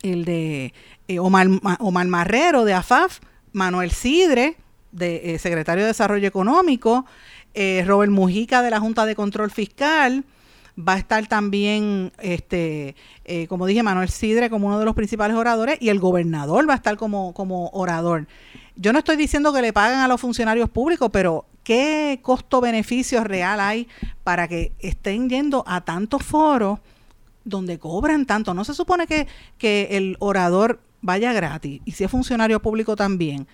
el 0.02 0.26
de 0.26 0.74
eh, 1.08 1.20
Omar, 1.20 1.48
Omar 1.80 2.08
Marrero 2.08 2.64
de 2.64 2.74
AFAF, 2.74 3.20
Manuel 3.52 3.92
Sidre, 3.92 4.56
de 4.92 5.36
eh, 5.36 5.40
secretario 5.40 5.84
de 5.84 5.90
Desarrollo 5.90 6.28
Económico, 6.28 7.06
eh, 7.54 7.84
Robert 7.86 8.12
Mujica 8.12 8.62
de 8.62 8.70
la 8.70 8.80
Junta 8.80 9.06
de 9.06 9.16
Control 9.16 9.52
Fiscal, 9.52 10.24
va 10.80 10.94
a 10.94 10.98
estar 10.98 11.28
también, 11.28 12.12
este, 12.20 12.96
eh, 13.26 13.48
como 13.48 13.66
dije, 13.66 13.84
Manuel 13.84 14.10
Sidre 14.10 14.50
como 14.50 14.68
uno 14.68 14.80
de 14.80 14.86
los 14.86 14.96
principales 14.96 15.36
oradores 15.36 15.78
y 15.82 15.90
el 15.90 16.00
gobernador 16.00 16.68
va 16.70 16.74
a 16.74 16.78
estar 16.78 16.96
como, 16.98 17.34
como 17.34 17.70
orador. 17.70 18.28
Yo 18.76 18.94
no 18.94 19.00
estoy 19.00 19.18
diciendo 19.18 19.52
que 19.52 19.62
le 19.62 19.74
paguen 19.74 20.00
a 20.00 20.08
los 20.08 20.22
funcionarios 20.22 20.70
públicos, 20.70 21.10
pero 21.12 21.46
¿qué 21.64 22.20
costo-beneficio 22.22 23.24
real 23.24 23.60
hay 23.60 23.88
para 24.24 24.48
que 24.48 24.72
estén 24.80 25.30
yendo 25.30 25.64
a 25.68 25.82
tantos 25.82 26.24
foros 26.24 26.80
donde 27.44 27.78
cobran 27.78 28.26
tanto? 28.26 28.54
No 28.54 28.64
se 28.64 28.74
supone 28.74 29.06
que, 29.06 29.28
que 29.58 29.90
el 29.92 30.16
orador 30.20 30.80
vaya 31.02 31.34
gratis 31.34 31.82
y 31.84 31.92
si 31.92 32.04
es 32.06 32.12
funcionario 32.12 32.62
público 32.62 32.96
también. 32.96 33.48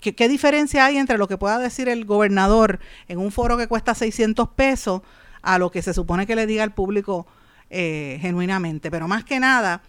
¿qué, 0.00 0.14
¿qué, 0.14 0.28
diferencia 0.28 0.86
hay 0.86 0.96
entre 0.96 1.18
lo 1.18 1.28
que 1.28 1.36
pueda 1.36 1.58
decir 1.58 1.88
el 1.88 2.06
gobernador 2.06 2.80
en 3.08 3.18
un 3.18 3.30
foro 3.30 3.58
que 3.58 3.66
cuesta 3.66 3.94
600 3.94 4.48
pesos 4.50 5.02
a 5.46 5.58
lo 5.58 5.70
que 5.70 5.80
se 5.80 5.94
supone 5.94 6.26
que 6.26 6.34
le 6.34 6.44
diga 6.44 6.64
al 6.64 6.74
público 6.74 7.24
eh, 7.70 8.18
genuinamente. 8.20 8.90
Pero 8.90 9.06
más 9.06 9.24
que 9.24 9.38
nada, 9.38 9.80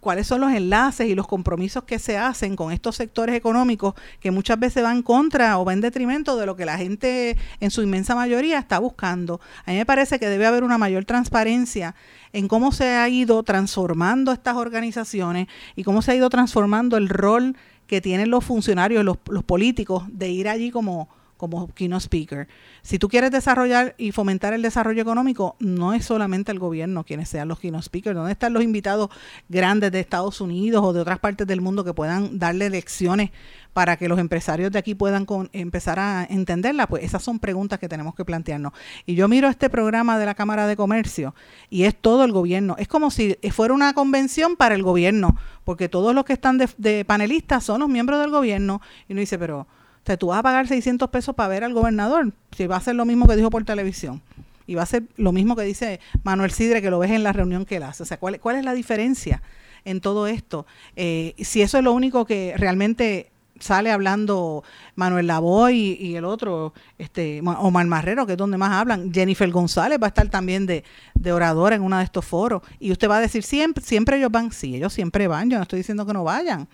cuáles 0.00 0.26
son 0.26 0.42
los 0.42 0.52
enlaces 0.52 1.08
y 1.08 1.14
los 1.14 1.26
compromisos 1.26 1.84
que 1.84 1.98
se 1.98 2.18
hacen 2.18 2.56
con 2.56 2.72
estos 2.72 2.94
sectores 2.94 3.34
económicos 3.34 3.94
que 4.20 4.30
muchas 4.30 4.60
veces 4.60 4.82
van 4.82 5.02
contra 5.02 5.58
o 5.58 5.64
van 5.64 5.76
en 5.76 5.80
detrimento 5.80 6.36
de 6.36 6.44
lo 6.44 6.56
que 6.56 6.66
la 6.66 6.76
gente 6.76 7.38
en 7.58 7.70
su 7.70 7.80
inmensa 7.80 8.14
mayoría 8.14 8.58
está 8.58 8.78
buscando. 8.78 9.40
A 9.64 9.70
mí 9.70 9.78
me 9.78 9.86
parece 9.86 10.18
que 10.18 10.28
debe 10.28 10.44
haber 10.44 10.62
una 10.62 10.76
mayor 10.76 11.06
transparencia 11.06 11.94
en 12.34 12.46
cómo 12.46 12.70
se 12.70 12.84
ha 12.84 13.08
ido 13.08 13.42
transformando 13.44 14.30
estas 14.30 14.56
organizaciones 14.56 15.48
y 15.74 15.84
cómo 15.84 16.02
se 16.02 16.12
ha 16.12 16.16
ido 16.16 16.28
transformando 16.28 16.98
el 16.98 17.08
rol 17.08 17.56
que 17.86 18.02
tienen 18.02 18.28
los 18.28 18.44
funcionarios, 18.44 19.04
los, 19.06 19.16
los 19.26 19.42
políticos, 19.42 20.04
de 20.08 20.28
ir 20.28 20.50
allí 20.50 20.70
como 20.70 21.08
como 21.36 21.68
keynote 21.74 22.04
speaker. 22.04 22.48
Si 22.82 22.98
tú 22.98 23.08
quieres 23.08 23.30
desarrollar 23.30 23.94
y 23.98 24.12
fomentar 24.12 24.52
el 24.52 24.62
desarrollo 24.62 25.02
económico, 25.02 25.56
no 25.58 25.92
es 25.92 26.04
solamente 26.04 26.52
el 26.52 26.58
gobierno 26.58 27.04
quienes 27.04 27.28
sean 27.28 27.48
los 27.48 27.58
keynote 27.58 27.84
speakers. 27.84 28.16
¿Dónde 28.16 28.32
están 28.32 28.52
los 28.52 28.62
invitados 28.62 29.10
grandes 29.48 29.92
de 29.92 30.00
Estados 30.00 30.40
Unidos 30.40 30.82
o 30.84 30.92
de 30.92 31.00
otras 31.00 31.18
partes 31.18 31.46
del 31.46 31.60
mundo 31.60 31.84
que 31.84 31.94
puedan 31.94 32.38
darle 32.38 32.70
lecciones 32.70 33.30
para 33.72 33.98
que 33.98 34.08
los 34.08 34.18
empresarios 34.18 34.72
de 34.72 34.78
aquí 34.78 34.94
puedan 34.94 35.26
empezar 35.52 35.98
a 35.98 36.26
entenderla? 36.28 36.86
Pues 36.86 37.04
esas 37.04 37.22
son 37.22 37.38
preguntas 37.38 37.78
que 37.78 37.88
tenemos 37.88 38.14
que 38.14 38.24
plantearnos. 38.24 38.72
Y 39.04 39.14
yo 39.14 39.28
miro 39.28 39.48
este 39.48 39.68
programa 39.68 40.18
de 40.18 40.26
la 40.26 40.34
Cámara 40.34 40.66
de 40.66 40.76
Comercio 40.76 41.34
y 41.68 41.84
es 41.84 41.94
todo 41.94 42.24
el 42.24 42.32
gobierno. 42.32 42.76
Es 42.78 42.88
como 42.88 43.10
si 43.10 43.36
fuera 43.52 43.74
una 43.74 43.92
convención 43.92 44.56
para 44.56 44.74
el 44.74 44.82
gobierno, 44.82 45.36
porque 45.64 45.88
todos 45.88 46.14
los 46.14 46.24
que 46.24 46.32
están 46.32 46.58
de, 46.58 46.68
de 46.78 47.04
panelistas 47.04 47.64
son 47.64 47.80
los 47.80 47.88
miembros 47.88 48.20
del 48.20 48.30
gobierno. 48.30 48.80
Y 49.08 49.12
uno 49.12 49.20
dice, 49.20 49.38
pero 49.38 49.66
sea, 50.06 50.16
tú 50.16 50.28
vas 50.28 50.38
a 50.38 50.42
pagar 50.42 50.68
600 50.68 51.10
pesos 51.10 51.34
para 51.34 51.48
ver 51.48 51.64
al 51.64 51.74
gobernador, 51.74 52.32
si 52.56 52.66
va 52.66 52.76
a 52.76 52.80
ser 52.80 52.94
lo 52.94 53.04
mismo 53.04 53.26
que 53.26 53.36
dijo 53.36 53.50
por 53.50 53.64
televisión. 53.64 54.22
Y 54.66 54.74
va 54.74 54.82
a 54.82 54.86
ser 54.86 55.04
lo 55.16 55.32
mismo 55.32 55.54
que 55.54 55.62
dice 55.62 56.00
Manuel 56.24 56.50
Sidre, 56.50 56.82
que 56.82 56.90
lo 56.90 56.98
ves 56.98 57.12
en 57.12 57.22
la 57.22 57.32
reunión 57.32 57.64
que 57.64 57.76
él 57.76 57.84
hace. 57.84 58.02
O 58.02 58.06
sea, 58.06 58.18
¿cuál, 58.18 58.40
cuál 58.40 58.56
es 58.56 58.64
la 58.64 58.74
diferencia 58.74 59.42
en 59.84 60.00
todo 60.00 60.26
esto? 60.26 60.66
Eh, 60.96 61.34
si 61.38 61.62
eso 61.62 61.78
es 61.78 61.84
lo 61.84 61.92
único 61.92 62.24
que 62.24 62.54
realmente 62.56 63.30
sale 63.60 63.90
hablando 63.90 64.64
Manuel 64.96 65.26
Lavoy 65.26 65.96
y, 66.00 66.16
el 66.16 66.24
otro, 66.24 66.74
este 66.98 67.40
Omar 67.44 67.86
Marrero, 67.86 68.26
que 68.26 68.32
es 68.32 68.38
donde 68.38 68.58
más 68.58 68.72
hablan. 68.72 69.12
Jennifer 69.12 69.50
González 69.50 69.98
va 70.00 70.06
a 70.06 70.08
estar 70.08 70.28
también 70.28 70.66
de, 70.66 70.84
de 71.14 71.32
oradora 71.32 71.76
en 71.76 71.82
uno 71.82 71.98
de 71.98 72.04
estos 72.04 72.24
foros. 72.24 72.62
Y 72.80 72.92
usted 72.92 73.08
va 73.08 73.18
a 73.18 73.20
decir, 73.20 73.42
siempre, 73.42 73.82
siempre 73.82 74.18
ellos 74.18 74.30
van. 74.30 74.52
Sí, 74.52 74.76
ellos 74.76 74.92
siempre 74.92 75.28
van. 75.28 75.50
Yo 75.50 75.56
no 75.56 75.62
estoy 75.62 75.78
diciendo 75.78 76.06
que 76.06 76.12
no 76.12 76.24
vayan. 76.24 76.68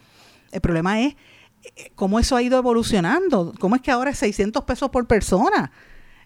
El 0.51 0.61
problema 0.61 1.01
es 1.01 1.15
cómo 1.95 2.19
eso 2.19 2.37
ha 2.37 2.43
ido 2.43 2.59
evolucionando, 2.59 3.55
cómo 3.59 3.77
es 3.77 3.83
que 3.83 3.91
ahora 3.91 4.11
es 4.11 4.19
600 4.19 4.65
pesos 4.65 4.91
por 4.91 5.07
persona 5.07 5.73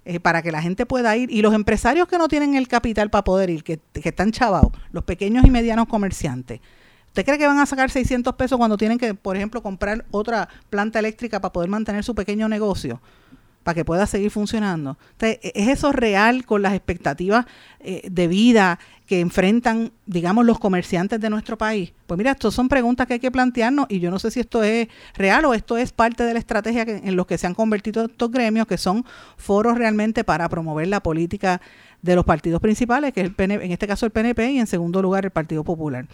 eh, 0.05 0.20
para 0.20 0.43
que 0.43 0.53
la 0.53 0.62
gente 0.62 0.87
pueda 0.87 1.16
ir. 1.16 1.30
Y 1.30 1.43
los 1.43 1.55
empresarios 1.55 2.09
que 2.09 2.18
no 2.18 2.28
tienen 2.28 2.55
el 2.55 2.68
capital 2.68 3.11
para 3.11 3.24
poder 3.24 3.51
ir, 3.51 3.64
que, 3.64 3.78
que 3.93 4.09
están 4.09 4.32
chavados, 4.32 4.72
los 4.93 5.05
pequeños 5.05 5.45
y 5.45 5.51
medianos 5.51 5.89
comerciantes, 5.89 6.61
¿usted 7.09 7.24
cree 7.24 7.39
que 7.39 7.47
van 7.47 7.59
a 7.59 7.66
sacar 7.66 7.91
600 7.91 8.34
pesos 8.34 8.59
cuando 8.59 8.76
tienen 8.76 8.99
que, 8.99 9.14
por 9.14 9.37
ejemplo, 9.37 9.62
comprar 9.62 10.05
otra 10.11 10.49
planta 10.70 10.99
eléctrica 10.99 11.41
para 11.41 11.53
poder 11.53 11.70
mantener 11.70 12.05
su 12.05 12.14
pequeño 12.14 12.49
negocio? 12.49 13.01
Para 13.66 13.74
que 13.74 13.84
pueda 13.84 14.06
seguir 14.06 14.30
funcionando. 14.30 14.96
Entonces, 15.14 15.40
e-, 15.42 15.52
¿es 15.56 15.66
eso 15.66 15.90
real 15.90 16.46
con 16.46 16.62
las 16.62 16.72
expectativas 16.72 17.46
eh, 17.80 18.02
de 18.08 18.28
vida 18.28 18.78
que 19.08 19.18
enfrentan, 19.18 19.90
digamos, 20.06 20.46
los 20.46 20.60
comerciantes 20.60 21.20
de 21.20 21.28
nuestro 21.30 21.58
país? 21.58 21.92
Pues 22.06 22.16
mira, 22.16 22.30
estas 22.30 22.54
son 22.54 22.68
preguntas 22.68 23.08
que 23.08 23.14
hay 23.14 23.18
que 23.18 23.32
plantearnos 23.32 23.86
y 23.88 23.98
yo 23.98 24.12
no 24.12 24.20
sé 24.20 24.30
si 24.30 24.38
esto 24.38 24.62
es 24.62 24.86
real 25.14 25.46
o 25.46 25.52
esto 25.52 25.76
es 25.76 25.90
parte 25.90 26.22
de 26.22 26.34
la 26.34 26.38
estrategia 26.38 26.82
en 26.82 27.16
los 27.16 27.26
que 27.26 27.38
se 27.38 27.48
han 27.48 27.54
convertido 27.54 28.04
estos 28.04 28.30
gremios, 28.30 28.68
que 28.68 28.78
son 28.78 29.04
foros 29.36 29.76
realmente 29.76 30.22
para 30.22 30.48
promover 30.48 30.86
la 30.86 31.02
política 31.02 31.60
de 32.02 32.14
los 32.14 32.24
partidos 32.24 32.60
principales, 32.60 33.12
que 33.12 33.20
es 33.20 33.26
el 33.26 33.34
PNP, 33.34 33.64
en 33.64 33.72
este 33.72 33.88
caso 33.88 34.06
el 34.06 34.12
PNP 34.12 34.52
y 34.52 34.60
en 34.60 34.68
segundo 34.68 35.02
lugar 35.02 35.24
el 35.24 35.32
Partido 35.32 35.64
Popular. 35.64 36.06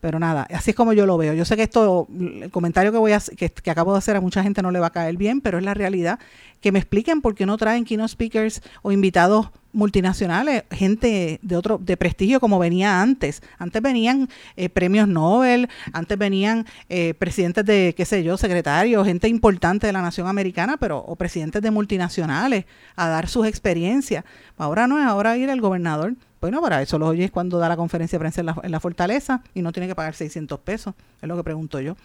Pero 0.00 0.18
nada, 0.18 0.46
así 0.50 0.70
es 0.70 0.76
como 0.76 0.92
yo 0.92 1.04
lo 1.06 1.18
veo. 1.18 1.34
Yo 1.34 1.44
sé 1.44 1.56
que 1.56 1.62
esto, 1.62 2.08
el 2.18 2.50
comentario 2.50 2.90
que 2.90 2.98
voy 2.98 3.12
a 3.12 3.20
que, 3.20 3.52
acabo 3.70 3.92
de 3.92 3.98
hacer 3.98 4.16
a 4.16 4.20
mucha 4.20 4.42
gente 4.42 4.62
no 4.62 4.70
le 4.70 4.80
va 4.80 4.86
a 4.86 4.90
caer 4.90 5.16
bien, 5.16 5.40
pero 5.40 5.58
es 5.58 5.64
la 5.64 5.74
realidad. 5.74 6.18
Que 6.60 6.72
me 6.72 6.78
expliquen 6.78 7.20
por 7.20 7.34
qué 7.34 7.46
no 7.46 7.56
traen 7.58 7.84
keynote 7.84 8.12
speakers 8.12 8.62
o 8.82 8.92
invitados 8.92 9.50
multinacionales, 9.72 10.64
gente 10.70 11.38
de 11.42 11.56
otro 11.56 11.78
de 11.78 11.96
prestigio 11.96 12.40
como 12.40 12.58
venía 12.58 13.02
antes. 13.02 13.42
Antes 13.58 13.82
venían 13.82 14.28
eh, 14.56 14.68
premios 14.68 15.06
Nobel, 15.06 15.68
antes 15.92 16.18
venían 16.18 16.66
eh, 16.88 17.14
presidentes 17.14 17.64
de, 17.64 17.94
qué 17.96 18.04
sé 18.04 18.24
yo, 18.24 18.36
secretarios, 18.36 19.06
gente 19.06 19.28
importante 19.28 19.86
de 19.86 19.92
la 19.92 20.02
nación 20.02 20.26
americana, 20.26 20.76
pero 20.78 20.98
o 20.98 21.14
presidentes 21.16 21.62
de 21.62 21.70
multinacionales 21.70 22.64
a 22.96 23.08
dar 23.08 23.28
sus 23.28 23.46
experiencias. 23.46 24.24
Ahora 24.56 24.86
no 24.86 24.98
es, 24.98 25.04
ahora 25.04 25.36
ir 25.36 25.50
el 25.50 25.60
gobernador. 25.60 26.14
Bueno, 26.40 26.62
para 26.62 26.80
eso 26.80 26.98
lo 26.98 27.06
oyes 27.06 27.30
cuando 27.30 27.58
da 27.58 27.68
la 27.68 27.76
conferencia 27.76 28.16
de 28.16 28.20
prensa 28.20 28.40
en 28.40 28.46
la, 28.46 28.56
en 28.62 28.70
la 28.70 28.80
fortaleza 28.80 29.42
y 29.54 29.62
no 29.62 29.72
tiene 29.72 29.88
que 29.88 29.94
pagar 29.94 30.14
600 30.14 30.58
pesos, 30.60 30.94
es 31.20 31.28
lo 31.28 31.36
que 31.36 31.44
pregunto 31.44 31.80
yo. 31.80 31.96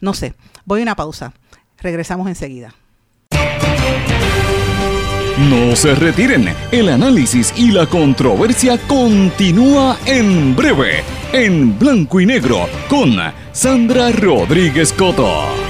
No 0.00 0.14
sé, 0.14 0.34
voy 0.64 0.80
a 0.80 0.82
una 0.82 0.96
pausa. 0.96 1.32
Regresamos 1.78 2.28
enseguida. 2.28 2.74
No 5.38 5.74
se 5.74 5.94
retiren, 5.96 6.48
el 6.70 6.88
análisis 6.88 7.52
y 7.56 7.72
la 7.72 7.86
controversia 7.86 8.78
continúa 8.86 9.98
en 10.06 10.54
breve, 10.54 11.02
en 11.32 11.76
blanco 11.76 12.20
y 12.20 12.26
negro, 12.26 12.68
con 12.88 13.16
Sandra 13.52 14.12
Rodríguez 14.12 14.92
Coto. 14.92 15.63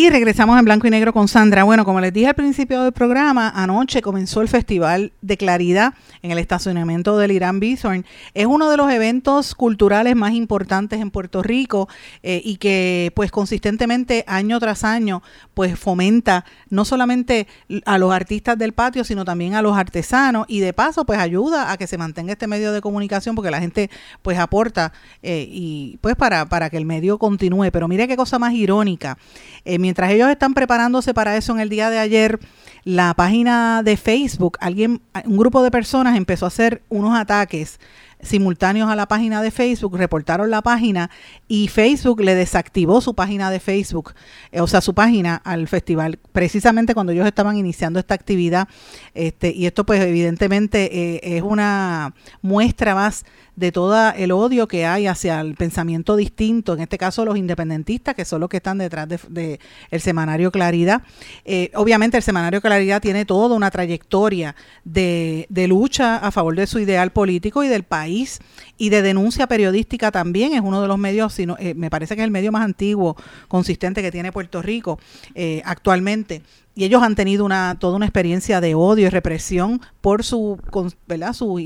Y 0.00 0.08
regresamos 0.08 0.58
en 0.58 0.64
blanco 0.64 0.86
y 0.86 0.90
negro 0.90 1.12
con 1.12 1.28
Sandra. 1.28 1.62
Bueno, 1.62 1.84
como 1.84 2.00
les 2.00 2.10
dije 2.10 2.28
al 2.28 2.34
principio 2.34 2.84
del 2.84 2.92
programa, 2.92 3.50
anoche 3.54 4.00
comenzó 4.00 4.40
el 4.40 4.48
Festival 4.48 5.12
de 5.20 5.36
Claridad 5.36 5.92
en 6.22 6.30
el 6.30 6.38
estacionamiento 6.38 7.18
del 7.18 7.32
Irán 7.32 7.60
Bithorn. 7.60 8.06
Es 8.32 8.46
uno 8.46 8.70
de 8.70 8.78
los 8.78 8.90
eventos 8.90 9.54
culturales 9.54 10.16
más 10.16 10.32
importantes 10.32 11.02
en 11.02 11.10
Puerto 11.10 11.42
Rico 11.42 11.86
eh, 12.22 12.40
y 12.42 12.56
que 12.56 13.12
pues 13.14 13.30
consistentemente 13.30 14.24
año 14.26 14.58
tras 14.58 14.84
año 14.84 15.22
pues 15.52 15.78
fomenta 15.78 16.46
no 16.70 16.86
solamente 16.86 17.46
a 17.84 17.98
los 17.98 18.10
artistas 18.10 18.56
del 18.56 18.72
patio, 18.72 19.04
sino 19.04 19.26
también 19.26 19.54
a 19.54 19.60
los 19.60 19.76
artesanos 19.76 20.46
y 20.48 20.60
de 20.60 20.72
paso 20.72 21.04
pues 21.04 21.18
ayuda 21.18 21.72
a 21.72 21.76
que 21.76 21.86
se 21.86 21.98
mantenga 21.98 22.32
este 22.32 22.46
medio 22.46 22.72
de 22.72 22.80
comunicación 22.80 23.34
porque 23.34 23.50
la 23.50 23.60
gente 23.60 23.90
pues 24.22 24.38
aporta 24.38 24.94
eh, 25.22 25.46
y 25.46 25.98
pues 26.00 26.16
para, 26.16 26.46
para 26.46 26.70
que 26.70 26.78
el 26.78 26.86
medio 26.86 27.18
continúe. 27.18 27.70
Pero 27.70 27.86
mire 27.86 28.08
qué 28.08 28.16
cosa 28.16 28.38
más 28.38 28.54
irónica. 28.54 29.18
Eh, 29.66 29.78
mientras 29.90 30.12
ellos 30.12 30.30
están 30.30 30.54
preparándose 30.54 31.12
para 31.14 31.36
eso 31.36 31.52
en 31.52 31.58
el 31.58 31.68
día 31.68 31.90
de 31.90 31.98
ayer, 31.98 32.38
la 32.84 33.12
página 33.14 33.82
de 33.82 33.96
Facebook, 33.96 34.56
alguien, 34.60 35.02
un 35.24 35.36
grupo 35.36 35.64
de 35.64 35.72
personas 35.72 36.16
empezó 36.16 36.44
a 36.44 36.48
hacer 36.48 36.82
unos 36.88 37.18
ataques 37.18 37.80
simultáneos 38.22 38.88
a 38.88 38.94
la 38.94 39.08
página 39.08 39.42
de 39.42 39.50
Facebook, 39.50 39.96
reportaron 39.96 40.48
la 40.48 40.62
página 40.62 41.10
y 41.48 41.66
Facebook 41.66 42.20
le 42.20 42.36
desactivó 42.36 43.00
su 43.00 43.14
página 43.14 43.50
de 43.50 43.58
Facebook, 43.58 44.14
eh, 44.52 44.60
o 44.60 44.68
sea, 44.68 44.80
su 44.80 44.94
página 44.94 45.34
al 45.34 45.66
festival, 45.66 46.20
precisamente 46.30 46.94
cuando 46.94 47.10
ellos 47.10 47.26
estaban 47.26 47.56
iniciando 47.56 47.98
esta 47.98 48.14
actividad. 48.14 48.68
Este, 49.14 49.50
y 49.50 49.66
esto 49.66 49.84
pues 49.84 50.00
evidentemente 50.02 51.16
eh, 51.16 51.36
es 51.36 51.42
una 51.42 52.14
muestra 52.42 52.94
más 52.94 53.24
de 53.56 53.72
todo 53.72 54.12
el 54.12 54.32
odio 54.32 54.68
que 54.68 54.86
hay 54.86 55.06
hacia 55.06 55.40
el 55.40 55.54
pensamiento 55.54 56.16
distinto, 56.16 56.74
en 56.74 56.80
este 56.80 56.98
caso 56.98 57.24
los 57.24 57.36
independentistas, 57.36 58.14
que 58.14 58.24
son 58.24 58.40
los 58.40 58.48
que 58.48 58.58
están 58.58 58.78
detrás 58.78 59.08
del 59.08 59.20
de, 59.28 59.60
el 59.90 60.00
semanario 60.00 60.50
Claridad. 60.50 61.02
Eh, 61.44 61.70
obviamente 61.74 62.16
el 62.16 62.22
semanario 62.22 62.60
Claridad 62.60 63.00
tiene 63.00 63.24
toda 63.24 63.56
una 63.56 63.70
trayectoria 63.70 64.54
de, 64.84 65.46
de 65.48 65.68
lucha 65.68 66.16
a 66.16 66.30
favor 66.30 66.56
de 66.56 66.66
su 66.66 66.78
ideal 66.78 67.10
político 67.12 67.64
y 67.64 67.68
del 67.68 67.84
país 67.84 68.40
y 68.78 68.88
de 68.88 69.02
denuncia 69.02 69.46
periodística 69.46 70.10
también. 70.10 70.54
Es 70.54 70.60
uno 70.60 70.80
de 70.80 70.88
los 70.88 70.98
medios, 70.98 71.34
sino, 71.34 71.56
eh, 71.58 71.74
me 71.74 71.90
parece 71.90 72.14
que 72.14 72.22
es 72.22 72.24
el 72.24 72.30
medio 72.30 72.52
más 72.52 72.64
antiguo, 72.64 73.16
consistente 73.48 74.02
que 74.02 74.10
tiene 74.10 74.32
Puerto 74.32 74.62
Rico 74.62 74.98
eh, 75.34 75.62
actualmente 75.64 76.42
y 76.74 76.84
ellos 76.84 77.02
han 77.02 77.14
tenido 77.14 77.44
una 77.44 77.76
toda 77.78 77.96
una 77.96 78.06
experiencia 78.06 78.60
de 78.60 78.74
odio 78.74 79.06
y 79.06 79.10
represión 79.10 79.80
por 80.00 80.24
su, 80.24 80.58
¿verdad? 81.06 81.32
Su 81.32 81.60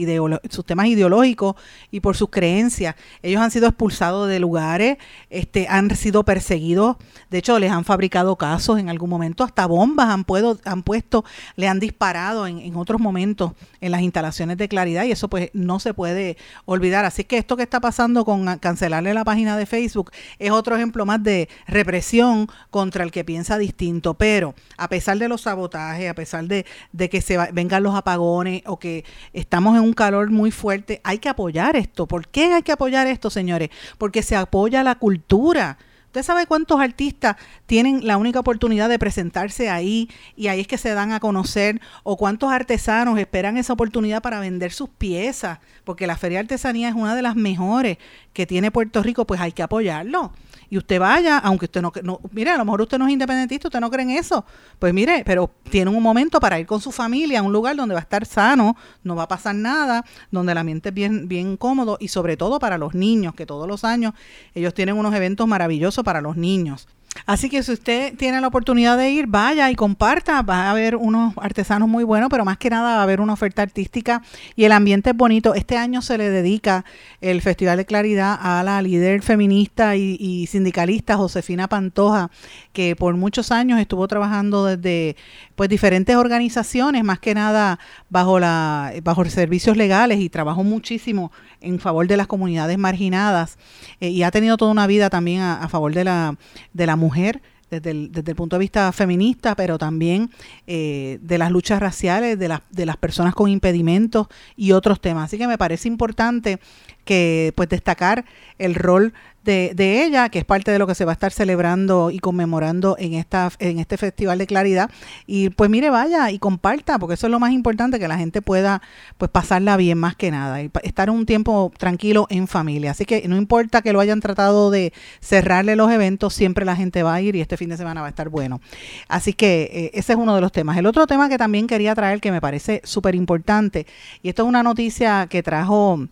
sus 0.50 0.64
temas 0.64 0.86
ideológicos 0.86 1.56
y 1.90 2.00
por 2.00 2.16
sus 2.16 2.30
creencias. 2.30 2.96
Ellos 3.22 3.40
han 3.40 3.50
sido 3.50 3.68
expulsados 3.68 4.28
de 4.28 4.40
lugares, 4.40 4.98
este, 5.30 5.68
han 5.68 5.94
sido 5.94 6.24
perseguidos. 6.24 6.96
De 7.30 7.38
hecho, 7.38 7.58
les 7.58 7.70
han 7.70 7.84
fabricado 7.84 8.36
casos 8.36 8.78
en 8.78 8.88
algún 8.88 9.10
momento, 9.10 9.44
hasta 9.44 9.66
bombas 9.66 10.08
han, 10.08 10.24
puedo, 10.24 10.58
han 10.64 10.82
puesto, 10.82 11.24
le 11.56 11.68
han 11.68 11.80
disparado 11.80 12.46
en, 12.46 12.58
en 12.58 12.76
otros 12.76 13.00
momentos 13.00 13.52
en 13.80 13.92
las 13.92 14.00
instalaciones 14.00 14.56
de 14.56 14.68
claridad 14.68 15.04
y 15.04 15.12
eso 15.12 15.28
pues 15.28 15.50
no 15.52 15.78
se 15.80 15.94
puede 15.94 16.36
olvidar. 16.64 17.04
Así 17.04 17.24
que 17.24 17.38
esto 17.38 17.56
que 17.56 17.62
está 17.62 17.80
pasando 17.80 18.24
con 18.24 18.58
cancelarle 18.58 19.14
la 19.14 19.24
página 19.24 19.56
de 19.56 19.66
Facebook 19.66 20.10
es 20.38 20.50
otro 20.50 20.76
ejemplo 20.76 21.04
más 21.06 21.22
de 21.22 21.48
represión 21.66 22.48
contra 22.70 23.04
el 23.04 23.12
que 23.12 23.24
piensa 23.24 23.58
distinto. 23.58 24.14
Pero 24.14 24.54
a 24.76 24.88
pesar 24.94 25.18
de 25.18 25.26
los 25.26 25.40
sabotajes, 25.40 26.08
a 26.08 26.14
pesar 26.14 26.44
de, 26.44 26.64
que 27.10 27.20
se 27.20 27.36
vengan 27.52 27.82
los 27.82 27.96
apagones 27.96 28.62
o 28.64 28.78
que 28.78 29.04
estamos 29.32 29.76
en 29.76 29.82
un 29.82 29.92
calor 29.92 30.30
muy 30.30 30.52
fuerte, 30.52 31.00
hay 31.02 31.18
que 31.18 31.28
apoyar 31.28 31.74
esto. 31.74 32.06
¿Por 32.06 32.28
qué 32.28 32.54
hay 32.54 32.62
que 32.62 32.70
apoyar 32.70 33.08
esto, 33.08 33.28
señores? 33.28 33.70
Porque 33.98 34.22
se 34.22 34.36
apoya 34.36 34.84
la 34.84 34.94
cultura. 34.94 35.78
¿Usted 36.06 36.22
sabe 36.22 36.46
cuántos 36.46 36.80
artistas 36.80 37.34
tienen 37.66 38.06
la 38.06 38.18
única 38.18 38.38
oportunidad 38.38 38.88
de 38.88 39.00
presentarse 39.00 39.68
ahí 39.68 40.08
y 40.36 40.46
ahí 40.46 40.60
es 40.60 40.68
que 40.68 40.78
se 40.78 40.94
dan 40.94 41.10
a 41.10 41.18
conocer? 41.18 41.80
¿O 42.04 42.16
cuántos 42.16 42.52
artesanos 42.52 43.18
esperan 43.18 43.56
esa 43.56 43.72
oportunidad 43.72 44.22
para 44.22 44.38
vender 44.38 44.70
sus 44.70 44.90
piezas? 44.90 45.58
Porque 45.82 46.06
la 46.06 46.16
Feria 46.16 46.38
de 46.38 46.42
Artesanía 46.42 46.88
es 46.88 46.94
una 46.94 47.16
de 47.16 47.22
las 47.22 47.34
mejores 47.34 47.98
que 48.32 48.46
tiene 48.46 48.70
Puerto 48.70 49.02
Rico, 49.02 49.26
pues 49.26 49.40
hay 49.40 49.50
que 49.50 49.64
apoyarlo 49.64 50.30
y 50.74 50.78
usted 50.78 50.98
vaya, 50.98 51.38
aunque 51.38 51.66
usted 51.66 51.80
no, 51.80 51.92
no, 52.02 52.18
mire, 52.32 52.50
a 52.50 52.58
lo 52.58 52.64
mejor 52.64 52.82
usted 52.82 52.98
no 52.98 53.06
es 53.06 53.12
independentista, 53.12 53.68
usted 53.68 53.78
no 53.78 53.88
cree 53.92 54.02
en 54.02 54.10
eso, 54.10 54.44
pues 54.80 54.92
mire, 54.92 55.22
pero 55.24 55.48
tiene 55.70 55.88
un 55.88 56.02
momento 56.02 56.40
para 56.40 56.58
ir 56.58 56.66
con 56.66 56.80
su 56.80 56.90
familia 56.90 57.38
a 57.38 57.42
un 57.44 57.52
lugar 57.52 57.76
donde 57.76 57.94
va 57.94 58.00
a 58.00 58.02
estar 58.02 58.26
sano, 58.26 58.76
no 59.04 59.14
va 59.14 59.22
a 59.22 59.28
pasar 59.28 59.54
nada, 59.54 60.04
donde 60.32 60.50
el 60.50 60.58
ambiente 60.58 60.88
es 60.88 60.94
bien, 60.96 61.28
bien 61.28 61.56
cómodo 61.56 61.96
y 62.00 62.08
sobre 62.08 62.36
todo 62.36 62.58
para 62.58 62.76
los 62.76 62.92
niños, 62.92 63.36
que 63.36 63.46
todos 63.46 63.68
los 63.68 63.84
años 63.84 64.14
ellos 64.52 64.74
tienen 64.74 64.98
unos 64.98 65.14
eventos 65.14 65.46
maravillosos 65.46 66.02
para 66.02 66.20
los 66.20 66.36
niños. 66.36 66.88
Así 67.26 67.48
que 67.48 67.62
si 67.62 67.72
usted 67.72 68.16
tiene 68.16 68.40
la 68.40 68.48
oportunidad 68.48 68.98
de 68.98 69.10
ir, 69.10 69.26
vaya 69.26 69.70
y 69.70 69.74
comparta. 69.74 70.42
Va 70.42 70.66
a 70.66 70.70
haber 70.70 70.96
unos 70.96 71.34
artesanos 71.38 71.88
muy 71.88 72.04
buenos, 72.04 72.28
pero 72.28 72.44
más 72.44 72.58
que 72.58 72.70
nada 72.70 72.94
va 72.94 73.00
a 73.00 73.02
haber 73.02 73.20
una 73.20 73.32
oferta 73.32 73.62
artística 73.62 74.22
y 74.56 74.64
el 74.64 74.72
ambiente 74.72 75.10
es 75.10 75.16
bonito. 75.16 75.54
Este 75.54 75.76
año 75.76 76.02
se 76.02 76.18
le 76.18 76.30
dedica 76.30 76.84
el 77.20 77.40
Festival 77.40 77.76
de 77.76 77.86
Claridad 77.86 78.38
a 78.40 78.62
la 78.62 78.82
líder 78.82 79.22
feminista 79.22 79.96
y, 79.96 80.46
sindicalista 80.46 81.16
Josefina 81.16 81.68
Pantoja, 81.68 82.30
que 82.74 82.94
por 82.96 83.16
muchos 83.16 83.50
años 83.52 83.80
estuvo 83.80 84.06
trabajando 84.08 84.66
desde 84.66 85.16
pues 85.54 85.70
diferentes 85.70 86.16
organizaciones, 86.16 87.04
más 87.04 87.20
que 87.20 87.34
nada 87.34 87.78
bajo 88.10 88.38
la 88.38 88.92
bajo 89.02 89.24
servicios 89.30 89.76
legales 89.76 90.18
y 90.20 90.28
trabajó 90.28 90.62
muchísimo 90.64 91.32
en 91.60 91.78
favor 91.78 92.06
de 92.06 92.16
las 92.16 92.26
comunidades 92.26 92.76
marginadas 92.76 93.56
eh, 94.00 94.10
y 94.10 94.22
ha 94.22 94.30
tenido 94.30 94.56
toda 94.56 94.72
una 94.72 94.86
vida 94.86 95.08
también 95.08 95.40
a, 95.40 95.68
favor 95.68 95.94
de 95.94 96.04
la, 96.04 96.36
de 96.72 96.86
la 96.86 96.96
mujer. 96.96 97.40
Desde 97.70 97.90
el, 97.90 98.12
desde 98.12 98.30
el, 98.30 98.36
punto 98.36 98.56
de 98.56 98.60
vista 98.60 98.92
feminista, 98.92 99.56
pero 99.56 99.78
también 99.78 100.30
eh, 100.66 101.18
de 101.22 101.38
las 101.38 101.50
luchas 101.50 101.80
raciales, 101.80 102.38
de, 102.38 102.46
las 102.46 102.60
de 102.70 102.86
las 102.86 102.98
personas 102.98 103.34
con 103.34 103.50
impedimentos 103.50 104.28
y 104.54 104.72
otros 104.72 105.00
temas. 105.00 105.24
Así 105.24 105.38
que 105.38 105.48
me 105.48 105.58
parece 105.58 105.88
importante 105.88 106.60
que 107.04 107.52
pues 107.56 107.68
destacar 107.68 108.24
el 108.58 108.74
rol 108.74 109.12
de, 109.44 109.72
de, 109.74 110.04
ella, 110.04 110.30
que 110.30 110.38
es 110.38 110.44
parte 110.44 110.70
de 110.70 110.78
lo 110.78 110.86
que 110.86 110.94
se 110.94 111.04
va 111.04 111.12
a 111.12 111.14
estar 111.14 111.30
celebrando 111.30 112.10
y 112.10 112.18
conmemorando 112.18 112.96
en 112.98 113.12
esta 113.12 113.50
en 113.58 113.78
este 113.78 113.98
Festival 113.98 114.38
de 114.38 114.46
Claridad. 114.46 114.90
Y 115.26 115.50
pues 115.50 115.68
mire, 115.68 115.90
vaya 115.90 116.30
y 116.30 116.38
comparta, 116.38 116.98
porque 116.98 117.14
eso 117.14 117.26
es 117.26 117.30
lo 117.30 117.38
más 117.38 117.52
importante, 117.52 117.98
que 117.98 118.08
la 118.08 118.16
gente 118.16 118.40
pueda 118.40 118.80
pues 119.18 119.30
pasarla 119.30 119.76
bien 119.76 119.98
más 119.98 120.16
que 120.16 120.30
nada 120.30 120.62
y 120.62 120.70
estar 120.82 121.10
un 121.10 121.26
tiempo 121.26 121.70
tranquilo 121.76 122.26
en 122.30 122.48
familia. 122.48 122.92
Así 122.92 123.04
que 123.04 123.28
no 123.28 123.36
importa 123.36 123.82
que 123.82 123.92
lo 123.92 124.00
hayan 124.00 124.20
tratado 124.20 124.70
de 124.70 124.92
cerrarle 125.20 125.76
los 125.76 125.90
eventos, 125.92 126.32
siempre 126.34 126.64
la 126.64 126.74
gente 126.74 127.02
va 127.02 127.14
a 127.14 127.20
ir 127.20 127.36
y 127.36 127.40
este 127.40 127.58
fin 127.58 127.68
de 127.68 127.76
semana 127.76 128.00
va 128.00 128.06
a 128.06 128.10
estar 128.10 128.30
bueno. 128.30 128.60
Así 129.08 129.34
que 129.34 129.70
eh, 129.72 129.90
ese 129.92 130.14
es 130.14 130.18
uno 130.18 130.34
de 130.34 130.40
los 130.40 130.52
temas. 130.52 130.78
El 130.78 130.86
otro 130.86 131.06
tema 131.06 131.28
que 131.28 131.36
también 131.36 131.66
quería 131.66 131.94
traer, 131.94 132.20
que 132.20 132.32
me 132.32 132.40
parece 132.40 132.80
súper 132.84 133.14
importante, 133.14 133.86
y 134.22 134.30
esto 134.30 134.42
es 134.42 134.48
una 134.48 134.62
noticia 134.62 135.26
que 135.28 135.42
trajo 135.42 136.08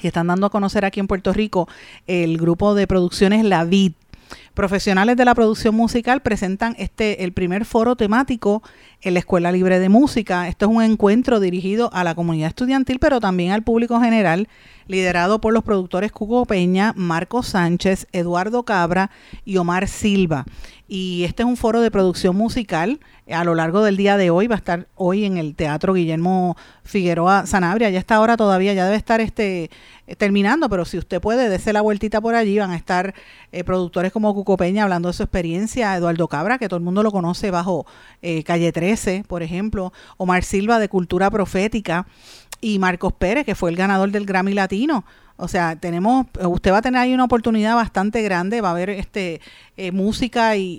que 0.00 0.08
están 0.08 0.26
dando 0.26 0.46
a 0.46 0.50
conocer 0.50 0.84
aquí 0.84 1.00
en 1.00 1.06
Puerto 1.06 1.32
Rico 1.32 1.68
el 2.06 2.38
grupo 2.38 2.74
de 2.74 2.86
producciones 2.86 3.44
La 3.44 3.64
Vid. 3.64 3.92
Profesionales 4.54 5.16
de 5.16 5.24
la 5.24 5.34
producción 5.34 5.74
musical 5.74 6.22
presentan 6.22 6.74
este 6.78 7.24
el 7.24 7.32
primer 7.32 7.64
foro 7.64 7.96
temático 7.96 8.62
en 9.02 9.14
la 9.14 9.20
Escuela 9.20 9.52
Libre 9.52 9.78
de 9.78 9.88
Música. 9.88 10.48
Esto 10.48 10.66
es 10.66 10.72
un 10.72 10.82
encuentro 10.82 11.40
dirigido 11.40 11.90
a 11.92 12.04
la 12.04 12.14
comunidad 12.14 12.48
estudiantil, 12.48 12.98
pero 12.98 13.20
también 13.20 13.52
al 13.52 13.62
público 13.62 14.00
general, 14.00 14.48
liderado 14.86 15.40
por 15.40 15.52
los 15.52 15.64
productores 15.64 16.12
Cuco 16.12 16.46
Peña, 16.46 16.92
Marco 16.96 17.42
Sánchez, 17.42 18.06
Eduardo 18.12 18.64
Cabra 18.64 19.10
y 19.44 19.56
Omar 19.56 19.88
Silva. 19.88 20.44
Y 20.94 21.24
este 21.24 21.42
es 21.42 21.48
un 21.48 21.56
foro 21.56 21.80
de 21.80 21.90
producción 21.90 22.36
musical 22.36 23.00
a 23.30 23.44
lo 23.44 23.54
largo 23.54 23.82
del 23.82 23.96
día 23.96 24.18
de 24.18 24.28
hoy. 24.28 24.46
Va 24.46 24.56
a 24.56 24.58
estar 24.58 24.88
hoy 24.94 25.24
en 25.24 25.38
el 25.38 25.54
Teatro 25.54 25.94
Guillermo 25.94 26.54
Figueroa 26.84 27.46
Sanabria. 27.46 27.88
Ya 27.88 27.98
está 27.98 28.16
ahora 28.16 28.36
todavía, 28.36 28.74
ya 28.74 28.84
debe 28.84 28.96
estar 28.96 29.22
este 29.22 29.70
terminando, 30.18 30.68
pero 30.68 30.84
si 30.84 30.98
usted 30.98 31.20
puede, 31.20 31.48
dése 31.48 31.72
la 31.72 31.80
vueltita 31.80 32.20
por 32.20 32.34
allí. 32.34 32.58
Van 32.58 32.72
a 32.72 32.76
estar 32.76 33.14
eh, 33.52 33.64
productores 33.64 34.12
como 34.12 34.34
Cuco 34.34 34.58
Peña 34.58 34.82
hablando 34.82 35.08
de 35.08 35.14
su 35.14 35.22
experiencia, 35.22 35.96
Eduardo 35.96 36.28
Cabra, 36.28 36.58
que 36.58 36.68
todo 36.68 36.76
el 36.76 36.84
mundo 36.84 37.02
lo 37.02 37.10
conoce 37.10 37.50
bajo 37.50 37.86
eh, 38.20 38.42
Calle 38.44 38.70
13, 38.92 39.24
por 39.26 39.42
ejemplo, 39.42 39.92
Omar 40.18 40.44
Silva 40.44 40.78
de 40.78 40.88
Cultura 40.88 41.30
Profética 41.30 42.06
y 42.60 42.78
Marcos 42.78 43.14
Pérez, 43.14 43.46
que 43.46 43.54
fue 43.54 43.70
el 43.70 43.76
ganador 43.76 44.10
del 44.10 44.26
Grammy 44.26 44.52
Latino. 44.52 45.04
O 45.36 45.48
sea, 45.48 45.76
tenemos, 45.76 46.26
usted 46.40 46.72
va 46.72 46.78
a 46.78 46.82
tener 46.82 47.00
ahí 47.00 47.14
una 47.14 47.24
oportunidad 47.24 47.74
bastante 47.74 48.22
grande, 48.22 48.60
va 48.60 48.68
a 48.68 48.72
haber 48.72 48.90
este 48.90 49.40
eh, 49.78 49.92
música 49.92 50.56
y, 50.56 50.78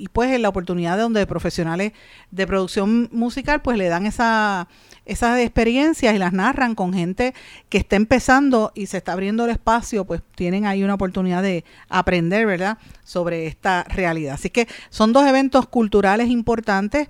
y, 0.00 0.08
pues 0.12 0.40
la 0.40 0.48
oportunidad 0.48 0.96
de 0.96 1.02
donde 1.02 1.26
profesionales 1.26 1.92
de 2.30 2.46
producción 2.46 3.10
musical 3.12 3.60
pues 3.60 3.76
le 3.76 3.88
dan 3.88 4.06
esa 4.06 4.66
esas 5.10 5.40
experiencias 5.40 6.14
y 6.14 6.18
las 6.18 6.32
narran 6.32 6.76
con 6.76 6.92
gente 6.92 7.34
que 7.68 7.78
está 7.78 7.96
empezando 7.96 8.70
y 8.76 8.86
se 8.86 8.98
está 8.98 9.12
abriendo 9.12 9.44
el 9.44 9.50
espacio, 9.50 10.04
pues 10.04 10.22
tienen 10.36 10.66
ahí 10.66 10.84
una 10.84 10.94
oportunidad 10.94 11.42
de 11.42 11.64
aprender, 11.88 12.46
¿verdad?, 12.46 12.78
sobre 13.02 13.48
esta 13.48 13.82
realidad. 13.84 14.34
Así 14.34 14.50
que 14.50 14.68
son 14.88 15.12
dos 15.12 15.26
eventos 15.26 15.66
culturales 15.66 16.28
importantes. 16.28 17.08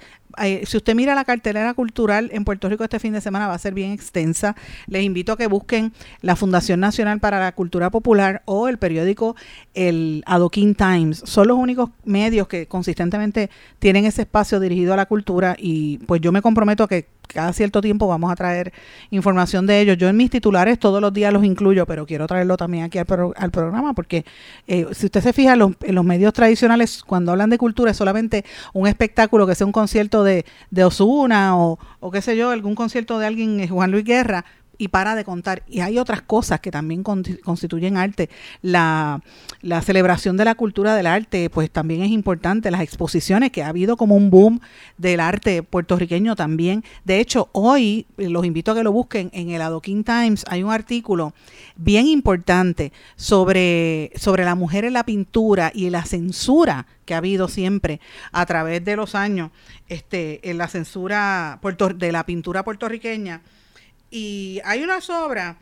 Si 0.65 0.77
usted 0.77 0.95
mira 0.95 1.15
la 1.15 1.25
cartelera 1.25 1.75
cultural 1.75 2.31
en 2.33 2.45
Puerto 2.45 2.69
Rico 2.69 2.85
este 2.85 2.99
fin 2.99 3.13
de 3.13 3.21
semana 3.21 3.49
va 3.49 3.55
a 3.55 3.59
ser 3.59 3.75
bien 3.75 3.93
extensa. 3.93 4.57
Les 4.87 5.03
invito 5.03 5.33
a 5.33 5.37
que 5.37 5.47
busquen 5.47 5.93
la 6.23 6.37
Fundación 6.37 6.81
Nacional 6.81 7.21
para 7.21 7.41
la 7.41 7.53
Cultura 7.53 7.91
Popular 7.91 8.43
o 8.45 8.69
el 8.69 8.79
periódico 8.79 9.37
El 9.75 10.23
Adoquin 10.27 10.75
Times. 10.75 11.23
Son 11.25 11.49
los 11.49 11.59
únicos 11.59 11.91
medios 12.05 12.49
que 12.49 12.67
consistentemente 12.67 13.51
tienen 13.79 14.05
ese 14.05 14.23
espacio 14.23 14.61
dirigido 14.61 14.93
a 14.93 14.97
la 14.97 15.07
cultura 15.07 15.57
y 15.59 15.99
pues 15.99 16.21
yo 16.21 16.33
me 16.33 16.43
comprometo 16.43 16.85
a 16.85 16.89
que 16.89 17.07
cada 17.33 17.53
cierto 17.53 17.81
tiempo 17.81 18.07
vamos 18.07 18.31
a 18.31 18.37
traer 18.37 18.73
información 19.11 19.67
de 19.67 19.81
ellos. 19.81 19.97
Yo 19.99 20.09
en 20.09 20.17
mis 20.17 20.31
titulares 20.31 20.79
todos 20.79 21.01
los 21.01 21.13
días 21.13 21.33
los 21.33 21.45
incluyo, 21.45 21.87
pero 21.87 22.07
quiero 22.07 22.27
traerlo 22.27 22.57
también 22.57 22.85
aquí 22.85 22.99
al, 22.99 23.07
al 23.37 23.51
programa 23.51 23.95
porque 23.95 24.25
eh, 24.67 24.87
si 24.93 25.07
usted 25.07 25.21
se 25.21 25.33
fija, 25.33 25.57
los, 25.57 25.73
en 25.83 25.95
los 25.95 26.05
medios 26.05 26.33
tradicionales 26.33 27.03
cuando 27.05 27.33
hablan 27.33 27.51
de 27.51 27.59
cultura 27.59 27.91
es 27.91 27.97
solamente 27.97 28.45
un 28.73 28.87
espectáculo 28.87 29.47
que 29.47 29.55
sea 29.55 29.67
un 29.67 29.73
concierto 29.73 30.25
de, 30.25 30.45
de 30.71 30.85
Osuna 30.85 31.57
o, 31.57 31.79
o 32.01 32.11
qué 32.11 32.23
sé 32.23 32.37
yo, 32.37 32.51
algún 32.51 32.75
concierto 32.75 33.19
de 33.19 33.27
alguien, 33.27 33.61
eh, 33.61 33.69
Juan 33.69 33.91
Luis 33.91 34.05
Guerra, 34.05 34.45
y 34.81 34.89
para 34.89 35.15
de 35.15 35.25
contar. 35.25 35.63
Y 35.69 35.81
hay 35.81 35.99
otras 35.99 36.23
cosas 36.23 36.61
que 36.61 36.71
también 36.71 37.03
constituyen 37.03 37.99
arte. 37.99 38.31
La, 38.63 39.21
la, 39.61 39.83
celebración 39.83 40.39
de 40.39 40.47
la 40.47 40.55
cultura 40.55 40.95
del 40.95 41.07
arte, 41.07 41.51
pues 41.51 41.71
también 41.71 42.03
es 42.03 42.11
importante. 42.11 42.71
Las 42.71 42.81
exposiciones, 42.81 43.53
que 43.53 43.63
ha 43.63 43.69
habido 43.69 43.99
como 43.99 44.17
un 44.17 44.31
boom 44.31 44.59
del 44.97 45.21
arte 45.21 45.63
puertorriqueño 45.63 46.35
también. 46.35 46.83
De 47.05 47.21
hecho, 47.21 47.51
hoy 47.53 48.07
eh, 48.17 48.31
los 48.31 48.47
invito 48.47 48.73
a 48.73 48.75
que 48.75 48.83
lo 48.83 48.91
busquen 48.91 49.29
en 49.35 49.51
el 49.51 49.61
Adoquin 49.61 50.03
Times. 50.03 50.47
Hay 50.49 50.63
un 50.63 50.73
artículo 50.73 51.35
bien 51.77 52.07
importante 52.07 52.91
sobre, 53.17 54.13
sobre 54.17 54.47
la 54.47 54.55
mujer 54.55 54.87
en 54.87 54.95
la 54.95 55.05
pintura 55.05 55.73
y 55.75 55.91
la 55.91 56.07
censura 56.07 56.87
que 57.05 57.13
ha 57.13 57.19
habido 57.19 57.49
siempre 57.49 58.01
a 58.33 58.47
través 58.47 58.83
de 58.83 58.97
los 58.97 59.15
años 59.15 59.51
este, 59.89 60.49
en 60.49 60.57
la 60.57 60.69
censura 60.69 61.61
de 61.97 62.13
la 62.13 62.25
pintura 62.25 62.65
puertorriqueña 62.65 63.43
y 64.11 64.61
hay 64.65 64.83
una 64.83 64.99
obras 65.25 65.57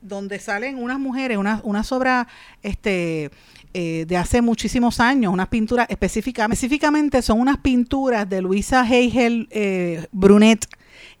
donde 0.00 0.38
salen 0.38 0.82
unas 0.82 0.98
mujeres, 0.98 1.38
una 1.38 1.82
obras 1.90 2.26
este, 2.62 3.30
eh, 3.74 4.04
de 4.06 4.16
hace 4.16 4.42
muchísimos 4.42 5.00
años, 5.00 5.32
unas 5.32 5.48
pinturas 5.48 5.86
específicas, 5.88 6.44
específicamente 6.44 7.22
son 7.22 7.40
unas 7.40 7.58
pinturas 7.58 8.28
de 8.28 8.42
Luisa 8.42 8.86
Heigel 8.86 9.48
eh, 9.50 10.06
Brunet 10.12 10.66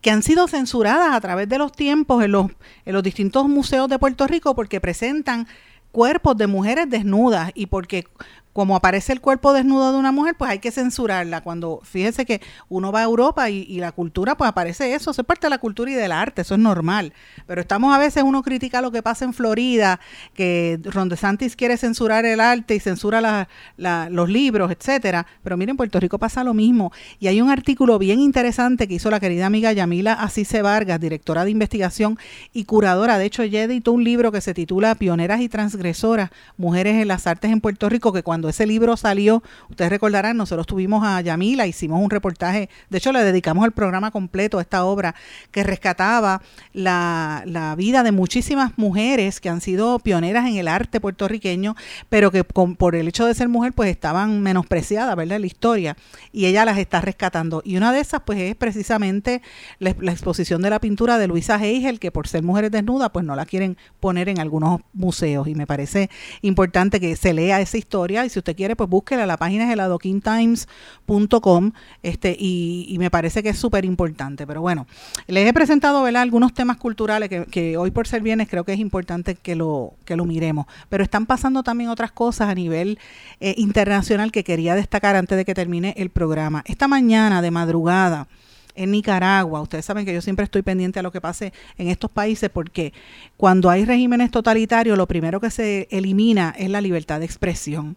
que 0.00 0.10
han 0.10 0.22
sido 0.22 0.48
censuradas 0.48 1.14
a 1.14 1.20
través 1.20 1.48
de 1.48 1.58
los 1.58 1.72
tiempos 1.72 2.22
en 2.24 2.32
los, 2.32 2.50
en 2.84 2.92
los 2.92 3.02
distintos 3.02 3.48
museos 3.48 3.88
de 3.88 3.98
Puerto 3.98 4.26
Rico 4.26 4.54
porque 4.54 4.80
presentan 4.80 5.46
cuerpos 5.92 6.36
de 6.36 6.46
mujeres 6.46 6.90
desnudas 6.90 7.52
y 7.54 7.66
porque 7.66 8.04
como 8.52 8.76
aparece 8.76 9.12
el 9.12 9.20
cuerpo 9.20 9.52
desnudo 9.52 9.92
de 9.92 9.98
una 9.98 10.12
mujer, 10.12 10.34
pues 10.36 10.50
hay 10.50 10.58
que 10.58 10.70
censurarla. 10.70 11.40
Cuando 11.40 11.80
fíjese 11.82 12.26
que 12.26 12.40
uno 12.68 12.92
va 12.92 13.00
a 13.00 13.04
Europa 13.04 13.48
y, 13.50 13.80
la 13.82 13.92
cultura, 13.92 14.36
pues 14.36 14.48
aparece 14.48 14.94
eso, 14.94 15.10
eso 15.10 15.22
es 15.22 15.26
parte 15.26 15.46
de 15.46 15.50
la 15.50 15.58
cultura 15.58 15.90
y 15.90 15.94
del 15.94 16.12
arte, 16.12 16.42
eso 16.42 16.54
es 16.54 16.60
normal. 16.60 17.12
Pero 17.46 17.60
estamos 17.60 17.94
a 17.94 17.98
veces, 17.98 18.22
uno 18.22 18.42
critica 18.42 18.80
lo 18.80 18.92
que 18.92 19.02
pasa 19.02 19.24
en 19.24 19.32
Florida, 19.32 19.98
que 20.34 20.78
Ron 20.84 21.08
DeSantis 21.08 21.56
quiere 21.56 21.76
censurar 21.76 22.24
el 22.26 22.40
arte 22.40 22.74
y 22.74 22.80
censura 22.80 23.48
los 23.76 24.28
libros, 24.28 24.70
etcétera. 24.70 25.26
Pero 25.42 25.56
miren, 25.56 25.72
en 25.72 25.76
Puerto 25.78 25.98
Rico 25.98 26.18
pasa 26.18 26.44
lo 26.44 26.54
mismo. 26.54 26.92
Y 27.18 27.28
hay 27.28 27.40
un 27.40 27.50
artículo 27.50 27.98
bien 27.98 28.20
interesante 28.20 28.86
que 28.86 28.94
hizo 28.94 29.10
la 29.10 29.20
querida 29.20 29.46
amiga 29.46 29.72
Yamila 29.72 30.12
Asise 30.12 30.62
Vargas, 30.62 31.00
directora 31.00 31.44
de 31.44 31.50
investigación 31.50 32.18
y 32.52 32.64
curadora. 32.64 33.18
De 33.18 33.24
hecho, 33.24 33.42
ella 33.42 33.62
editó 33.62 33.92
un 33.92 34.04
libro 34.04 34.30
que 34.30 34.40
se 34.40 34.54
titula 34.54 34.94
Pioneras 34.94 35.40
y 35.40 35.48
Transgresoras, 35.48 36.30
Mujeres 36.56 37.00
en 37.00 37.08
las 37.08 37.26
Artes 37.26 37.50
en 37.50 37.60
Puerto 37.60 37.88
Rico, 37.88 38.12
que 38.12 38.22
cuando 38.22 38.41
ese 38.48 38.66
libro 38.66 38.96
salió, 38.96 39.42
ustedes 39.68 39.90
recordarán, 39.90 40.36
nosotros 40.36 40.66
tuvimos 40.66 41.04
a 41.04 41.20
Yamila, 41.20 41.66
hicimos 41.66 42.00
un 42.02 42.10
reportaje, 42.10 42.68
de 42.90 42.98
hecho 42.98 43.12
le 43.12 43.24
dedicamos 43.24 43.64
el 43.64 43.72
programa 43.72 44.10
completo 44.10 44.58
a 44.58 44.62
esta 44.62 44.84
obra 44.84 45.14
que 45.50 45.62
rescataba 45.62 46.42
la, 46.72 47.74
vida 47.76 48.02
de 48.02 48.12
muchísimas 48.12 48.76
mujeres 48.76 49.40
que 49.40 49.48
han 49.48 49.60
sido 49.60 49.98
pioneras 49.98 50.46
en 50.46 50.56
el 50.56 50.68
arte 50.68 51.00
puertorriqueño, 51.00 51.74
pero 52.08 52.30
que 52.30 52.44
por 52.44 52.94
el 52.94 53.08
hecho 53.08 53.26
de 53.26 53.34
ser 53.34 53.48
mujer 53.48 53.72
pues 53.72 53.90
estaban 53.90 54.42
menospreciadas, 54.42 55.16
¿verdad? 55.16 55.40
La 55.40 55.46
historia, 55.46 55.96
y 56.32 56.46
ella 56.46 56.64
las 56.64 56.78
está 56.78 57.00
rescatando. 57.00 57.62
Y 57.64 57.76
una 57.76 57.92
de 57.92 58.00
esas 58.00 58.22
pues 58.24 58.38
es 58.38 58.54
precisamente 58.56 59.42
la, 59.78 59.90
exposición 59.90 60.62
de 60.62 60.70
la 60.70 60.80
pintura 60.80 61.18
de 61.18 61.28
Luisa 61.28 61.56
Heigel, 61.62 61.98
que 61.98 62.10
por 62.10 62.28
ser 62.28 62.42
mujeres 62.42 62.70
desnudas 62.70 63.10
pues 63.10 63.24
no 63.24 63.34
la 63.36 63.46
quieren 63.46 63.76
poner 64.00 64.28
en 64.28 64.38
algunos 64.38 64.80
museos, 64.92 65.48
y 65.48 65.54
me 65.54 65.66
parece 65.66 66.10
importante 66.42 67.00
que 67.00 67.16
se 67.16 67.32
lea 67.32 67.60
esa 67.60 67.78
historia 67.78 68.24
si 68.32 68.40
usted 68.40 68.56
quiere, 68.56 68.74
pues 68.76 68.90
búsquela. 68.90 69.26
La 69.26 69.36
página 69.36 69.64
es 69.64 69.72
heladoquintimes.com 69.72 71.72
este, 72.02 72.36
y, 72.38 72.96
me 72.98 73.10
parece 73.10 73.42
que 73.42 73.48
es 73.50 73.58
súper 73.58 73.84
importante. 73.84 74.46
Pero 74.46 74.60
bueno, 74.60 74.86
les 75.26 75.48
he 75.48 75.52
presentado 75.52 76.02
¿verdad? 76.02 76.22
algunos 76.22 76.54
temas 76.54 76.76
culturales 76.76 77.28
que, 77.28 77.76
hoy 77.76 77.90
por 77.90 78.08
ser 78.08 78.22
bienes 78.22 78.48
creo 78.48 78.64
que 78.64 78.72
es 78.72 78.78
importante 78.78 79.34
que 79.34 79.56
lo, 79.56 79.94
que 80.04 80.16
lo 80.16 80.24
miremos. 80.24 80.66
Pero 80.88 81.04
están 81.04 81.26
pasando 81.26 81.62
también 81.62 81.90
otras 81.90 82.12
cosas 82.12 82.48
a 82.48 82.54
nivel 82.54 82.98
eh, 83.40 83.54
internacional 83.56 84.32
que 84.32 84.44
quería 84.44 84.74
destacar 84.74 85.16
antes 85.16 85.36
de 85.36 85.44
que 85.44 85.54
termine 85.54 85.94
el 85.96 86.10
programa. 86.10 86.62
Esta 86.66 86.88
mañana 86.88 87.42
de 87.42 87.50
madrugada, 87.50 88.28
en 88.74 88.90
Nicaragua. 88.90 89.60
Ustedes 89.60 89.84
saben 89.84 90.04
que 90.04 90.14
yo 90.14 90.20
siempre 90.20 90.44
estoy 90.44 90.62
pendiente 90.62 90.98
a 90.98 91.02
lo 91.02 91.12
que 91.12 91.20
pase 91.20 91.52
en 91.78 91.88
estos 91.88 92.10
países 92.10 92.50
porque 92.50 92.92
cuando 93.36 93.70
hay 93.70 93.84
regímenes 93.84 94.30
totalitarios 94.30 94.96
lo 94.96 95.06
primero 95.06 95.40
que 95.40 95.50
se 95.50 95.88
elimina 95.90 96.54
es 96.58 96.70
la 96.70 96.80
libertad 96.80 97.20
de 97.20 97.26
expresión 97.26 97.96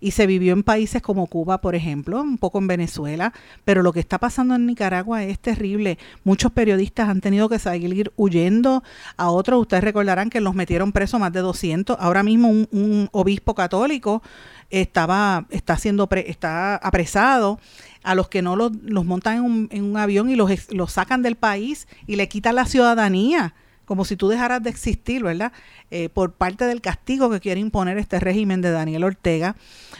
y 0.00 0.12
se 0.12 0.26
vivió 0.26 0.52
en 0.52 0.62
países 0.62 1.02
como 1.02 1.26
Cuba, 1.26 1.60
por 1.60 1.74
ejemplo, 1.74 2.20
un 2.20 2.38
poco 2.38 2.58
en 2.58 2.66
Venezuela, 2.66 3.32
pero 3.64 3.82
lo 3.82 3.92
que 3.92 4.00
está 4.00 4.18
pasando 4.18 4.54
en 4.54 4.66
Nicaragua 4.66 5.24
es 5.24 5.38
terrible. 5.38 5.98
Muchos 6.24 6.52
periodistas 6.52 7.08
han 7.08 7.20
tenido 7.20 7.48
que 7.48 7.58
seguir 7.58 8.12
huyendo 8.16 8.82
a 9.16 9.30
otros. 9.30 9.60
Ustedes 9.60 9.84
recordarán 9.84 10.30
que 10.30 10.40
los 10.40 10.54
metieron 10.54 10.92
presos 10.92 11.20
más 11.20 11.32
de 11.32 11.40
200. 11.40 11.96
Ahora 12.00 12.22
mismo 12.22 12.48
un, 12.48 13.08
obispo 13.12 13.54
católico 13.54 14.22
estaba 14.70 15.46
está 15.50 15.76
siendo 15.76 16.08
está 16.10 16.76
apresado 16.76 17.60
a 18.02 18.14
los 18.14 18.28
que 18.28 18.42
no 18.42 18.56
los, 18.56 18.72
los 18.82 19.04
montan 19.04 19.36
en 19.36 19.42
un, 19.42 19.68
en 19.70 19.84
un 19.84 19.96
avión 19.96 20.28
y 20.30 20.36
los, 20.36 20.72
los 20.72 20.92
sacan 20.92 21.22
del 21.22 21.36
país 21.36 21.86
y 22.06 22.16
le 22.16 22.28
quitan 22.28 22.54
la 22.54 22.64
ciudadanía 22.64 23.54
como 23.86 24.04
si 24.04 24.16
tú 24.16 24.28
dejaras 24.28 24.62
de 24.62 24.68
existir, 24.70 25.22
¿verdad? 25.22 25.52
Eh, 25.90 26.10
por 26.10 26.32
parte 26.32 26.66
del 26.66 26.80
castigo 26.80 27.30
que 27.30 27.40
quiere 27.40 27.60
imponer 27.60 27.96
este 27.96 28.20
régimen 28.20 28.60
de 28.60 28.70
Daniel 28.70 29.04
Ortega. 29.04 29.56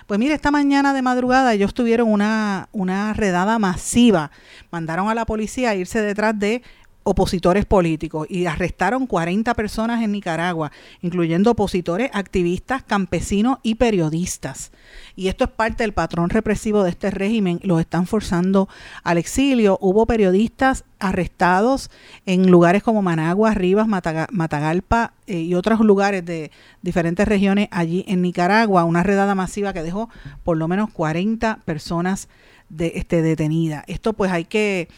Pues 0.07 0.21
mire, 0.21 0.35
esta 0.35 0.51
mañana 0.51 0.93
de 0.93 1.03
madrugada 1.03 1.55
ellos 1.55 1.73
tuvieron 1.73 2.13
una, 2.13 2.69
una 2.73 3.15
redada 3.15 3.59
masiva. 3.59 4.31
Mandaron 4.71 5.09
a 5.09 5.15
la 5.15 5.25
policía 5.25 5.71
a 5.71 5.75
irse 5.75 6.03
detrás 6.03 6.39
de 6.39 6.63
opositores 7.07 7.65
políticos 7.65 8.27
y 8.29 8.47
arrestaron 8.47 9.07
40 9.07 9.55
personas 9.55 10.03
en 10.03 10.11
Nicaragua, 10.11 10.73
incluyendo 11.03 11.53
opositores, 11.53 12.11
activistas, 12.13 12.83
campesinos 12.83 13.59
y 13.63 13.77
periodistas. 13.77 14.73
Y 15.15 15.29
esto 15.29 15.45
es 15.45 15.51
parte 15.51 15.85
del 15.85 15.93
patrón 15.93 16.31
represivo 16.31 16.83
de 16.83 16.91
este 16.91 17.13
régimen, 17.13 17.61
los 17.63 17.81
están 17.81 18.09
forzando 18.09 18.69
al 19.05 19.19
exilio. 19.19 19.79
Hubo 19.81 20.05
periodistas 20.05 20.85
arrestados 20.99 21.93
en 22.27 22.51
lugares 22.51 22.83
como 22.83 23.03
Managua, 23.03 23.55
Rivas, 23.55 23.87
Matagalpa 23.87 25.13
eh, 25.29 25.39
y 25.39 25.55
otros 25.55 25.79
lugares 25.81 26.25
de 26.25 26.51
diferentes 26.83 27.29
regiones 27.29 27.69
allí 27.71 28.05
en 28.09 28.21
Nicaragua, 28.21 28.83
una 28.83 29.05
redada 29.05 29.37
masiva 29.37 29.73
que 29.73 29.85
dejó 29.85 30.11
por 30.43 30.57
lo 30.57 30.67
menos 30.67 30.91
40 30.91 31.61
personas 31.65 32.29
de, 32.69 32.95
este, 32.97 33.23
detenidas. 33.23 33.85
Esto 33.87 34.13
pues 34.13 34.33
hay 34.33 34.45
que 34.45 34.89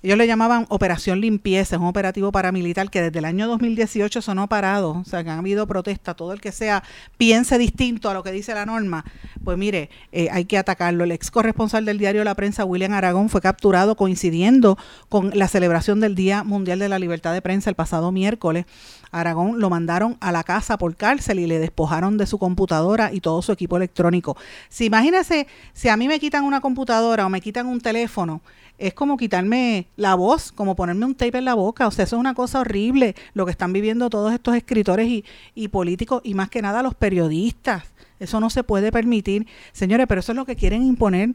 ellos 0.00 0.16
le 0.16 0.28
llamaban 0.28 0.64
Operación 0.68 1.20
Limpieza, 1.20 1.74
es 1.74 1.80
un 1.80 1.88
operativo 1.88 2.30
paramilitar 2.30 2.88
que 2.88 3.02
desde 3.02 3.18
el 3.18 3.24
año 3.24 3.48
2018 3.48 4.22
sonó 4.22 4.48
parado, 4.48 4.92
o 4.92 5.04
sea 5.04 5.24
que 5.24 5.30
han 5.30 5.40
habido 5.40 5.66
protestas, 5.66 6.14
todo 6.14 6.32
el 6.32 6.40
que 6.40 6.52
sea 6.52 6.84
piense 7.16 7.58
distinto 7.58 8.08
a 8.08 8.14
lo 8.14 8.22
que 8.22 8.30
dice 8.30 8.54
la 8.54 8.64
norma, 8.64 9.04
pues 9.42 9.58
mire, 9.58 9.90
eh, 10.12 10.28
hay 10.30 10.44
que 10.44 10.56
atacarlo. 10.56 11.02
El 11.02 11.10
ex 11.10 11.32
corresponsal 11.32 11.84
del 11.84 11.98
diario 11.98 12.22
La 12.22 12.36
Prensa, 12.36 12.64
William 12.64 12.92
Aragón, 12.92 13.28
fue 13.28 13.40
capturado 13.40 13.96
coincidiendo 13.96 14.78
con 15.08 15.32
la 15.34 15.48
celebración 15.48 15.98
del 15.98 16.14
Día 16.14 16.44
Mundial 16.44 16.78
de 16.78 16.88
la 16.88 17.00
Libertad 17.00 17.32
de 17.32 17.42
Prensa 17.42 17.68
el 17.68 17.76
pasado 17.76 18.12
miércoles. 18.12 18.66
Aragón 19.10 19.58
lo 19.58 19.68
mandaron 19.68 20.16
a 20.20 20.30
la 20.30 20.44
casa 20.44 20.78
por 20.78 20.94
cárcel 20.94 21.40
y 21.40 21.46
le 21.48 21.58
despojaron 21.58 22.18
de 22.18 22.26
su 22.26 22.38
computadora 22.38 23.10
y 23.12 23.20
todo 23.20 23.42
su 23.42 23.50
equipo 23.50 23.76
electrónico. 23.76 24.36
Si 24.68 24.84
imagínese, 24.84 25.48
si 25.72 25.88
a 25.88 25.96
mí 25.96 26.06
me 26.06 26.20
quitan 26.20 26.44
una 26.44 26.60
computadora 26.60 27.26
o 27.26 27.28
me 27.30 27.40
quitan 27.40 27.66
un 27.66 27.80
teléfono, 27.80 28.42
es 28.78 28.94
como 28.94 29.16
quitarme 29.16 29.88
la 29.96 30.14
voz, 30.14 30.52
como 30.52 30.76
ponerme 30.76 31.04
un 31.04 31.14
tape 31.14 31.38
en 31.38 31.44
la 31.44 31.54
boca. 31.54 31.86
O 31.86 31.90
sea, 31.90 32.04
eso 32.04 32.16
es 32.16 32.20
una 32.20 32.34
cosa 32.34 32.60
horrible 32.60 33.14
lo 33.34 33.44
que 33.44 33.50
están 33.50 33.72
viviendo 33.72 34.08
todos 34.08 34.32
estos 34.32 34.54
escritores 34.54 35.08
y, 35.08 35.24
y 35.54 35.68
políticos 35.68 36.22
y 36.24 36.34
más 36.34 36.48
que 36.48 36.62
nada 36.62 36.82
los 36.82 36.94
periodistas. 36.94 37.84
Eso 38.20 38.40
no 38.40 38.50
se 38.50 38.64
puede 38.64 38.92
permitir. 38.92 39.46
Señores, 39.72 40.06
pero 40.08 40.20
eso 40.20 40.32
es 40.32 40.36
lo 40.36 40.44
que 40.44 40.56
quieren 40.56 40.82
imponer 40.82 41.34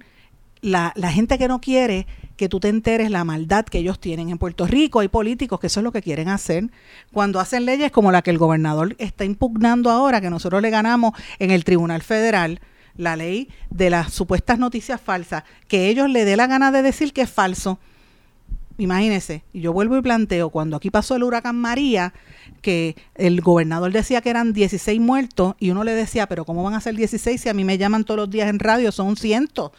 la, 0.62 0.94
la, 0.96 1.12
gente 1.12 1.38
que 1.38 1.50
no 1.50 1.60
quiere 1.60 2.08
que 2.38 2.48
tú 2.48 2.62
te 2.62 2.70
enteres 2.70 3.12
la 3.12 3.26
maldad 3.26 3.66
que 3.66 3.80
ellos 3.80 4.00
tienen. 4.00 4.30
En 4.30 4.38
Puerto 4.38 4.66
Rico 4.66 5.02
hay 5.02 5.10
políticos 5.10 5.60
que 5.60 5.68
eso 5.68 5.82
es 5.82 5.84
lo 5.84 5.91
que 5.91 6.02
quieren 6.02 6.30
hacer. 6.30 6.70
Cuando 7.12 7.39
hacen 7.41 7.66
leyes 7.66 7.91
como 7.91 8.12
la 8.12 8.22
que 8.22 8.32
el 8.32 8.38
gobernador 8.38 8.96
está 8.98 9.26
impugnando 9.26 9.89
ahora, 9.89 10.22
que 10.22 10.30
nosotros 10.30 10.62
le 10.62 10.70
ganamos 10.70 11.14
en 11.39 11.52
el 11.52 11.66
Tribunal 11.66 12.02
Federal, 12.02 12.62
la 12.98 13.16
ley 13.16 13.50
de 13.70 13.89
las 13.89 14.14
supuestas 14.14 14.60
noticias 14.60 15.02
falsas, 15.02 15.44
que 15.68 15.89
ellos 15.89 16.10
le 16.10 16.26
dé 16.26 16.36
la 16.36 16.48
gana 16.48 16.72
de 16.72 16.82
decir 16.82 17.14
que 17.14 17.22
es 17.22 17.30
falso. 17.30 17.80
Imagínense, 18.78 19.44
y 19.54 19.62
yo 19.62 19.72
vuelvo 19.72 19.98
y 19.98 20.02
planteo, 20.02 20.50
cuando 20.50 20.78
aquí 20.78 20.89
pasó 20.89 21.16
el 21.16 21.24
huracán 21.24 21.56
María, 21.56 22.14
que 22.62 22.96
el 23.14 23.41
gobernador 23.41 23.91
decía 23.91 24.22
que 24.22 24.32
eran 24.32 24.52
16 24.52 25.00
muertos 25.00 25.56
y 25.60 25.70
uno 25.70 25.84
le 25.84 25.94
decía, 25.94 26.28
pero 26.28 26.44
¿cómo 26.44 26.64
van 26.64 26.74
a 26.74 26.82
ser 26.82 26.96
16 26.96 27.39
si 27.39 27.50
a 27.50 27.54
mí 27.54 27.64
me 27.64 27.78
llaman 27.78 28.04
todos 28.04 28.20
los 28.20 28.30
días 28.32 28.50
en 28.50 28.58
radio? 28.58 28.91
Son 28.91 29.16
cientos. 29.16 29.72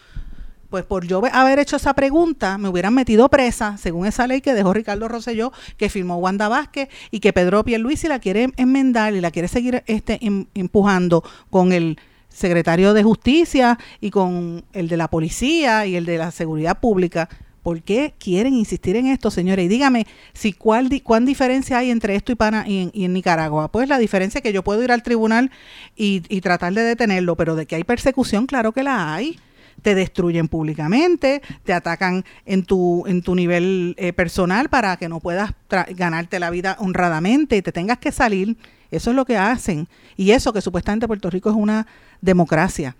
Pues 0.71 0.85
por 0.85 1.07
yo 1.07 1.23
haber 1.33 1.59
hecho 1.59 1.77
esa 1.77 1.95
pregunta, 1.95 2.59
me 2.59 2.69
hubieran 2.69 2.95
metido 2.95 3.29
presa, 3.29 3.79
según 3.79 4.07
esa 4.07 4.27
ley 4.27 4.41
que 4.41 4.55
dejó 4.55 4.73
Ricardo 4.73 5.09
Rosselló, 5.09 5.53
que 5.77 5.89
firmó 5.89 6.17
Wanda 6.17 6.49
Vázquez 6.49 6.89
y 7.11 7.21
que 7.21 7.33
Pedro 7.33 7.65
Pierluisi 7.65 8.09
la 8.09 8.19
quiere 8.19 8.51
enmendar 8.57 9.15
y 9.15 9.21
la 9.21 9.31
quiere 9.31 9.49
seguir 9.49 9.83
este, 9.87 10.19
em, 10.25 10.47
empujando 10.55 11.23
con 11.51 11.73
el 11.73 11.99
secretario 12.35 12.93
de 12.93 13.03
Justicia 13.03 13.79
y 14.01 14.11
con 14.11 14.65
el 14.73 14.89
de 14.89 14.97
la 14.97 15.09
policía 15.09 15.87
y 15.87 15.97
el 15.97 16.05
de 16.05 16.19
la 16.19 16.31
seguridad 16.31 16.81
pública. 16.81 17.29
¿Por 17.63 17.81
qué 17.81 18.13
quieren 18.19 18.53
insistir 18.53 18.97
en 18.97 19.07
esto, 19.07 19.31
señores? 19.31 19.65
Y 19.65 19.69
dígame, 19.69 20.07
si 20.35 20.53
cuál, 20.53 20.91
cuán 21.03 21.25
diferencia 21.25 21.79
hay 21.79 21.91
entre 21.91 22.15
esto 22.15 22.31
y, 22.31 22.35
Pana, 22.35 22.65
y, 22.69 22.91
en, 22.93 23.13
Nicaragua. 23.15 23.73
Pues 23.73 23.89
la 23.89 23.99
diferencia 23.99 24.41
es 24.41 24.43
que 24.43 24.53
yo 24.53 24.63
puedo 24.63 24.83
ir 24.83 24.93
al 24.93 25.03
tribunal 25.03 25.51
y, 25.97 26.21
tratar 26.43 26.75
de 26.75 26.83
detenerlo, 26.83 27.37
pero 27.37 27.57
de 27.57 27.65
que 27.65 27.77
hay 27.77 27.85
persecución, 27.85 28.45
claro 28.45 28.73
que 28.73 28.83
la 28.83 29.15
hay 29.15 29.39
te 29.83 29.95
destruyen 29.95 30.47
públicamente, 30.49 31.43
te 31.65 31.73
atacan 31.73 32.25
en 32.47 32.65
tu, 32.65 33.05
en 33.07 33.23
tu 33.23 33.35
nivel 33.35 33.95
eh, 33.99 34.13
personal 34.13 34.69
para 34.69 34.97
que 34.97 35.09
no 35.09 35.21
puedas 35.21 35.53
ganarte 35.91 36.39
la 36.39 36.51
vida 36.51 36.77
honradamente 36.79 37.57
y 37.57 37.63
te 37.63 37.73
tengas 37.73 37.99
que 37.99 38.13
salir. 38.13 38.57
Eso 38.91 39.11
es 39.11 39.17
lo 39.17 39.25
que 39.25 39.37
hacen. 39.37 39.89
Y 40.17 40.31
eso 40.31 40.53
que 40.53 40.61
supuestamente 40.61 41.09
Puerto 41.09 41.29
Rico 41.29 41.51
es 41.51 41.57
una 41.57 41.87
democracia. 42.21 42.97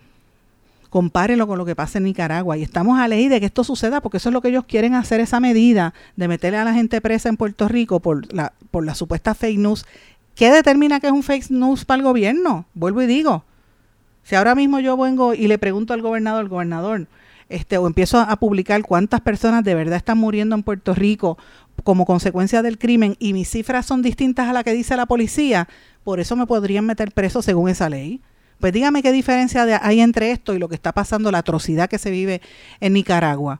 Compárenlo 0.89 1.47
con 1.47 1.57
lo 1.57 1.65
que 1.65 1.75
pasa 1.75 1.97
en 1.97 2.05
Nicaragua. 2.05 2.57
Y 2.57 2.63
estamos 2.63 2.99
a 2.99 3.07
ley 3.07 3.27
de 3.27 3.39
que 3.39 3.47
esto 3.47 3.63
suceda 3.63 4.01
porque 4.01 4.17
eso 4.17 4.29
es 4.29 4.33
lo 4.33 4.41
que 4.41 4.49
ellos 4.49 4.65
quieren 4.65 4.93
hacer, 4.93 5.19
esa 5.19 5.39
medida 5.39 5.93
de 6.15 6.27
meterle 6.27 6.57
a 6.57 6.63
la 6.63 6.73
gente 6.73 7.01
presa 7.01 7.29
en 7.29 7.37
Puerto 7.37 7.67
Rico 7.67 7.99
por 7.99 8.31
la, 8.33 8.53
por 8.71 8.85
la 8.85 8.95
supuesta 8.95 9.35
fake 9.35 9.59
news. 9.59 9.85
¿Qué 10.35 10.51
determina 10.51 10.99
que 10.99 11.07
es 11.07 11.13
un 11.13 11.23
fake 11.23 11.49
news 11.51 11.85
para 11.85 11.97
el 11.97 12.03
gobierno? 12.03 12.65
Vuelvo 12.73 13.01
y 13.01 13.07
digo. 13.07 13.43
Si 14.23 14.35
ahora 14.35 14.55
mismo 14.55 14.79
yo 14.79 14.97
vengo 14.97 15.33
y 15.33 15.47
le 15.47 15.57
pregunto 15.57 15.93
al 15.93 16.01
gobernador, 16.01 16.43
el 16.43 16.49
gobernador, 16.49 17.07
este, 17.47 17.77
o 17.77 17.85
empiezo 17.85 18.19
a 18.19 18.35
publicar 18.37 18.81
cuántas 18.81 19.21
personas 19.21 19.63
de 19.63 19.75
verdad 19.75 19.97
están 19.97 20.17
muriendo 20.17 20.55
en 20.55 20.63
Puerto 20.63 20.95
Rico 20.95 21.37
como 21.83 22.05
consecuencia 22.05 22.61
del 22.61 22.79
crimen 22.79 23.15
y 23.19 23.33
mis 23.33 23.49
cifras 23.49 23.85
son 23.85 24.01
distintas 24.01 24.47
a 24.49 24.53
la 24.53 24.63
que 24.63 24.73
dice 24.73 24.95
la 24.95 25.05
policía, 25.05 25.67
por 26.03 26.19
eso 26.19 26.35
me 26.35 26.47
podrían 26.47 26.85
meter 26.85 27.11
preso 27.11 27.41
según 27.41 27.69
esa 27.69 27.89
ley. 27.89 28.21
Pues 28.59 28.73
dígame 28.73 29.03
qué 29.03 29.11
diferencia 29.11 29.79
hay 29.81 29.99
entre 29.99 30.31
esto 30.31 30.53
y 30.53 30.59
lo 30.59 30.69
que 30.69 30.75
está 30.75 30.93
pasando, 30.93 31.31
la 31.31 31.39
atrocidad 31.39 31.89
que 31.89 31.97
se 31.97 32.11
vive 32.11 32.41
en 32.79 32.93
Nicaragua 32.93 33.59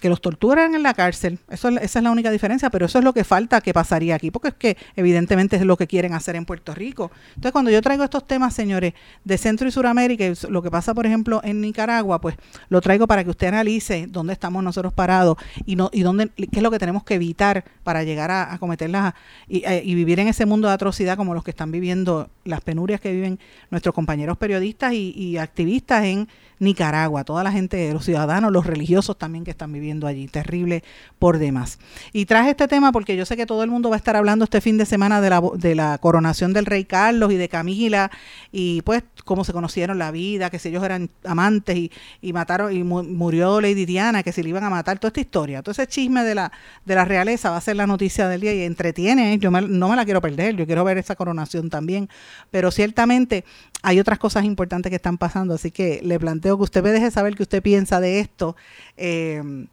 que 0.00 0.10
los 0.10 0.20
torturan 0.20 0.74
en 0.74 0.82
la 0.82 0.92
cárcel. 0.92 1.38
Eso, 1.48 1.68
esa 1.68 1.98
es 1.98 2.02
la 2.02 2.10
única 2.10 2.30
diferencia, 2.30 2.68
pero 2.68 2.86
eso 2.86 2.98
es 2.98 3.04
lo 3.04 3.14
que 3.14 3.24
falta 3.24 3.62
que 3.62 3.72
pasaría 3.72 4.14
aquí, 4.14 4.30
porque 4.30 4.48
es 4.48 4.54
que 4.54 4.76
evidentemente 4.94 5.56
es 5.56 5.62
lo 5.62 5.76
que 5.76 5.86
quieren 5.86 6.12
hacer 6.12 6.36
en 6.36 6.44
Puerto 6.44 6.74
Rico. 6.74 7.10
Entonces, 7.28 7.52
cuando 7.52 7.70
yo 7.70 7.80
traigo 7.80 8.04
estos 8.04 8.26
temas, 8.26 8.52
señores, 8.54 8.92
de 9.24 9.38
Centro 9.38 9.66
y 9.66 9.70
Suramérica, 9.70 10.24
lo 10.50 10.62
que 10.62 10.70
pasa, 10.70 10.92
por 10.92 11.06
ejemplo, 11.06 11.40
en 11.42 11.62
Nicaragua, 11.62 12.20
pues 12.20 12.36
lo 12.68 12.80
traigo 12.82 13.06
para 13.06 13.24
que 13.24 13.30
usted 13.30 13.46
analice 13.48 14.06
dónde 14.08 14.34
estamos 14.34 14.62
nosotros 14.62 14.92
parados 14.92 15.38
y 15.64 15.76
no 15.76 15.88
y 15.92 16.02
dónde 16.02 16.28
qué 16.28 16.48
es 16.58 16.62
lo 16.62 16.70
que 16.70 16.78
tenemos 16.78 17.02
que 17.02 17.14
evitar 17.14 17.64
para 17.82 18.04
llegar 18.04 18.30
a, 18.30 18.58
cometerlas 18.58 19.14
y, 19.48 19.64
eh, 19.64 19.82
y, 19.84 19.94
vivir 19.94 20.20
en 20.20 20.28
ese 20.28 20.44
mundo 20.44 20.68
de 20.68 20.74
atrocidad 20.74 21.16
como 21.16 21.34
los 21.34 21.42
que 21.42 21.50
están 21.50 21.70
viviendo, 21.70 22.28
las 22.44 22.60
penurias 22.60 23.00
que 23.00 23.12
viven 23.12 23.38
nuestros 23.70 23.94
compañeros 23.94 24.36
periodistas 24.36 24.92
y, 24.92 25.12
y 25.16 25.38
activistas 25.38 26.04
en 26.04 26.28
Nicaragua, 26.58 27.24
toda 27.24 27.44
la 27.44 27.52
gente, 27.52 27.92
los 27.92 28.04
ciudadanos, 28.04 28.50
los 28.50 28.66
religiosos 28.66 29.16
también 29.18 29.44
que 29.44 29.50
están 29.50 29.72
viviendo 29.72 29.85
allí, 30.06 30.26
terrible 30.26 30.82
por 31.18 31.38
demás. 31.38 31.78
Y 32.12 32.26
traje 32.26 32.50
este 32.50 32.68
tema 32.68 32.92
porque 32.92 33.16
yo 33.16 33.24
sé 33.24 33.36
que 33.36 33.46
todo 33.46 33.62
el 33.62 33.70
mundo 33.70 33.90
va 33.90 33.96
a 33.96 33.98
estar 33.98 34.16
hablando 34.16 34.44
este 34.44 34.60
fin 34.60 34.78
de 34.78 34.86
semana 34.86 35.20
de 35.20 35.30
la, 35.30 35.42
de 35.54 35.74
la 35.74 35.98
coronación 35.98 36.52
del 36.52 36.66
rey 36.66 36.84
Carlos 36.84 37.32
y 37.32 37.36
de 37.36 37.48
Camila 37.48 38.10
y 38.52 38.82
pues 38.82 39.02
cómo 39.24 39.44
se 39.44 39.52
conocieron 39.52 39.98
la 39.98 40.10
vida, 40.10 40.50
que 40.50 40.58
si 40.58 40.68
ellos 40.68 40.84
eran 40.84 41.10
amantes 41.24 41.76
y, 41.76 41.92
y 42.20 42.32
mataron 42.32 42.74
y 42.74 42.82
murió 42.84 43.60
Lady 43.60 43.86
Diana, 43.86 44.22
que 44.22 44.32
si 44.32 44.42
le 44.42 44.50
iban 44.50 44.64
a 44.64 44.70
matar, 44.70 44.98
toda 44.98 45.08
esta 45.08 45.20
historia. 45.20 45.62
Todo 45.62 45.72
ese 45.72 45.86
chisme 45.86 46.22
de 46.22 46.34
la, 46.34 46.52
de 46.84 46.94
la 46.94 47.04
realeza 47.04 47.50
va 47.50 47.56
a 47.56 47.60
ser 47.60 47.76
la 47.76 47.86
noticia 47.86 48.28
del 48.28 48.40
día 48.40 48.54
y 48.54 48.62
entretiene, 48.62 49.34
¿eh? 49.34 49.38
yo 49.38 49.50
no 49.50 49.88
me 49.88 49.96
la 49.96 50.04
quiero 50.04 50.20
perder, 50.20 50.56
yo 50.56 50.66
quiero 50.66 50.84
ver 50.84 50.98
esa 50.98 51.16
coronación 51.16 51.70
también, 51.70 52.08
pero 52.50 52.70
ciertamente 52.70 53.44
hay 53.82 54.00
otras 54.00 54.18
cosas 54.18 54.44
importantes 54.44 54.90
que 54.90 54.96
están 54.96 55.18
pasando, 55.18 55.54
así 55.54 55.70
que 55.70 56.00
le 56.02 56.18
planteo 56.18 56.56
que 56.56 56.64
usted 56.64 56.82
me 56.82 56.90
deje 56.90 57.10
saber 57.10 57.36
qué 57.36 57.42
usted 57.42 57.62
piensa 57.62 58.00
de 58.00 58.20
esto. 58.20 58.56
Eh, 58.96 59.66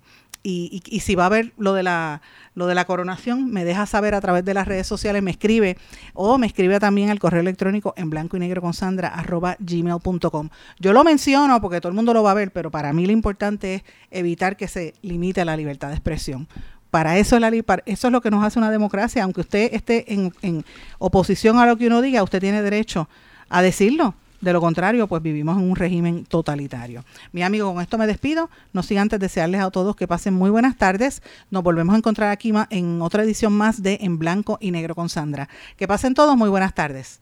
y, 0.43 0.83
y, 0.85 0.99
si 0.99 1.15
va 1.15 1.25
a 1.25 1.29
ver 1.29 1.53
lo 1.57 1.73
de 1.73 1.83
la 1.83 2.21
lo 2.55 2.67
de 2.67 2.75
la 2.75 2.85
coronación, 2.85 3.49
me 3.51 3.65
deja 3.65 3.85
saber 3.85 4.13
a 4.13 4.21
través 4.21 4.45
de 4.45 4.53
las 4.53 4.67
redes 4.67 4.85
sociales, 4.85 5.23
me 5.23 5.31
escribe 5.31 5.77
o 6.13 6.37
me 6.37 6.47
escribe 6.47 6.79
también 6.79 7.09
al 7.09 7.19
correo 7.19 7.41
electrónico 7.41 7.93
en 7.97 8.09
blanco 8.09 8.37
y 8.37 8.39
negro 8.41 8.61
con 8.61 8.73
Sandra 8.73 9.07
arroba 9.07 9.55
gmail.com. 9.59 10.49
Yo 10.79 10.93
lo 10.93 11.03
menciono 11.03 11.59
porque 11.61 11.79
todo 11.79 11.89
el 11.89 11.95
mundo 11.95 12.13
lo 12.13 12.23
va 12.23 12.31
a 12.31 12.35
ver, 12.35 12.51
pero 12.51 12.69
para 12.71 12.93
mí 12.93 13.05
lo 13.05 13.13
importante 13.13 13.75
es 13.75 13.83
evitar 14.11 14.57
que 14.57 14.67
se 14.67 14.93
limite 15.01 15.43
la 15.45 15.57
libertad 15.57 15.87
de 15.87 15.95
expresión. 15.95 16.47
Para 16.91 17.17
eso, 17.17 17.35
es 17.35 17.41
la, 17.41 17.49
eso 17.49 18.07
es 18.07 18.11
lo 18.11 18.21
que 18.21 18.29
nos 18.29 18.43
hace 18.43 18.59
una 18.59 18.69
democracia. 18.69 19.23
Aunque 19.23 19.41
usted 19.41 19.73
esté 19.73 20.13
en, 20.13 20.31
en 20.43 20.63
oposición 20.99 21.57
a 21.57 21.65
lo 21.65 21.75
que 21.75 21.87
uno 21.87 22.01
diga, 22.01 22.21
usted 22.21 22.39
tiene 22.39 22.61
derecho 22.61 23.09
a 23.49 23.63
decirlo. 23.63 24.13
De 24.43 24.51
lo 24.51 24.59
contrario, 24.59 25.07
pues 25.07 25.23
vivimos 25.23 25.57
en 25.57 25.69
un 25.69 25.77
régimen 25.77 26.25
totalitario. 26.25 27.05
Mi 27.31 27.43
amigo, 27.43 27.73
con 27.73 27.81
esto 27.81 27.97
me 27.97 28.05
despido. 28.05 28.49
No 28.73 28.83
siga 28.83 29.01
antes 29.01 29.17
desearles 29.17 29.61
a 29.61 29.71
todos 29.71 29.95
que 29.95 30.05
pasen 30.05 30.33
muy 30.33 30.49
buenas 30.49 30.77
tardes. 30.77 31.23
Nos 31.49 31.63
volvemos 31.63 31.95
a 31.95 31.99
encontrar 31.99 32.29
aquí 32.29 32.51
en 32.69 33.01
otra 33.01 33.23
edición 33.23 33.53
más 33.53 33.81
de 33.81 33.99
En 34.01 34.19
Blanco 34.19 34.57
y 34.59 34.71
Negro 34.71 34.95
con 34.95 35.07
Sandra. 35.07 35.47
Que 35.77 35.87
pasen 35.87 36.13
todos 36.13 36.35
muy 36.35 36.49
buenas 36.49 36.73
tardes. 36.73 37.21